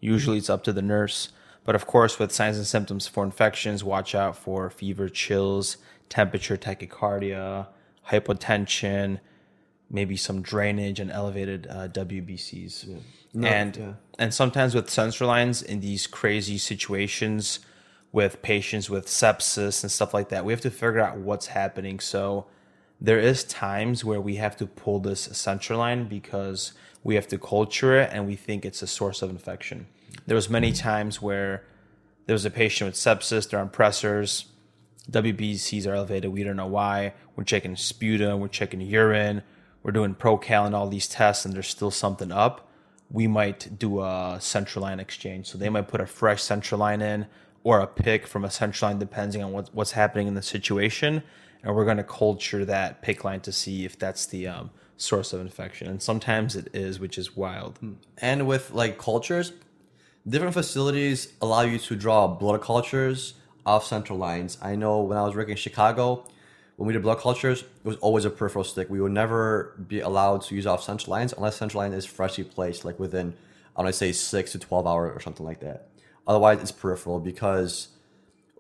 Usually 0.00 0.38
it's 0.38 0.50
up 0.50 0.64
to 0.64 0.72
the 0.72 0.82
nurse. 0.82 1.28
But 1.64 1.76
of 1.76 1.86
course, 1.86 2.18
with 2.18 2.32
signs 2.32 2.56
and 2.56 2.66
symptoms 2.66 3.06
for 3.06 3.22
infections, 3.24 3.84
watch 3.84 4.14
out 4.14 4.36
for 4.36 4.68
fever, 4.68 5.08
chills, 5.08 5.76
temperature, 6.08 6.56
tachycardia, 6.56 7.68
hypotension, 8.08 9.20
maybe 9.92 10.16
some 10.16 10.42
drainage 10.42 10.98
and 10.98 11.10
elevated 11.10 11.68
uh, 11.70 11.86
WBCs. 11.88 12.98
No, 13.34 13.46
and 13.46 13.76
yeah. 13.76 13.92
and 14.18 14.34
sometimes 14.34 14.74
with 14.74 14.90
central 14.90 15.28
lines 15.28 15.62
in 15.62 15.80
these 15.80 16.06
crazy 16.06 16.58
situations 16.58 17.60
with 18.10 18.42
patients 18.42 18.90
with 18.90 19.06
sepsis 19.06 19.82
and 19.82 19.90
stuff 19.90 20.12
like 20.12 20.30
that, 20.30 20.44
we 20.44 20.52
have 20.52 20.60
to 20.62 20.70
figure 20.70 21.00
out 21.00 21.16
what's 21.16 21.46
happening. 21.46 22.00
So 22.00 22.46
there 23.00 23.18
is 23.18 23.44
times 23.44 24.04
where 24.04 24.20
we 24.20 24.36
have 24.36 24.56
to 24.58 24.66
pull 24.66 25.00
this 25.00 25.22
central 25.32 25.78
line 25.78 26.08
because 26.08 26.72
we 27.02 27.14
have 27.14 27.26
to 27.28 27.38
culture 27.38 27.96
it 27.96 28.10
and 28.12 28.26
we 28.26 28.36
think 28.36 28.64
it's 28.64 28.82
a 28.82 28.86
source 28.86 29.22
of 29.22 29.30
infection. 29.30 29.86
There 30.26 30.34
was 30.34 30.50
many 30.50 30.72
times 30.72 31.22
where 31.22 31.64
there 32.26 32.34
was 32.34 32.44
a 32.44 32.50
patient 32.50 32.88
with 32.88 32.94
sepsis, 32.94 33.48
they're 33.48 33.60
on 33.60 33.70
pressors, 33.70 34.44
WBCs 35.10 35.86
are 35.86 35.94
elevated, 35.94 36.30
we 36.30 36.44
don't 36.44 36.56
know 36.56 36.66
why. 36.66 37.14
We're 37.34 37.44
checking 37.44 37.74
sputum, 37.76 38.40
we're 38.40 38.48
checking 38.48 38.80
urine, 38.80 39.42
we're 39.82 39.92
doing 39.92 40.14
procal 40.14 40.66
and 40.66 40.74
all 40.74 40.88
these 40.88 41.08
tests, 41.08 41.44
and 41.44 41.54
there's 41.54 41.68
still 41.68 41.90
something 41.90 42.32
up. 42.32 42.68
We 43.10 43.26
might 43.26 43.78
do 43.78 44.00
a 44.00 44.38
central 44.40 44.82
line 44.82 45.00
exchange. 45.00 45.48
So 45.48 45.58
they 45.58 45.68
might 45.68 45.88
put 45.88 46.00
a 46.00 46.06
fresh 46.06 46.42
central 46.42 46.80
line 46.80 47.02
in 47.02 47.26
or 47.64 47.80
a 47.80 47.86
PICC 47.86 48.26
from 48.26 48.44
a 48.44 48.50
central 48.50 48.90
line, 48.90 48.98
depending 48.98 49.42
on 49.42 49.52
what, 49.52 49.70
what's 49.72 49.92
happening 49.92 50.26
in 50.26 50.34
the 50.34 50.42
situation. 50.42 51.22
And 51.62 51.74
we're 51.76 51.84
going 51.84 51.98
to 51.98 52.04
culture 52.04 52.64
that 52.64 53.02
PICC 53.02 53.24
line 53.24 53.40
to 53.40 53.52
see 53.52 53.84
if 53.84 53.98
that's 53.98 54.26
the 54.26 54.48
um, 54.48 54.70
source 54.96 55.32
of 55.32 55.40
infection. 55.40 55.88
And 55.88 56.02
sometimes 56.02 56.56
it 56.56 56.68
is, 56.72 56.98
which 56.98 57.18
is 57.18 57.36
wild. 57.36 57.78
And 58.18 58.46
with 58.46 58.70
like 58.72 58.98
cultures, 58.98 59.52
different 60.26 60.54
facilities 60.54 61.32
allow 61.40 61.62
you 61.62 61.78
to 61.78 61.96
draw 61.96 62.26
blood 62.28 62.62
cultures 62.62 63.34
off 63.64 63.86
central 63.86 64.18
lines. 64.18 64.58
I 64.60 64.74
know 64.74 65.02
when 65.02 65.18
I 65.18 65.22
was 65.22 65.36
working 65.36 65.52
in 65.52 65.56
Chicago, 65.56 66.24
when 66.82 66.88
we 66.88 66.94
did 66.94 67.02
blood 67.02 67.20
cultures, 67.20 67.62
it 67.62 67.84
was 67.84 67.94
always 67.98 68.24
a 68.24 68.30
peripheral 68.30 68.64
stick. 68.64 68.90
We 68.90 69.00
would 69.00 69.12
never 69.12 69.76
be 69.86 70.00
allowed 70.00 70.42
to 70.42 70.56
use 70.56 70.66
off 70.66 70.82
central 70.82 71.12
lines 71.12 71.32
unless 71.32 71.54
central 71.54 71.80
line 71.80 71.92
is 71.92 72.04
freshly 72.04 72.42
placed, 72.42 72.84
like 72.84 72.98
within, 72.98 73.34
I 73.76 73.82
want 73.82 73.94
to 73.94 73.96
say 73.96 74.10
six 74.10 74.50
to 74.50 74.58
12 74.58 74.84
hours 74.84 75.12
or 75.16 75.20
something 75.20 75.46
like 75.46 75.60
that. 75.60 75.86
Otherwise, 76.26 76.60
it's 76.60 76.72
peripheral 76.72 77.20
because 77.20 77.86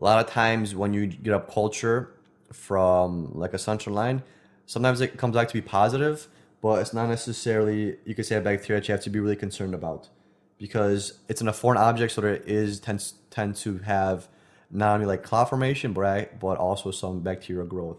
a 0.00 0.04
lot 0.04 0.24
of 0.24 0.30
times 0.32 0.72
when 0.72 0.94
you 0.94 1.08
get 1.08 1.34
up 1.34 1.52
culture 1.52 2.14
from 2.52 3.32
like 3.34 3.54
a 3.54 3.58
central 3.58 3.92
line, 3.92 4.22
sometimes 4.66 5.00
it 5.00 5.16
comes 5.16 5.34
back 5.34 5.48
to 5.48 5.54
be 5.54 5.60
positive, 5.60 6.28
but 6.60 6.80
it's 6.80 6.94
not 6.94 7.08
necessarily, 7.08 7.96
you 8.04 8.14
could 8.14 8.24
say 8.24 8.36
a 8.36 8.40
bacteria 8.40 8.80
that 8.80 8.86
you 8.86 8.92
have 8.92 9.02
to 9.02 9.10
be 9.10 9.18
really 9.18 9.34
concerned 9.34 9.74
about 9.74 10.10
because 10.58 11.18
it's 11.28 11.40
in 11.40 11.48
a 11.48 11.52
foreign 11.52 11.78
object, 11.78 12.12
so 12.12 12.20
there 12.20 12.36
is 12.36 12.78
tends 12.78 13.14
tend 13.30 13.56
to 13.56 13.78
have 13.78 14.28
not 14.70 14.94
only 14.94 15.06
like 15.06 15.24
clot 15.24 15.48
formation, 15.48 15.92
but 15.92 16.38
but 16.38 16.56
also 16.56 16.92
some 16.92 17.18
bacterial 17.18 17.66
growth. 17.66 17.96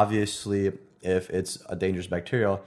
Obviously, 0.00 0.72
if 1.02 1.28
it's 1.30 1.58
a 1.68 1.76
dangerous 1.76 2.06
bacteria, 2.06 2.60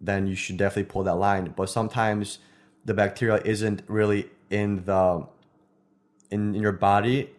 then 0.00 0.26
you 0.26 0.34
should 0.36 0.58
definitely 0.58 0.90
pull 0.92 1.02
that 1.04 1.14
line. 1.14 1.52
But 1.56 1.70
sometimes 1.70 2.38
the 2.84 2.92
bacteria 2.92 3.40
isn't 3.44 3.82
really 3.88 4.28
in 4.50 4.84
the 4.84 5.26
in, 6.30 6.54
in 6.54 6.60
your 6.62 6.72
body. 6.90 7.30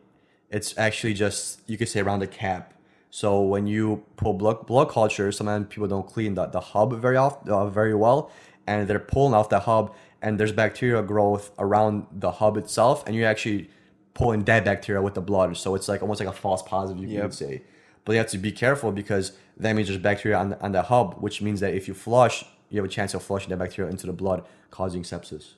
It's 0.50 0.76
actually 0.78 1.14
just 1.14 1.62
you 1.68 1.78
could 1.78 1.90
say 1.90 2.00
around 2.00 2.20
the 2.20 2.28
cap. 2.28 2.74
So 3.12 3.42
when 3.54 3.68
you 3.68 4.04
pull 4.16 4.34
blood 4.34 4.66
blood 4.66 4.90
culture, 4.90 5.32
sometimes 5.32 5.68
people 5.70 5.88
don't 5.88 6.08
clean 6.08 6.34
the, 6.34 6.46
the 6.48 6.60
hub 6.72 6.90
very 7.00 7.18
off 7.18 7.48
uh, 7.48 7.68
very 7.70 7.94
well, 7.94 8.32
and 8.66 8.88
they're 8.88 9.00
pulling 9.16 9.36
off 9.36 9.50
the 9.50 9.60
hub, 9.60 9.94
and 10.24 10.40
there's 10.40 10.52
bacterial 10.52 11.04
growth 11.04 11.52
around 11.60 12.08
the 12.12 12.32
hub 12.32 12.58
itself, 12.58 13.04
and 13.06 13.16
you're 13.16 13.28
actually 13.28 13.70
pulling 14.16 14.42
dead 14.44 14.64
bacteria 14.66 15.02
with 15.02 15.14
the 15.14 15.22
blood. 15.22 15.56
So 15.58 15.76
it's 15.76 15.88
like 15.88 16.02
almost 16.02 16.20
like 16.20 16.30
a 16.30 16.34
false 16.46 16.64
positive, 16.64 17.04
you 17.04 17.18
Yep. 17.18 17.24
could 17.24 17.34
say. 17.34 17.62
But 18.06 18.14
you 18.14 18.18
have 18.18 18.28
to 18.32 18.38
be 18.38 18.52
careful 18.52 18.92
because 18.92 19.34
that 19.58 19.74
means 19.74 19.88
there's 19.88 20.00
bacteria 20.00 20.38
on 20.38 20.50
the, 20.50 20.62
on 20.62 20.72
the 20.72 20.84
hub, 20.84 21.16
which 21.22 21.42
means 21.42 21.60
that 21.62 21.74
if 21.74 21.88
you 21.88 21.94
flush, 21.94 22.44
you 22.70 22.78
have 22.78 22.86
a 22.86 22.90
chance 22.90 23.14
of 23.14 23.24
flushing 23.24 23.50
that 23.50 23.58
bacteria 23.58 23.90
into 23.90 24.08
the 24.08 24.14
blood, 24.14 24.46
causing 24.72 25.04
sepsis. 25.04 25.54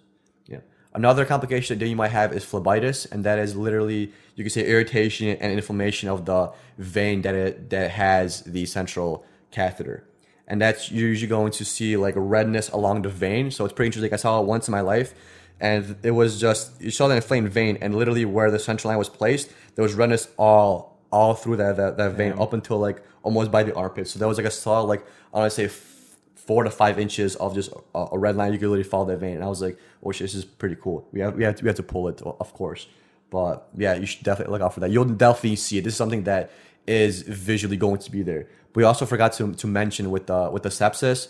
Yeah. 0.45 0.59
Another 0.93 1.25
complication 1.25 1.79
that 1.79 1.87
you 1.87 1.95
might 1.95 2.11
have 2.11 2.33
is 2.33 2.45
phlebitis, 2.45 3.09
and 3.11 3.23
that 3.23 3.39
is 3.39 3.55
literally 3.55 4.11
you 4.35 4.43
can 4.43 4.49
say 4.49 4.65
irritation 4.65 5.27
and 5.27 5.51
inflammation 5.51 6.09
of 6.09 6.25
the 6.25 6.51
vein 6.77 7.21
that 7.23 7.35
it 7.35 7.69
that 7.69 7.91
has 7.91 8.41
the 8.41 8.65
central 8.65 9.25
catheter. 9.51 10.03
And 10.47 10.61
that's 10.61 10.91
you're 10.91 11.09
usually 11.09 11.29
going 11.29 11.51
to 11.53 11.65
see 11.65 11.97
like 11.97 12.13
redness 12.15 12.69
along 12.69 13.01
the 13.01 13.09
vein. 13.09 13.49
So 13.49 13.65
it's 13.65 13.73
pretty 13.73 13.87
interesting. 13.87 14.13
I 14.13 14.17
saw 14.17 14.39
it 14.41 14.45
once 14.45 14.67
in 14.67 14.71
my 14.71 14.81
life, 14.81 15.13
and 15.59 15.97
it 16.03 16.11
was 16.11 16.39
just 16.39 16.81
you 16.81 16.91
saw 16.91 17.07
the 17.07 17.15
inflamed 17.15 17.49
vein, 17.49 17.77
and 17.81 17.95
literally 17.95 18.25
where 18.25 18.51
the 18.51 18.59
central 18.59 18.89
line 18.89 18.97
was 18.97 19.09
placed, 19.09 19.51
there 19.75 19.83
was 19.83 19.95
redness 19.95 20.27
all 20.37 20.94
all 21.15 21.33
through 21.33 21.57
that 21.57 21.77
that, 21.77 21.97
that 21.97 22.11
vein 22.11 22.33
up 22.33 22.51
until 22.53 22.77
like 22.77 23.01
almost 23.23 23.49
by 23.51 23.63
the 23.63 23.73
armpit. 23.73 24.07
So 24.07 24.19
that 24.19 24.27
was 24.27 24.37
like 24.37 24.45
a 24.45 24.51
solid 24.51 24.87
like 24.87 25.05
I 25.33 25.39
want 25.39 25.51
to 25.51 25.55
say 25.55 25.65
f- 25.65 26.17
four 26.35 26.63
to 26.63 26.69
five 26.69 26.99
inches 26.99 27.35
of 27.37 27.55
just 27.55 27.71
a, 27.95 28.05
a 28.11 28.17
red 28.17 28.35
line. 28.35 28.51
You 28.51 28.59
could 28.59 28.67
literally 28.67 28.83
follow 28.83 29.05
that 29.05 29.17
vein, 29.17 29.35
and 29.35 29.43
I 29.43 29.47
was 29.47 29.61
like, 29.61 29.77
"Oh 30.03 30.11
shit, 30.11 30.25
this 30.25 30.35
is 30.35 30.45
pretty 30.45 30.75
cool." 30.75 31.07
We 31.13 31.21
have 31.21 31.33
we 31.35 31.43
have 31.45 31.55
to, 31.55 31.63
we 31.63 31.69
have 31.69 31.77
to 31.77 31.83
pull 31.83 32.07
it, 32.09 32.21
of 32.21 32.53
course, 32.53 32.87
but 33.29 33.69
yeah, 33.75 33.93
you 33.95 34.05
should 34.05 34.23
definitely 34.23 34.51
look 34.53 34.61
out 34.61 34.73
for 34.73 34.81
that. 34.81 34.91
You'll 34.91 35.05
definitely 35.05 35.55
see 35.55 35.77
it. 35.77 35.83
This 35.85 35.93
is 35.93 35.97
something 35.97 36.23
that 36.25 36.51
is 36.85 37.21
visually 37.23 37.77
going 37.77 37.99
to 37.99 38.11
be 38.11 38.21
there. 38.21 38.47
We 38.75 38.83
also 38.83 39.05
forgot 39.05 39.33
to 39.33 39.53
to 39.53 39.67
mention 39.67 40.11
with 40.11 40.27
the 40.27 40.49
with 40.51 40.63
the 40.63 40.69
sepsis, 40.69 41.29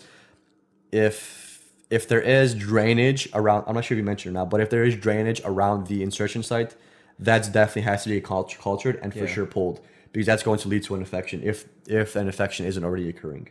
if 0.90 1.62
if 1.90 2.08
there 2.08 2.20
is 2.20 2.54
drainage 2.54 3.28
around, 3.32 3.64
I'm 3.66 3.74
not 3.76 3.84
sure 3.84 3.96
if 3.96 4.00
you 4.02 4.04
mentioned 4.04 4.34
it 4.34 4.38
or 4.38 4.42
not, 4.42 4.50
but 4.50 4.60
if 4.60 4.70
there 4.70 4.84
is 4.84 4.96
drainage 4.96 5.40
around 5.44 5.86
the 5.86 6.02
insertion 6.02 6.42
site, 6.42 6.74
that's 7.18 7.48
definitely 7.48 7.82
has 7.82 8.02
to 8.04 8.10
be 8.10 8.20
cult- 8.20 8.56
cultured 8.58 8.98
and 9.02 9.12
for 9.12 9.20
Yeah. 9.20 9.26
sure 9.26 9.46
pulled 9.46 9.80
because 10.12 10.26
that's 10.26 10.42
going 10.42 10.58
to 10.60 10.68
lead 10.68 10.82
to 10.84 10.94
an 10.94 11.00
infection 11.00 11.42
if 11.42 11.66
if 11.86 12.16
an 12.16 12.26
infection 12.26 12.66
isn't 12.66 12.84
already 12.84 13.08
occurring. 13.08 13.48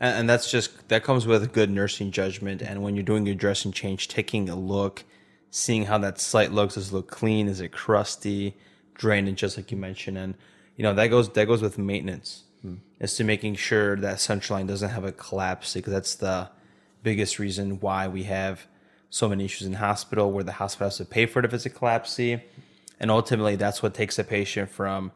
And, 0.00 0.18
and 0.18 0.30
that's 0.30 0.50
just 0.50 0.88
that 0.88 1.04
comes 1.04 1.26
with 1.26 1.52
good 1.52 1.70
nursing 1.70 2.10
judgment. 2.10 2.62
And 2.62 2.82
when 2.82 2.94
you're 2.96 3.04
doing 3.04 3.26
your 3.26 3.34
dressing 3.36 3.72
change, 3.72 4.08
taking 4.08 4.48
a 4.48 4.56
look, 4.56 5.04
seeing 5.50 5.86
how 5.86 5.98
that 5.98 6.18
site 6.20 6.50
looks. 6.52 6.74
Does 6.74 6.90
it 6.90 6.94
look 6.94 7.08
clean? 7.10 7.48
Is 7.48 7.60
it 7.60 7.70
crusty? 7.72 8.56
Drainage, 8.94 9.38
just 9.40 9.56
like 9.56 9.70
you 9.72 9.76
mentioned, 9.76 10.16
and 10.18 10.34
you 10.76 10.82
know 10.84 10.94
that 10.94 11.08
goes 11.08 11.28
that 11.30 11.46
goes 11.46 11.62
with 11.62 11.78
maintenance. 11.78 12.44
Hmm. 12.62 12.74
As 13.00 13.16
to 13.16 13.24
making 13.24 13.56
sure 13.56 13.96
that 13.96 14.20
central 14.20 14.56
line 14.58 14.66
doesn't 14.68 14.90
have 14.90 15.04
a 15.04 15.12
CLABSI 15.12 15.74
because 15.74 15.92
that's 15.92 16.14
the 16.14 16.48
biggest 17.02 17.38
reason 17.40 17.80
why 17.80 18.06
we 18.08 18.22
have 18.24 18.66
so 19.10 19.28
many 19.28 19.44
issues 19.44 19.66
in 19.66 19.74
hospital 19.74 20.32
where 20.32 20.44
the 20.44 20.52
hospital 20.52 20.86
has 20.86 20.96
to 20.98 21.04
pay 21.04 21.26
for 21.26 21.40
it 21.40 21.44
if 21.44 21.52
it's 21.52 21.66
a 21.66 21.70
CLABSI. 21.70 22.40
And 23.04 23.10
ultimately, 23.10 23.56
that's 23.56 23.82
what 23.82 23.92
takes 23.92 24.18
a 24.18 24.24
patient 24.24 24.70
from 24.70 25.12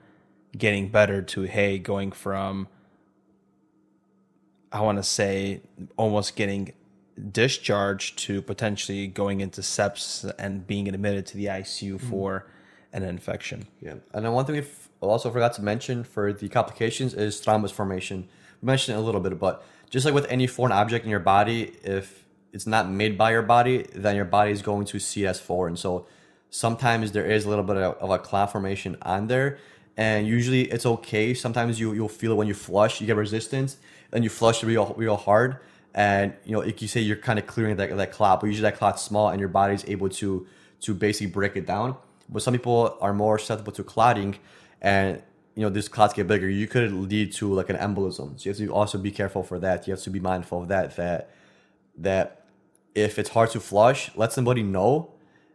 getting 0.55 0.91
better 0.91 1.23
to 1.23 1.45
hey, 1.45 1.79
going 1.79 2.13
from 2.13 2.69
I 4.71 4.83
want 4.83 4.99
to 4.99 5.03
say 5.03 5.63
almost 5.97 6.37
getting 6.37 6.75
discharged 7.33 8.19
to 8.19 8.43
potentially 8.43 9.07
going 9.07 9.41
into 9.41 9.63
sepsis 9.63 10.31
and 10.39 10.67
being 10.67 10.87
admitted 10.87 11.25
to 11.29 11.39
the 11.39 11.47
ICU 11.47 11.95
mm-hmm. 11.95 12.11
for 12.11 12.47
an 12.93 13.05
infection. 13.05 13.67
Yeah, 13.81 13.95
and 14.13 14.23
then 14.23 14.33
one 14.33 14.45
thing 14.45 14.57
we 14.57 14.65
also 15.01 15.31
forgot 15.31 15.55
to 15.55 15.63
mention 15.63 16.05
for 16.05 16.31
the 16.35 16.51
complications 16.51 17.15
is 17.15 17.41
thrombus 17.41 17.73
formation. 17.73 18.29
We 18.61 18.67
mentioned 18.67 18.99
it 18.99 19.01
a 19.01 19.03
little 19.03 19.23
bit, 19.23 19.39
but 19.39 19.65
just 19.89 20.05
like 20.05 20.13
with 20.13 20.27
any 20.27 20.47
foreign 20.47 20.73
object 20.73 21.07
in 21.07 21.11
your 21.11 21.21
body, 21.21 21.73
if 21.83 22.27
it's 22.53 22.67
not 22.67 22.91
made 22.91 23.17
by 23.17 23.31
your 23.31 23.41
body, 23.41 23.87
then 23.95 24.15
your 24.15 24.27
body 24.27 24.51
is 24.53 24.61
going 24.61 24.85
to 24.85 24.99
see 24.99 25.25
it 25.25 25.29
as 25.29 25.41
foreign. 25.41 25.75
So 25.75 26.07
sometimes 26.51 27.13
there 27.13 27.27
is 27.27 27.45
a 27.45 27.49
little 27.49 27.65
bit 27.65 27.77
of, 27.77 28.11
a 28.11 28.19
clot 28.19 28.53
formation 28.53 28.97
on 29.03 29.27
there, 29.27 29.59
and 29.97 30.27
usually 30.27 30.63
it's 30.63 30.87
okay. 30.87 31.35
Sometimes 31.35 31.79
you 31.81 31.93
you'll 31.93 32.09
feel 32.09 32.33
it 32.33 32.37
when 32.37 32.47
you 32.47 32.55
flush, 32.55 33.01
you 33.01 33.07
get 33.07 33.17
resistance, 33.17 33.77
and 34.13 34.25
you 34.25 34.31
flush 34.31 34.63
real 34.65 34.95
real 34.97 35.17
hard, 35.17 35.59
and 35.95 36.35
you 36.45 36.53
know 36.53 36.61
like 36.61 36.81
you 36.83 36.89
say 36.89 37.01
you're 37.01 37.17
kind 37.17 37.39
of 37.39 37.47
clearing 37.47 37.77
that 37.77 37.97
that 37.97 38.13
clot, 38.13 38.41
but 38.41 38.47
usually 38.47 38.63
that 38.71 38.79
clot's 38.79 39.03
small, 39.03 39.29
and 39.29 39.41
your 39.41 39.49
body's 39.49 39.85
able 39.87 40.09
to 40.09 40.47
to 40.81 40.95
basically 40.95 41.27
break 41.31 41.57
it 41.57 41.67
down. 41.67 41.97
But 42.29 42.43
some 42.43 42.53
people 42.53 42.97
are 43.01 43.15
more 43.15 43.39
susceptible 43.39 43.73
to 43.73 43.85
clotting, 43.85 44.37
and 44.81 45.23
you 45.55 45.63
know 45.63 45.71
these 45.71 45.89
clots 45.89 46.15
get 46.15 46.27
bigger. 46.27 46.49
You 46.49 46.69
could 46.69 46.93
lead 46.93 47.33
to 47.35 47.53
like 47.53 47.69
an 47.71 47.77
embolism. 47.77 48.39
So 48.39 48.45
you 48.45 48.51
have 48.51 48.59
to 48.59 48.69
also 48.69 48.99
be 48.99 49.11
careful 49.11 49.43
for 49.43 49.59
that. 49.59 49.87
You 49.87 49.93
have 49.93 50.03
to 50.03 50.11
be 50.11 50.21
mindful 50.21 50.63
of 50.63 50.69
that. 50.69 50.97
That 50.97 51.31
that 51.97 52.47
if 52.95 53.19
it's 53.19 53.31
hard 53.31 53.51
to 53.51 53.61
flush, 53.61 54.11
let 54.17 54.33
somebody 54.33 54.63
know. 54.63 55.11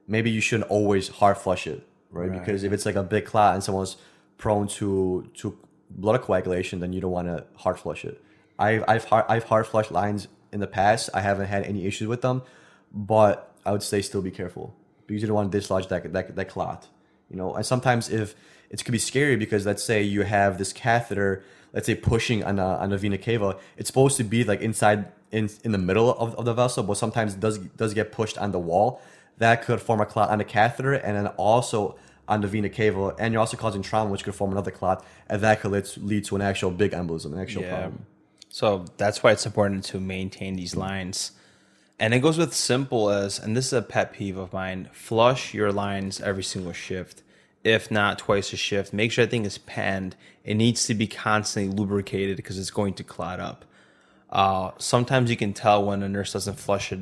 Maybe 0.07 0.29
you 0.29 0.41
shouldn't 0.41 0.69
always 0.69 1.07
hard 1.07 1.37
flush 1.37 1.67
it, 1.67 1.87
right? 2.11 2.29
Right. 2.29 2.39
Because 2.39 2.63
if 2.63 2.73
it's 2.73 2.85
like 2.85 2.95
a 2.95 3.03
big 3.03 3.25
clot 3.25 3.53
and 3.55 3.63
someone's 3.63 3.97
prone 4.37 4.67
to 4.67 5.29
to 5.35 5.57
blood 5.89 6.21
coagulation, 6.21 6.79
then 6.79 6.93
you 6.93 7.01
don't 7.01 7.11
want 7.11 7.27
to 7.27 7.45
hard 7.55 7.79
flush 7.79 8.05
it. 8.05 8.21
I've 8.59 8.83
I've 8.87 9.05
hard, 9.05 9.25
I've 9.29 9.45
hard 9.45 9.67
flushed 9.67 9.91
lines 9.91 10.27
in 10.51 10.59
the 10.59 10.67
past. 10.67 11.09
I 11.13 11.21
haven't 11.21 11.47
had 11.47 11.63
any 11.63 11.85
issues 11.85 12.07
with 12.07 12.21
them, 12.21 12.43
but 12.91 13.53
I 13.65 13.71
would 13.71 13.83
say 13.83 14.01
still 14.01 14.21
be 14.21 14.31
careful 14.31 14.75
because 15.07 15.21
you 15.21 15.27
don't 15.27 15.35
want 15.35 15.51
to 15.51 15.57
dislodge 15.57 15.87
that 15.87 16.13
that, 16.13 16.35
that 16.35 16.49
clot. 16.49 16.87
You 17.29 17.37
know, 17.37 17.53
and 17.55 17.65
sometimes 17.65 18.09
if 18.09 18.35
it 18.69 18.83
could 18.83 18.91
be 18.91 18.99
scary 18.99 19.35
because 19.35 19.65
let's 19.65 19.83
say 19.83 20.01
you 20.03 20.23
have 20.23 20.57
this 20.57 20.73
catheter, 20.73 21.43
let's 21.73 21.85
say 21.85 21.95
pushing 21.95 22.43
on 22.43 22.59
a, 22.59 22.65
on 22.65 22.91
a 22.91 22.97
vena 22.97 23.17
cava, 23.17 23.57
it's 23.77 23.87
supposed 23.87 24.17
to 24.17 24.23
be 24.23 24.43
like 24.43 24.61
inside 24.61 25.11
in 25.31 25.49
in 25.63 25.71
the 25.71 25.77
middle 25.77 26.11
of, 26.11 26.35
of 26.35 26.45
the 26.45 26.53
vessel, 26.53 26.83
but 26.83 26.97
sometimes 26.97 27.33
it 27.33 27.39
does 27.39 27.57
does 27.57 27.93
get 27.93 28.11
pushed 28.11 28.37
on 28.37 28.51
the 28.51 28.59
wall. 28.59 29.01
That 29.37 29.63
could 29.63 29.81
form 29.81 29.99
a 30.01 30.05
clot 30.05 30.29
on 30.29 30.37
the 30.37 30.43
catheter 30.45 30.93
and 30.93 31.17
then 31.17 31.27
also 31.37 31.97
on 32.27 32.39
the 32.41 32.47
vena 32.47 32.69
cava, 32.69 33.13
and 33.19 33.33
you're 33.33 33.41
also 33.41 33.57
causing 33.57 33.81
trauma, 33.81 34.09
which 34.09 34.23
could 34.23 34.33
form 34.33 34.51
another 34.51 34.71
clot, 34.71 35.05
and 35.27 35.41
that 35.41 35.59
could 35.59 35.71
lead 35.71 35.83
to, 35.83 35.99
lead 35.99 36.23
to 36.23 36.35
an 36.37 36.41
actual 36.41 36.71
big 36.71 36.91
embolism, 36.91 37.33
an 37.33 37.39
actual 37.39 37.63
problem. 37.63 38.05
So 38.49 38.85
that's 38.97 39.21
why 39.23 39.31
it's 39.33 39.45
important 39.45 39.83
to 39.85 39.99
maintain 39.99 40.55
these 40.55 40.73
lines. 40.75 41.31
And 41.99 42.13
it 42.13 42.19
goes 42.19 42.37
with 42.37 42.53
simple 42.53 43.09
as, 43.09 43.39
and 43.39 43.57
this 43.57 43.67
is 43.67 43.73
a 43.73 43.81
pet 43.81 44.13
peeve 44.13 44.37
of 44.37 44.53
mine 44.53 44.89
flush 44.93 45.53
your 45.53 45.71
lines 45.71 46.21
every 46.21 46.43
single 46.43 46.71
shift. 46.73 47.23
if 47.63 47.89
not 47.89 48.19
twice 48.19 48.51
a 48.53 48.57
shift. 48.57 48.93
Make 48.93 49.11
sure 49.11 49.25
that 49.25 49.31
thing 49.31 49.45
is 49.45 49.57
panned. 49.57 50.15
It 50.43 50.55
needs 50.55 50.85
to 50.87 50.93
be 50.93 51.07
constantly 51.07 51.73
lubricated 51.73 52.35
because 52.35 52.57
it's 52.59 52.71
going 52.71 52.93
to 52.95 53.03
clot 53.03 53.39
up. 53.39 53.65
Uh, 54.29 54.71
sometimes 54.77 55.29
you 55.29 55.37
can 55.37 55.53
tell 55.53 55.85
when 55.85 56.03
a 56.03 56.09
nurse 56.09 56.33
doesn't 56.33 56.55
flush 56.55 56.91
it 56.91 56.99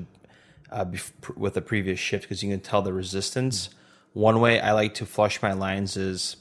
uh, 0.71 0.85
bef- 0.85 1.35
with 1.35 1.57
a 1.57 1.61
previous 1.61 1.99
shift 1.99 2.23
because 2.23 2.43
you 2.43 2.49
can 2.49 2.61
tell 2.61 2.81
the 2.81 2.93
resistance. 2.93 3.69
One 4.13 4.39
way 4.39 4.59
I 4.59 4.71
like 4.73 4.93
to 4.95 5.05
flush 5.05 5.41
my 5.41 5.53
lines 5.53 5.97
is 5.97 6.37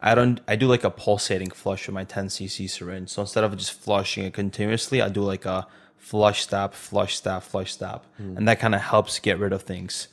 I 0.00 0.14
don't 0.14 0.40
I 0.46 0.56
do 0.56 0.66
like 0.66 0.84
a 0.84 0.90
pulsating 0.90 1.50
flush 1.50 1.86
with 1.86 1.94
my 1.94 2.04
10 2.04 2.28
cc 2.28 2.70
syringe. 2.70 3.10
So 3.10 3.22
instead 3.22 3.44
of 3.44 3.56
just 3.56 3.72
flushing 3.72 4.24
it 4.24 4.32
continuously, 4.34 5.02
I 5.02 5.08
do 5.08 5.22
like 5.22 5.44
a 5.44 5.66
flush 5.96 6.42
stop, 6.42 6.74
flush 6.74 7.16
stop, 7.16 7.42
flush 7.42 7.72
stop, 7.72 8.06
and 8.36 8.46
that 8.48 8.60
kind 8.60 8.74
of 8.74 8.80
helps 8.80 9.18
get 9.18 9.38
rid 9.38 9.52
of 9.52 9.62
things. 9.62 10.08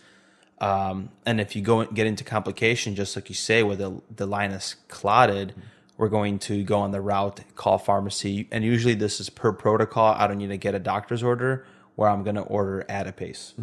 Um, 0.59 1.09
and 1.25 1.39
if 1.39 1.55
you 1.55 1.61
go 1.61 1.81
and 1.81 1.95
get 1.95 2.07
into 2.07 2.23
complication, 2.23 2.95
just 2.95 3.15
like 3.15 3.29
you 3.29 3.35
say, 3.35 3.61
where 3.61 3.75
the 3.75 4.01
the 4.15 4.25
line 4.25 4.51
is 4.51 4.75
clotted, 4.87 5.53
we're 5.97 6.09
going 6.09 6.39
to 6.39 6.63
go 6.63 6.79
on 6.79 6.91
the 6.91 7.01
route, 7.01 7.41
call 7.55 7.77
pharmacy, 7.77 8.47
and 8.51 8.63
usually 8.63 8.95
this 8.95 9.19
is 9.19 9.29
per 9.29 9.51
protocol. 9.51 10.15
I 10.17 10.27
don't 10.27 10.37
need 10.37 10.47
to 10.47 10.57
get 10.57 10.73
a 10.73 10.79
doctor's 10.79 11.21
order, 11.23 11.65
where 11.95 12.09
I'm 12.09 12.23
going 12.23 12.35
to 12.35 12.41
order 12.41 12.85
Activase. 12.89 13.53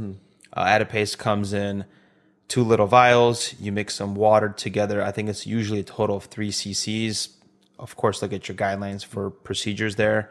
Uh, 0.53 0.65
Activase 0.65 1.17
comes 1.17 1.53
in 1.53 1.85
two 2.49 2.63
little 2.63 2.87
vials. 2.87 3.55
You 3.61 3.73
mix 3.73 3.95
some 3.95 4.15
water 4.15 4.49
together. 4.51 5.03
I 5.03 5.11
think 5.11 5.29
it's 5.29 5.47
usually 5.47 5.81
a 5.81 5.85
total 5.85 6.17
of 6.17 6.25
three 6.25 6.51
cc's. 6.51 7.31
Of 7.79 7.97
course, 7.97 8.23
look 8.23 8.33
at 8.33 8.49
your 8.49 8.57
guidelines 8.57 9.05
for 9.05 9.31
procedures 9.31 9.97
there. 9.97 10.31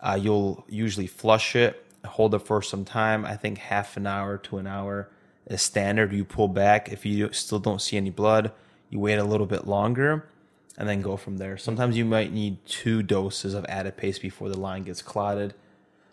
Uh, 0.00 0.18
you'll 0.20 0.64
usually 0.68 1.06
flush 1.06 1.56
it, 1.56 1.84
hold 2.04 2.34
it 2.34 2.40
for 2.40 2.60
some 2.60 2.84
time. 2.84 3.24
I 3.24 3.36
think 3.36 3.58
half 3.58 3.96
an 3.96 4.06
hour 4.06 4.36
to 4.38 4.58
an 4.58 4.66
hour 4.66 5.10
is 5.46 5.62
standard. 5.62 6.12
You 6.12 6.24
pull 6.24 6.48
back. 6.48 6.92
If 6.92 7.06
you 7.06 7.32
still 7.32 7.58
don't 7.58 7.80
see 7.80 7.96
any 7.96 8.10
blood, 8.10 8.52
you 8.90 8.98
wait 8.98 9.16
a 9.16 9.24
little 9.24 9.46
bit 9.46 9.66
longer 9.66 10.28
and 10.76 10.88
then 10.88 11.00
go 11.00 11.16
from 11.16 11.38
there. 11.38 11.56
Sometimes 11.56 11.96
you 11.96 12.04
might 12.04 12.32
need 12.32 12.64
two 12.66 13.02
doses 13.02 13.54
of 13.54 13.64
Activase 13.64 14.20
before 14.20 14.48
the 14.48 14.58
line 14.58 14.82
gets 14.82 15.02
clotted. 15.02 15.54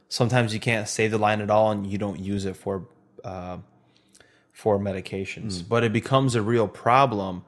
Sometimes 0.09 0.53
you 0.53 0.59
can't 0.59 0.87
save 0.87 1.11
the 1.11 1.17
line 1.17 1.39
at 1.39 1.49
all 1.49 1.71
and 1.71 1.87
you 1.87 1.97
don't 1.97 2.19
use 2.19 2.45
it 2.45 2.57
for 2.57 2.87
uh, 3.23 3.57
for 4.51 4.77
medications. 4.77 5.63
But 5.67 5.83
it 5.83 5.93
becomes 5.93 6.35
a 6.35 6.41
real 6.41 6.67
problem 6.67 7.45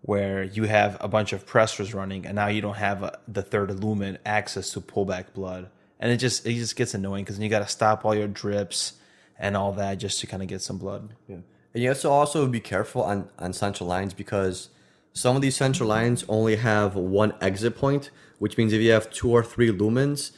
where 0.00 0.42
you 0.42 0.64
have 0.64 0.96
a 1.00 1.08
bunch 1.08 1.32
of 1.32 1.44
pressors 1.44 1.94
running 1.94 2.24
and 2.24 2.34
now 2.34 2.46
you 2.48 2.60
don't 2.60 2.76
have 2.76 3.02
uh 3.02 3.10
the 3.26 3.42
third 3.42 3.82
lumen 3.82 4.18
access 4.24 4.72
to 4.72 4.80
pull 4.80 5.04
back 5.04 5.34
blood. 5.34 5.68
And 6.00 6.10
it 6.10 6.16
just 6.16 6.46
it 6.46 6.54
just 6.54 6.76
gets 6.76 6.94
annoying 6.94 7.24
because 7.24 7.38
you 7.38 7.48
got 7.48 7.60
to 7.60 7.68
stop 7.68 8.04
all 8.04 8.14
your 8.14 8.28
drips 8.28 8.94
and 9.38 9.56
all 9.56 9.72
that 9.72 9.98
just 9.98 10.20
to 10.20 10.26
kind 10.26 10.42
of 10.42 10.48
get 10.48 10.62
some 10.62 10.78
blood. 10.78 11.14
Yeah. 11.28 11.36
And 11.74 11.82
you 11.82 11.88
have 11.88 12.00
to 12.00 12.08
also 12.08 12.46
be 12.46 12.60
careful 12.60 13.02
on, 13.02 13.28
on 13.38 13.52
central 13.52 13.88
lines 13.88 14.14
because 14.14 14.70
some 15.12 15.36
of 15.36 15.42
these 15.42 15.56
central 15.56 15.88
lines 15.88 16.24
only 16.28 16.56
have 16.56 16.94
one 16.94 17.34
exit 17.40 17.76
point, 17.76 18.10
which 18.38 18.56
means 18.56 18.72
if 18.72 18.80
you 18.80 18.92
have 18.92 19.10
two 19.10 19.30
or 19.30 19.44
three 19.44 19.70
lumens, 19.70 20.32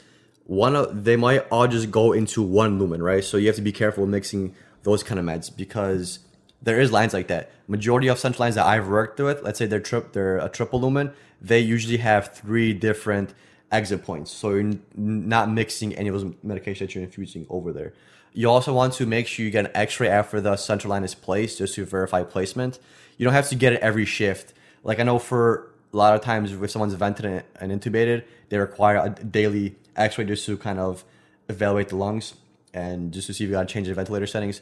one 0.51 0.75
of 0.75 1.05
they 1.05 1.15
might 1.15 1.47
all 1.49 1.65
just 1.65 1.89
go 1.91 2.11
into 2.11 2.41
one 2.41 2.77
lumen, 2.77 3.01
right? 3.01 3.23
So 3.23 3.37
you 3.37 3.47
have 3.47 3.55
to 3.55 3.61
be 3.61 3.71
careful 3.71 4.05
mixing 4.05 4.53
those 4.83 5.01
kind 5.01 5.17
of 5.17 5.25
meds 5.25 5.49
because 5.55 6.19
there 6.61 6.77
is 6.77 6.91
lines 6.91 7.13
like 7.13 7.27
that. 7.27 7.51
Majority 7.69 8.09
of 8.09 8.19
central 8.19 8.43
lines 8.43 8.55
that 8.55 8.65
I've 8.65 8.89
worked 8.89 9.17
with, 9.21 9.41
let's 9.43 9.57
say 9.57 9.65
they're 9.65 9.79
trip 9.79 10.11
they're 10.11 10.39
a 10.39 10.49
triple 10.49 10.81
lumen, 10.81 11.13
they 11.41 11.61
usually 11.61 11.97
have 11.97 12.33
three 12.33 12.73
different 12.73 13.33
exit 13.71 14.03
points. 14.03 14.29
So 14.29 14.49
you're 14.49 14.73
not 14.93 15.49
mixing 15.49 15.95
any 15.95 16.09
of 16.09 16.15
those 16.15 16.33
medications 16.45 16.79
that 16.79 16.95
you're 16.95 17.05
infusing 17.05 17.47
over 17.49 17.71
there. 17.71 17.93
You 18.33 18.49
also 18.49 18.73
want 18.73 18.91
to 18.95 19.05
make 19.05 19.27
sure 19.27 19.45
you 19.45 19.51
get 19.51 19.67
an 19.67 19.71
X-ray 19.73 20.09
after 20.09 20.41
the 20.41 20.57
central 20.57 20.91
line 20.91 21.05
is 21.05 21.15
placed, 21.15 21.59
just 21.59 21.75
to 21.75 21.85
verify 21.85 22.23
placement. 22.23 22.77
You 23.17 23.23
don't 23.23 23.33
have 23.33 23.47
to 23.47 23.55
get 23.55 23.71
it 23.71 23.79
every 23.79 24.05
shift. 24.05 24.53
Like 24.83 24.99
I 24.99 25.03
know 25.03 25.17
for 25.17 25.71
a 25.93 25.97
lot 25.97 26.13
of 26.13 26.19
times, 26.19 26.51
if 26.51 26.71
someone's 26.71 26.93
vented 26.93 27.45
and 27.55 27.71
intubated, 27.71 28.25
they 28.49 28.57
require 28.57 28.97
a 28.97 29.09
daily 29.09 29.75
X-ray 29.95 30.25
just 30.25 30.45
to 30.45 30.57
kind 30.57 30.79
of 30.79 31.03
evaluate 31.49 31.89
the 31.89 31.95
lungs 31.95 32.35
and 32.73 33.11
just 33.11 33.27
to 33.27 33.33
see 33.33 33.43
if 33.43 33.49
you 33.49 33.55
got 33.55 33.67
to 33.67 33.73
change 33.73 33.87
the 33.87 33.93
ventilator 33.93 34.27
settings 34.27 34.61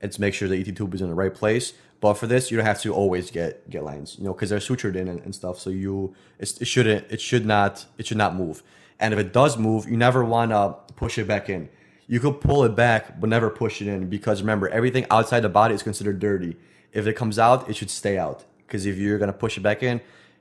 and 0.00 0.10
to 0.10 0.20
make 0.20 0.34
sure 0.34 0.48
the 0.48 0.58
ET 0.58 0.76
tube 0.76 0.94
is 0.94 1.02
in 1.02 1.08
the 1.08 1.14
right 1.14 1.34
place. 1.34 1.74
But 2.00 2.14
for 2.14 2.26
this, 2.26 2.50
you 2.50 2.56
don't 2.56 2.66
have 2.66 2.80
to 2.82 2.94
always 2.94 3.30
get 3.30 3.68
get 3.68 3.84
lines, 3.84 4.16
you 4.18 4.24
know, 4.24 4.32
because 4.32 4.50
they're 4.50 4.58
sutured 4.58 4.96
in 4.96 5.06
and, 5.06 5.20
and 5.20 5.34
stuff. 5.34 5.58
So 5.58 5.70
you 5.70 6.14
it 6.38 6.66
shouldn't 6.66 7.10
it 7.10 7.20
should 7.20 7.44
not 7.44 7.84
it 7.98 8.06
should 8.06 8.16
not 8.16 8.34
move. 8.34 8.62
And 8.98 9.12
if 9.14 9.20
it 9.20 9.32
does 9.32 9.58
move, 9.58 9.88
you 9.88 9.96
never 9.96 10.24
want 10.24 10.50
to 10.50 10.76
push 10.94 11.18
it 11.18 11.26
back 11.26 11.48
in. 11.48 11.68
You 12.06 12.20
could 12.20 12.40
pull 12.40 12.64
it 12.64 12.74
back, 12.74 13.20
but 13.20 13.30
never 13.30 13.50
push 13.50 13.80
it 13.80 13.88
in 13.88 14.08
because 14.08 14.40
remember, 14.40 14.68
everything 14.68 15.06
outside 15.10 15.40
the 15.40 15.48
body 15.48 15.74
is 15.74 15.82
considered 15.82 16.18
dirty. 16.18 16.56
If 16.92 17.06
it 17.06 17.14
comes 17.14 17.38
out, 17.38 17.68
it 17.68 17.76
should 17.76 17.90
stay 17.90 18.18
out. 18.18 18.44
Because 18.66 18.86
if 18.86 18.96
you're 18.96 19.18
gonna 19.18 19.32
push 19.32 19.58
it 19.58 19.60
back 19.60 19.82
in, 19.82 20.00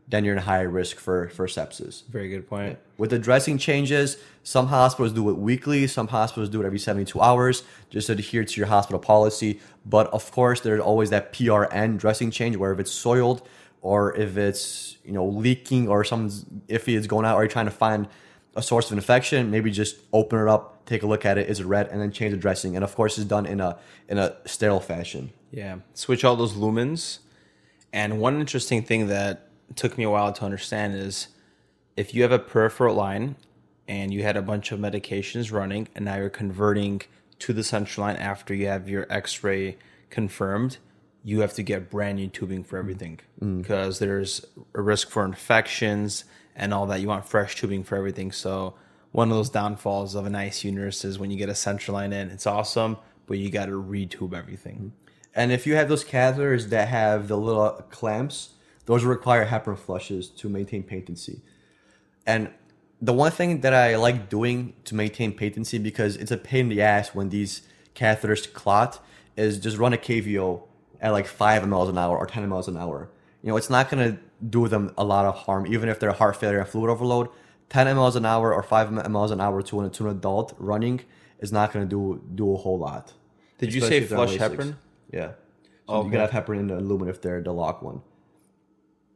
then 0.09 0.25
you're 0.25 0.33
in 0.33 0.39
a 0.39 0.43
higher 0.43 0.69
risk 0.69 0.97
for 0.97 1.29
for 1.29 1.47
sepsis. 1.47 2.05
Very 2.07 2.29
good 2.29 2.47
point. 2.49 2.79
With 2.97 3.11
the 3.11 3.19
dressing 3.19 3.57
changes, 3.57 4.17
some 4.43 4.67
hospitals 4.67 5.13
do 5.13 5.29
it 5.29 5.37
weekly, 5.37 5.87
some 5.87 6.07
hospitals 6.07 6.49
do 6.49 6.61
it 6.61 6.65
every 6.65 6.79
72 6.79 7.19
hours, 7.21 7.63
just 7.89 8.07
to 8.07 8.13
adhere 8.13 8.43
to 8.43 8.59
your 8.59 8.67
hospital 8.67 8.99
policy. 8.99 9.59
But 9.85 10.07
of 10.07 10.31
course, 10.31 10.61
there's 10.61 10.81
always 10.81 11.11
that 11.11 11.31
PRN 11.33 11.97
dressing 11.97 12.31
change 12.31 12.57
where 12.57 12.71
if 12.73 12.79
it's 12.79 12.91
soiled 12.91 13.47
or 13.81 14.15
if 14.15 14.35
it's 14.35 14.97
you 15.05 15.13
know 15.13 15.25
leaking 15.25 15.87
or 15.87 16.03
something's 16.03 16.43
iffy 16.67 16.95
is 16.95 17.07
going 17.07 17.25
out, 17.25 17.35
or 17.35 17.43
you're 17.43 17.49
trying 17.49 17.65
to 17.65 17.71
find 17.71 18.07
a 18.55 18.63
source 18.63 18.91
of 18.91 18.97
infection, 18.97 19.51
maybe 19.51 19.69
just 19.69 19.97
open 20.11 20.39
it 20.39 20.47
up, 20.47 20.85
take 20.85 21.03
a 21.03 21.07
look 21.07 21.25
at 21.25 21.37
it, 21.37 21.49
is 21.49 21.59
it 21.59 21.65
red, 21.65 21.87
and 21.87 22.01
then 22.01 22.11
change 22.11 22.31
the 22.31 22.37
dressing. 22.37 22.75
And 22.75 22.83
of 22.83 22.95
course, 22.95 23.17
it's 23.17 23.27
done 23.27 23.45
in 23.45 23.61
a 23.61 23.77
in 24.07 24.17
a 24.17 24.35
sterile 24.45 24.79
fashion. 24.79 25.31
Yeah. 25.51 25.77
Switch 25.93 26.23
all 26.23 26.35
those 26.35 26.53
lumens. 26.53 27.19
And 27.91 28.19
one 28.19 28.39
interesting 28.39 28.83
thing 28.83 29.07
that 29.07 29.48
took 29.75 29.97
me 29.97 30.03
a 30.03 30.09
while 30.09 30.33
to 30.33 30.45
understand 30.45 30.95
is 30.95 31.27
if 31.95 32.13
you 32.13 32.21
have 32.23 32.31
a 32.31 32.39
peripheral 32.39 32.95
line 32.95 33.35
and 33.87 34.13
you 34.13 34.23
had 34.23 34.37
a 34.37 34.41
bunch 34.41 34.71
of 34.71 34.79
medications 34.79 35.51
running 35.51 35.87
and 35.95 36.05
now 36.05 36.15
you're 36.15 36.29
converting 36.29 37.01
to 37.39 37.53
the 37.53 37.63
central 37.63 38.05
line 38.05 38.15
after 38.17 38.53
you 38.53 38.67
have 38.67 38.89
your 38.89 39.05
x-ray 39.09 39.77
confirmed, 40.09 40.77
you 41.23 41.41
have 41.41 41.53
to 41.53 41.63
get 41.63 41.89
brand 41.89 42.17
new 42.17 42.27
tubing 42.27 42.63
for 42.63 42.77
everything 42.77 43.19
mm. 43.41 43.61
because 43.61 43.99
there's 43.99 44.45
a 44.73 44.81
risk 44.81 45.09
for 45.09 45.25
infections 45.25 46.23
and 46.55 46.73
all 46.73 46.85
that. 46.85 47.01
You 47.01 47.07
want 47.07 47.25
fresh 47.25 47.55
tubing 47.55 47.83
for 47.83 47.95
everything. 47.95 48.31
So 48.31 48.75
one 49.11 49.31
of 49.31 49.37
those 49.37 49.49
downfalls 49.49 50.15
of 50.15 50.25
an 50.25 50.33
ICU 50.33 50.73
nurse 50.73 51.03
is 51.03 51.19
when 51.19 51.31
you 51.31 51.37
get 51.37 51.49
a 51.49 51.55
central 51.55 51.95
line 51.95 52.13
in, 52.13 52.29
it's 52.29 52.47
awesome, 52.47 52.97
but 53.27 53.37
you 53.37 53.49
got 53.49 53.65
to 53.65 53.81
retube 53.81 54.33
everything. 54.33 54.93
Mm. 54.93 55.11
And 55.35 55.51
if 55.51 55.67
you 55.67 55.75
have 55.75 55.89
those 55.89 56.03
catheters 56.03 56.69
that 56.69 56.87
have 56.87 57.27
the 57.27 57.37
little 57.37 57.69
clamps, 57.89 58.49
those 58.89 59.03
require 59.03 59.45
heparin 59.45 59.77
flushes 59.77 60.29
to 60.31 60.49
maintain 60.49 60.81
patency. 60.81 61.43
And 62.25 62.49
the 62.99 63.13
one 63.13 63.29
thing 63.29 63.61
that 63.61 63.71
I 63.71 63.95
like 63.97 64.29
doing 64.29 64.73
to 64.85 64.95
maintain 64.95 65.31
patency 65.31 65.77
because 65.77 66.15
it's 66.15 66.31
a 66.31 66.37
pain 66.37 66.61
in 66.61 66.69
the 66.69 66.81
ass 66.81 67.13
when 67.13 67.29
these 67.29 67.61
catheters 67.93 68.51
clot 68.51 68.99
is 69.37 69.59
just 69.59 69.77
run 69.77 69.93
a 69.93 69.97
KVO 69.97 70.63
at 71.01 71.11
like 71.11 71.27
five 71.27 71.61
mLs 71.61 71.87
an 71.87 71.99
hour 71.99 72.17
or 72.17 72.25
10 72.25 72.49
mLs 72.49 72.67
an 72.67 72.77
hour. 72.77 73.11
You 73.43 73.49
know, 73.49 73.57
it's 73.57 73.69
not 73.69 73.91
gonna 73.91 74.17
do 74.49 74.67
them 74.67 74.91
a 74.97 75.03
lot 75.03 75.23
of 75.25 75.35
harm, 75.35 75.67
even 75.67 75.87
if 75.87 75.99
they're 75.99 76.11
heart 76.11 76.35
failure 76.37 76.57
and 76.57 76.67
fluid 76.67 76.89
overload. 76.89 77.29
10 77.69 77.85
mLs 77.95 78.15
an 78.15 78.25
hour 78.25 78.51
or 78.51 78.63
5 78.63 78.89
mLs 78.89 79.29
an 79.29 79.39
hour 79.39 79.61
to 79.61 79.81
an, 79.81 79.91
to 79.91 80.05
an 80.07 80.17
adult 80.17 80.55
running 80.57 81.01
is 81.37 81.51
not 81.51 81.71
gonna 81.71 81.85
do 81.85 82.23
do 82.33 82.55
a 82.55 82.57
whole 82.57 82.79
lot. 82.79 83.13
Did 83.59 83.71
you 83.71 83.81
say 83.81 83.97
if 83.97 84.09
they're 84.09 84.17
on 84.17 84.27
flush 84.29 84.39
heparin? 84.39 84.77
Yeah. 85.13 85.33
So 85.87 85.93
Okay. 85.93 86.07
you 86.07 86.11
gotta 86.13 86.33
have 86.33 86.45
heparin 86.47 86.59
in 86.61 86.67
the 86.67 86.79
lumen 86.79 87.07
if 87.07 87.21
they're 87.21 87.43
the 87.43 87.53
lock 87.53 87.83
one. 87.83 88.01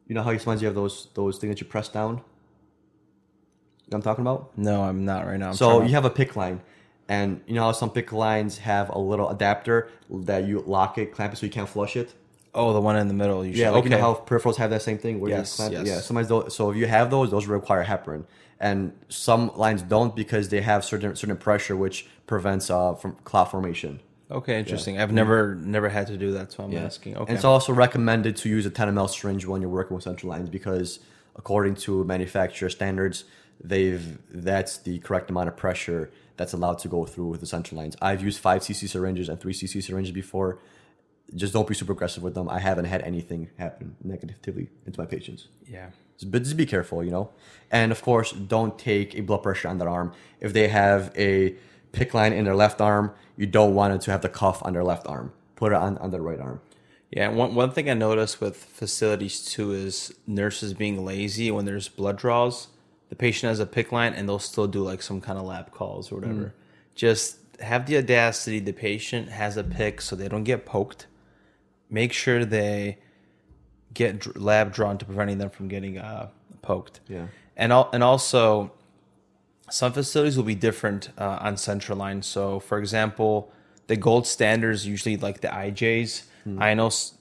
You 0.06 0.14
know 0.14 0.22
how 0.22 0.36
sometimes 0.36 0.60
you 0.62 0.66
have 0.66 0.74
those 0.74 1.08
those 1.14 1.38
things 1.38 1.52
that 1.54 1.60
you 1.60 1.66
press 1.66 1.88
down? 1.88 2.16
You 2.16 3.90
know 3.90 3.96
I'm 3.96 4.02
talking 4.02 4.22
about? 4.22 4.56
No, 4.56 4.82
I'm 4.82 5.04
not 5.04 5.26
right 5.26 5.38
now. 5.38 5.48
I'm 5.48 5.54
so 5.54 5.82
you 5.82 5.90
have 5.94 6.04
a 6.04 6.10
PICC 6.10 6.36
line, 6.36 6.60
and 7.08 7.40
you 7.46 7.54
know 7.54 7.62
how 7.62 7.72
some 7.72 7.90
PICC 7.90 8.12
lines 8.12 8.58
have 8.58 8.88
a 8.90 8.98
little 8.98 9.28
adapter 9.30 9.88
that 10.10 10.44
you 10.46 10.60
lock 10.66 10.98
it, 10.98 11.12
clamp 11.12 11.32
it 11.32 11.36
so 11.36 11.46
you 11.46 11.52
can't 11.52 11.68
flush 11.68 11.96
it. 11.96 12.14
oh, 12.54 12.72
the 12.72 12.80
one 12.80 12.96
in 12.96 13.08
the 13.08 13.14
middle. 13.14 13.44
You 13.44 13.52
Yeah, 13.52 13.70
like 13.70 13.80
okay. 13.80 13.90
you 13.90 13.96
know 13.96 14.00
how 14.02 14.14
peripherals 14.14 14.56
have 14.56 14.70
that 14.70 14.82
same 14.82 14.98
thing. 14.98 15.20
Where 15.20 15.30
Yes, 15.30 15.52
you 15.52 15.56
clamp 15.56 15.74
it? 15.74 15.76
yes. 15.78 15.86
Yeah, 15.86 16.00
sometimes 16.00 16.28
those, 16.28 16.54
so 16.54 16.70
if 16.70 16.76
you 16.76 16.86
have 16.86 17.10
those, 17.10 17.30
those 17.30 17.46
require 17.46 17.84
heparin, 17.84 18.24
and 18.60 18.92
some 19.08 19.50
lines 19.56 19.82
don't 19.82 20.14
because 20.14 20.48
they 20.50 20.60
have 20.60 20.84
certain 20.84 21.16
certain 21.16 21.36
pressure 21.36 21.76
which 21.76 22.06
prevents 22.26 22.70
uh 22.70 22.94
from 22.94 23.16
clot 23.24 23.50
formation. 23.50 24.00
Okay, 24.30 24.58
interesting. 24.58 24.98
I've 24.98 25.12
never 25.12 25.54
never 25.54 25.88
had 25.88 26.06
to 26.08 26.16
do 26.16 26.32
that, 26.32 26.52
so 26.52 26.64
I'm 26.64 26.76
asking. 26.76 27.16
Okay. 27.16 27.28
And 27.30 27.36
it's 27.36 27.44
also 27.44 27.72
recommended 27.72 28.36
to 28.38 28.48
use 28.48 28.64
a 28.66 28.70
10 28.70 28.94
ml 28.94 29.08
syringe 29.10 29.44
when 29.46 29.60
you're 29.60 29.70
working 29.70 29.94
with 29.94 30.04
central 30.04 30.30
lines 30.30 30.48
because, 30.48 30.98
according 31.36 31.74
to 31.76 32.04
manufacturer 32.04 32.70
standards, 32.70 33.24
they've 33.62 34.18
that's 34.30 34.78
the 34.78 34.98
correct 35.00 35.30
amount 35.30 35.48
of 35.48 35.56
pressure 35.56 36.10
that's 36.36 36.52
allowed 36.52 36.78
to 36.78 36.88
go 36.88 37.04
through 37.04 37.26
with 37.26 37.40
the 37.40 37.46
central 37.46 37.78
lines. 37.80 37.96
I've 38.02 38.22
used 38.22 38.40
5 38.40 38.62
cc 38.62 38.88
syringes 38.88 39.28
and 39.28 39.38
3 39.40 39.52
cc 39.52 39.82
syringes 39.82 40.12
before. 40.12 40.58
Just 41.34 41.52
don't 41.52 41.66
be 41.66 41.74
super 41.74 41.92
aggressive 41.92 42.22
with 42.22 42.34
them. 42.34 42.48
I 42.48 42.58
haven't 42.58 42.84
had 42.86 43.02
anything 43.02 43.50
happen 43.58 43.96
negatively 44.02 44.70
into 44.86 44.98
my 45.00 45.06
patients. 45.06 45.48
yeah. 45.66 45.90
But 46.26 46.44
just 46.44 46.56
be 46.56 46.64
careful, 46.64 47.02
you 47.04 47.10
know. 47.10 47.30
And 47.72 47.90
of 47.90 48.00
course, 48.00 48.30
don't 48.32 48.78
take 48.78 49.16
a 49.16 49.20
blood 49.20 49.42
pressure 49.42 49.66
on 49.68 49.78
their 49.78 49.88
arm. 49.88 50.12
If 50.40 50.52
they 50.52 50.68
have 50.68 51.12
a 51.18 51.56
PICC 51.96 52.14
line 52.14 52.32
in 52.32 52.44
their 52.44 52.54
left 52.54 52.80
arm, 52.80 53.12
you 53.36 53.46
don't 53.46 53.74
want 53.74 53.94
it 53.94 54.00
to 54.02 54.10
have 54.10 54.22
the 54.22 54.28
cuff 54.28 54.62
on 54.64 54.72
their 54.72 54.84
left 54.84 55.06
arm. 55.06 55.32
Put 55.56 55.72
it 55.72 55.76
on, 55.76 55.98
on 55.98 56.10
their 56.10 56.22
right 56.22 56.40
arm. 56.40 56.60
Yeah, 57.10 57.28
one 57.28 57.54
one 57.54 57.70
thing 57.70 57.88
I 57.88 57.94
noticed 57.94 58.40
with 58.40 58.56
facilities 58.56 59.44
too 59.44 59.72
is 59.72 60.12
nurses 60.26 60.74
being 60.74 61.04
lazy 61.04 61.50
when 61.50 61.64
there's 61.64 61.88
blood 61.88 62.16
draws. 62.18 62.68
The 63.08 63.14
patient 63.14 63.48
has 63.50 63.60
a 63.60 63.66
PICC 63.66 63.92
line 63.92 64.14
and 64.14 64.28
they'll 64.28 64.40
still 64.40 64.66
do 64.66 64.82
like 64.82 65.00
some 65.02 65.20
kind 65.20 65.38
of 65.38 65.44
lab 65.44 65.70
calls 65.70 66.10
or 66.10 66.16
whatever. 66.16 66.54
Just 66.96 67.38
have 67.60 67.86
the 67.86 67.96
audacity. 67.98 68.58
The 68.58 68.72
patient 68.72 69.28
has 69.28 69.56
a 69.56 69.62
PICC, 69.62 70.00
so 70.00 70.16
they 70.16 70.28
don't 70.28 70.42
get 70.44 70.66
poked. 70.66 71.06
Make 71.88 72.12
sure 72.12 72.44
they 72.44 72.98
get 73.92 74.36
lab 74.36 74.72
drawn 74.72 74.98
to 74.98 75.04
preventing 75.04 75.38
them 75.38 75.50
from 75.50 75.68
getting 75.68 75.98
uh, 75.98 76.30
poked. 76.62 76.98
Yeah. 77.08 77.26
and 77.56 77.72
al- 77.72 77.90
and 77.92 78.02
also 78.02 78.72
some 79.70 79.92
facilities 79.92 80.36
will 80.36 80.44
be 80.44 80.54
different 80.54 81.10
uh, 81.18 81.38
on 81.40 81.56
central 81.56 81.98
line. 81.98 82.22
So, 82.22 82.60
for 82.60 82.78
example, 82.78 83.50
the 83.86 83.96
gold 83.96 84.26
standards 84.26 84.86
usually 84.86 85.16
like 85.16 85.40
the 85.40 85.48
IJs. 85.48 86.24
I 86.58 86.74
know 86.74 86.88
s- 86.88 87.14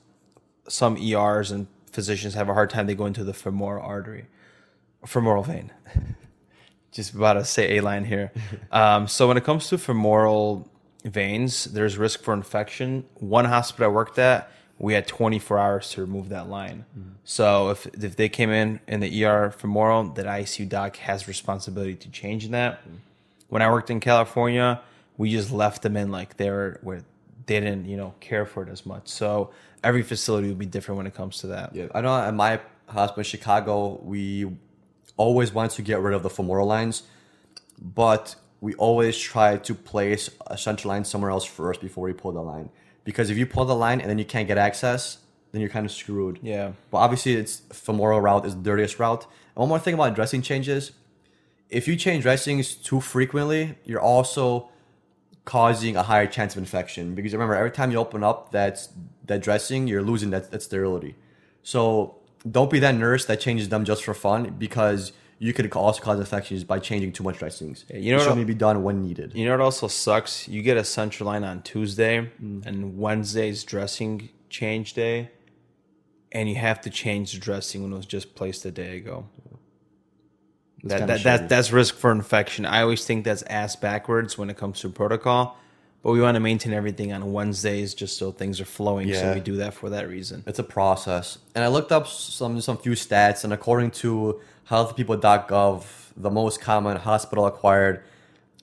some 0.68 0.98
ERs 0.98 1.52
and 1.52 1.68
physicians 1.92 2.34
have 2.34 2.50
a 2.50 2.54
hard 2.54 2.70
time. 2.70 2.88
They 2.88 2.96
go 2.96 3.06
into 3.06 3.24
the 3.24 3.34
femoral 3.34 3.86
artery, 3.86 4.26
femoral 5.06 5.44
vein. 5.44 5.72
Just 6.92 7.14
about 7.14 7.34
to 7.34 7.46
say 7.46 7.78
a 7.78 7.82
line 7.82 8.06
here. 8.06 8.32
um, 8.72 9.08
so 9.08 9.28
when 9.28 9.38
it 9.38 9.44
comes 9.44 9.68
to 9.70 9.78
femoral 9.78 10.70
veins, 11.06 11.66
there's 11.66 11.98
risk 11.98 12.22
for 12.22 12.34
infection. 12.34 13.06
One 13.16 13.46
hospital 13.46 13.86
I 13.92 13.94
worked 13.94 14.20
at, 14.20 14.52
we 14.80 14.94
had 14.94 15.08
24 15.08 15.60
hours 15.60 15.90
to 15.92 16.02
remove 16.02 16.30
that 16.30 16.50
line. 16.50 16.86
So 17.24 17.70
if 17.70 17.86
if 17.88 18.16
they 18.16 18.30
came 18.30 18.50
in 18.50 18.80
in 18.88 19.00
the 19.00 19.26
ER 19.26 19.52
femoral, 19.52 20.10
that 20.10 20.26
ICU 20.26 20.68
doc 20.68 20.98
has 20.98 21.28
responsibility 21.28 21.96
to 21.96 22.10
change 22.10 22.50
that. 22.50 22.82
When 23.50 23.62
I 23.62 23.72
worked 23.72 23.90
in 23.90 24.00
California, 24.00 24.82
we 25.18 25.32
just 25.32 25.52
left 25.52 25.84
them 25.84 25.96
in 25.96 26.12
like 26.12 26.38
they 26.38 26.50
were 26.50 26.80
where 26.82 27.04
they 27.46 27.60
didn't 27.60 27.86
you 27.86 27.98
know 27.98 28.14
care 28.20 28.46
for 28.46 28.64
it 28.64 28.70
as 28.70 28.86
much. 28.86 29.08
So 29.08 29.52
every 29.84 30.04
facility 30.04 30.48
would 30.48 30.60
be 30.60 30.66
different 30.66 30.98
when 30.98 31.08
it 31.08 31.14
comes 31.14 31.38
to 31.40 31.48
that. 31.48 31.76
Yeah, 31.76 31.88
I 31.94 32.02
know 32.02 32.16
at 32.18 32.34
my 32.34 32.60
hospital 32.88 33.20
in 33.20 33.26
Chicago, 33.26 34.00
we 34.04 34.52
always 35.18 35.54
wanted 35.54 35.72
to 35.72 35.82
get 35.82 36.00
rid 36.00 36.14
of 36.14 36.24
the 36.24 36.30
femoral 36.30 36.68
lines, 36.68 37.04
but 37.80 38.36
we 38.62 38.74
always 38.76 39.18
try 39.18 39.58
to 39.58 39.76
place 39.76 40.30
a 40.48 40.58
central 40.58 40.94
line 40.94 41.04
somewhere 41.04 41.32
else 41.32 41.46
first 41.46 41.82
before 41.82 42.06
we 42.06 42.14
pull 42.14 42.32
the 42.32 42.42
line. 42.42 42.70
Because 43.04 43.30
if 43.30 43.38
you 43.38 43.46
pull 43.46 43.66
the 43.66 43.76
line 43.76 44.00
and 44.02 44.10
then 44.10 44.18
you 44.18 44.26
can't 44.26 44.48
get 44.48 44.58
access, 44.58 45.20
then 45.52 45.62
you're 45.62 45.70
kind 45.70 45.86
of 45.86 45.92
screwed. 45.92 46.40
Yeah. 46.42 46.72
But 46.90 46.98
obviously, 47.00 47.34
it's 47.34 47.62
femoral 47.72 48.22
route 48.22 48.46
is 48.46 48.56
the 48.56 48.62
dirtiest 48.62 49.00
route. 49.00 49.24
And 49.24 49.62
one 49.62 49.70
more 49.70 49.80
thing 49.80 49.94
about 49.94 50.16
dressing 50.16 50.42
changes: 50.42 50.92
if 51.70 51.88
you 51.88 51.96
change 51.96 52.24
dressings 52.24 52.76
too 52.76 53.02
frequently, 53.02 53.78
you're 53.86 54.02
also 54.02 54.70
causing 55.46 55.98
a 55.98 56.04
higher 56.04 56.26
chance 56.26 56.56
of 56.56 56.60
infection. 56.60 57.14
Because 57.16 57.34
remember, 57.34 57.56
every 57.56 57.72
time 57.72 57.92
you 57.92 57.98
open 57.98 58.24
up 58.24 58.52
that 58.52 58.88
that 59.26 59.42
dressing, 59.42 59.88
you're 59.88 60.02
losing 60.02 60.30
that, 60.32 60.52
that 60.52 60.64
sterility. 60.64 61.16
So 61.62 62.16
don't 62.50 62.70
be 62.70 62.80
that 62.80 62.96
nurse 62.96 63.26
that 63.26 63.40
changes 63.40 63.70
them 63.70 63.86
just 63.86 64.04
for 64.04 64.14
fun, 64.14 64.56
because 64.58 65.12
you 65.44 65.52
could 65.52 65.70
also 65.74 66.02
cause 66.02 66.18
infections 66.20 66.64
by 66.64 66.80
changing 66.80 67.12
too 67.12 67.22
much 67.22 67.38
dressings. 67.38 67.84
you 67.94 68.12
know 68.12 68.18
it 68.18 68.22
should 68.22 68.32
only 68.32 68.46
be 68.46 68.54
done 68.54 68.82
when 68.82 69.02
needed. 69.02 69.34
You 69.36 69.44
know 69.44 69.52
what 69.52 69.60
also 69.60 69.90
sucks? 69.90 70.48
You 70.48 70.62
get 70.62 70.78
a 70.78 70.86
central 70.86 71.28
line 71.28 71.44
on 71.44 71.62
Tuesday 71.64 72.32
mm. 72.42 72.66
and 72.66 72.98
Wednesday's 72.98 73.66
dressing 73.66 74.30
change 74.50 74.94
day, 74.94 75.32
and 76.32 76.48
you 76.48 76.56
have 76.56 76.80
to 76.82 76.90
change 76.90 77.34
the 77.34 77.40
dressing 77.40 77.84
when 77.84 77.92
it 77.92 77.98
was 77.98 78.06
just 78.06 78.36
placed 78.36 78.64
a 78.64 78.72
day 78.72 78.96
ago. 78.96 79.28
That, 80.86 81.08
that, 81.08 81.24
that 81.24 81.50
that's 81.50 81.74
risk 81.74 81.96
for 81.96 82.12
infection. 82.14 82.66
I 82.66 82.82
always 82.82 83.04
think 83.06 83.26
that's 83.26 83.44
ass 83.44 83.76
backwards 83.76 84.38
when 84.38 84.50
it 84.50 84.56
comes 84.56 84.80
to 84.80 84.90
protocol, 84.90 85.58
but 86.04 86.12
we 86.12 86.22
want 86.22 86.36
to 86.36 86.42
maintain 86.42 86.74
everything 86.74 87.14
on 87.14 87.32
Wednesdays 87.32 87.94
just 87.94 88.18
so 88.18 88.32
things 88.32 88.60
are 88.60 88.66
flowing. 88.66 89.12
So 89.14 89.34
we 89.34 89.40
do 89.40 89.56
that 89.56 89.74
for 89.74 89.90
that 89.90 90.10
reason. 90.10 90.44
It's 90.46 90.60
a 90.60 90.64
process. 90.64 91.40
And 91.56 91.64
I 91.64 91.70
looked 91.70 91.92
up 91.92 92.08
some 92.08 92.60
some 92.62 92.78
few 92.78 92.92
stats, 92.92 93.44
and 93.44 93.54
according 93.54 93.92
to 93.92 94.42
healthypeople.gov, 94.70 95.86
the 96.18 96.30
most 96.30 96.62
common 96.62 96.98
hospital 96.98 97.46
acquired 97.46 98.04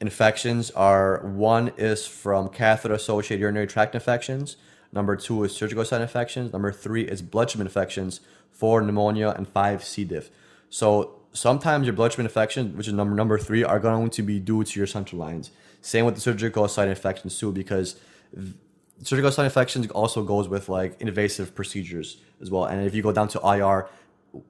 infections 0.01 0.71
are 0.73 1.21
one 1.27 1.73
is 1.77 2.07
from 2.07 2.49
catheter 2.49 2.95
associated 2.95 3.41
urinary 3.41 3.67
tract 3.67 3.95
infections, 3.95 4.57
number 4.93 5.17
two 5.17 5.43
is 5.45 5.53
surgical 5.55 5.85
site 5.85 6.01
infections, 6.01 6.53
number 6.53 6.73
three 6.73 7.05
is 7.05 7.23
bloodstream 7.23 7.63
infections, 7.67 8.21
four 8.51 8.81
pneumonia, 8.81 9.35
and 9.37 9.49
five 9.49 9.85
C. 9.85 10.05
diff. 10.05 10.31
So 10.71 11.21
sometimes 11.33 11.87
your 11.87 11.95
bloodstream 11.95 12.27
infections, 12.27 12.77
which 12.77 12.89
is 12.89 12.95
number 12.95 13.15
number 13.15 13.39
three, 13.39 13.63
are 13.63 13.79
going 13.79 14.11
to 14.11 14.23
be 14.23 14.39
due 14.39 14.65
to 14.65 14.81
your 14.81 14.87
central 14.87 15.21
lines. 15.21 15.51
Same 15.81 16.05
with 16.05 16.15
the 16.15 16.21
surgical 16.21 16.67
site 16.69 16.89
infections 16.89 17.39
too, 17.39 17.53
because 17.53 17.97
surgical 19.03 19.31
site 19.31 19.47
infections 19.47 19.87
also 19.89 20.23
goes 20.23 20.49
with 20.49 20.69
like 20.69 21.01
invasive 21.01 21.55
procedures 21.55 22.19
as 22.41 22.51
well. 22.51 22.65
And 22.65 22.87
if 22.87 22.95
you 22.95 23.03
go 23.03 23.13
down 23.13 23.29
to 23.29 23.41
IR, 23.41 23.89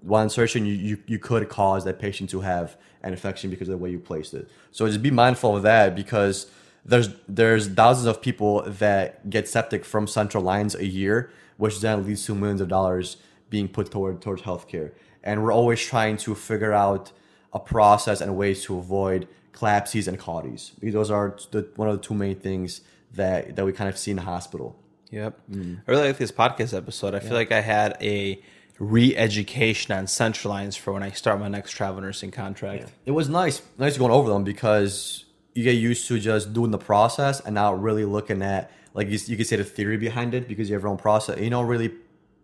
one 0.01 0.25
insertion, 0.25 0.67
you, 0.67 0.75
you, 0.75 0.99
you 1.07 1.19
could 1.19 1.49
cause 1.49 1.85
that 1.85 1.99
patient 1.99 2.31
to 2.31 2.41
have 2.41 2.77
an 3.03 3.13
infection 3.13 3.51
because 3.51 3.69
of 3.69 3.73
the 3.73 3.79
way 3.79 3.91
you 3.91 3.99
placed 3.99 4.35
it. 4.35 4.51
So 4.71 4.87
just 4.87 5.03
be 5.03 5.11
mindful 5.11 5.57
of 5.57 5.63
that 5.63 5.95
because 5.95 6.51
there's 6.85 7.11
there's 7.29 7.69
thousands 7.69 8.07
of 8.07 8.23
people 8.23 8.63
that 8.63 9.29
get 9.29 9.49
septic 9.49 9.85
from 9.85 10.07
central 10.07 10.43
lines 10.43 10.75
a 10.75 10.87
year, 10.87 11.31
which 11.57 11.81
then 11.81 12.05
leads 12.05 12.25
to 12.27 12.35
millions 12.35 12.61
of 12.61 12.69
dollars 12.69 13.17
being 13.49 13.69
put 13.69 13.91
toward 13.91 14.21
towards 14.21 14.43
healthcare. 14.43 14.93
And 15.23 15.43
we're 15.43 15.53
always 15.53 15.81
trying 15.81 16.17
to 16.19 16.35
figure 16.35 16.73
out 16.73 17.13
a 17.53 17.59
process 17.59 18.21
and 18.21 18.37
ways 18.37 18.65
to 18.65 18.79
avoid 18.79 19.29
CLABSIs 19.53 20.09
and 20.09 20.19
CAUTIs. 20.19 20.73
Those 20.93 21.11
are 21.11 21.37
the, 21.51 21.69
one 21.77 21.89
of 21.89 21.97
the 21.97 22.03
two 22.03 22.15
main 22.15 22.37
things 22.37 22.81
that 23.15 23.57
that 23.57 23.65
we 23.65 23.73
kind 23.73 23.89
of 23.89 23.99
see 23.99 24.11
in 24.11 24.17
the 24.17 24.23
hospital. 24.23 24.77
Yep. 25.11 25.41
Mm. 25.51 25.83
I 25.87 25.91
really 25.91 26.07
like 26.07 26.19
this 26.19 26.33
podcast 26.33 26.77
episode. 26.77 27.15
I 27.15 27.21
feel 27.21 27.33
like 27.33 27.51
I 27.51 27.61
had 27.61 27.97
a 28.01 28.41
re-education 28.79 29.95
on 29.95 30.07
central 30.07 30.55
lines 30.55 30.77
for 30.77 30.93
when 30.93 31.03
I 31.03 31.11
start 31.11 31.39
my 31.39 31.49
next 31.49 31.73
travel 31.73 32.01
nursing 32.01 32.31
contract. 32.31 32.91
It 33.05 33.11
was 33.11 33.29
nice, 33.29 33.61
nice 33.77 33.99
going 33.99 34.13
over 34.13 34.31
them 34.31 34.45
because 34.45 35.25
you 35.55 35.65
get 35.65 35.73
used 35.73 36.07
to 36.09 36.19
just 36.19 36.53
doing 36.53 36.71
the 36.71 36.79
process 36.79 37.41
and 37.41 37.57
not 37.57 37.81
really 37.83 38.05
looking 38.05 38.41
at 38.41 38.71
like 38.95 39.09
you, 39.09 39.19
you 39.27 39.37
could 39.37 39.47
say 39.47 39.57
the 39.57 39.65
theory 39.65 39.97
behind 39.97 40.33
it 40.35 40.49
because 40.49 40.69
you 40.69 40.75
have 40.75 40.83
your 40.83 40.91
own 40.91 40.97
process. 40.97 41.39
You 41.39 41.51
don't 41.51 41.67
really 41.67 41.93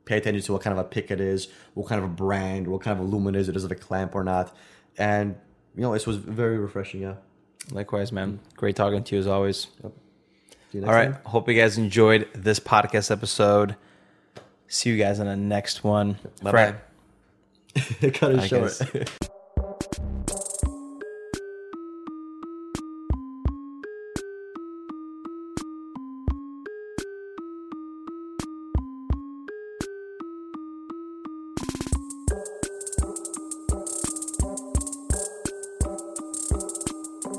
pay 0.05 0.19
attention 0.19 0.43
to 0.43 0.53
what 0.53 0.63
kind 0.63 0.79
of 0.79 0.85
a 0.85 0.89
PICC 0.89 1.11
it 1.13 1.21
is, 1.21 1.49
what 1.75 1.89
kind 1.89 2.03
of 2.03 2.05
a 2.05 2.13
brand, 2.13 2.69
what 2.69 2.83
kind 2.83 2.99
of 2.99 3.05
a 3.05 3.09
lumen 3.09 3.35
is 3.35 3.49
it, 3.49 3.53
does 3.53 3.65
it 3.65 3.73
a 3.73 3.77
clamp 3.77 4.15
or 4.15 4.23
not, 4.23 4.55
and 4.99 5.37
you 5.77 5.83
know 5.83 5.93
this 5.93 6.07
was 6.07 6.17
very 6.17 6.59
refreshing. 6.59 7.03
Yeah. 7.03 7.15
Likewise, 7.71 8.13
man. 8.13 8.41
Great 8.57 8.77
talking 8.77 9.03
to 9.05 9.15
you 9.15 9.21
as 9.21 9.27
always. 9.27 9.59
See 9.59 9.69
you 10.73 10.81
next 10.81 10.89
All 10.89 10.95
right. 10.95 11.13
time. 11.13 11.23
Hope 11.25 11.49
you 11.49 11.55
guys 11.55 11.79
enjoyed 11.79 12.29
this 12.35 12.59
podcast 12.59 13.11
episode. 13.11 13.77
See 14.69 14.91
you 14.91 14.97
guys 14.97 15.21
in 15.21 15.27
the 15.27 15.37
next 15.37 15.85
one. 15.85 16.19
Bye 16.43 16.53
bye. 16.53 16.75
Cut 18.13 18.33
it 18.37 18.49
short. 18.49 19.19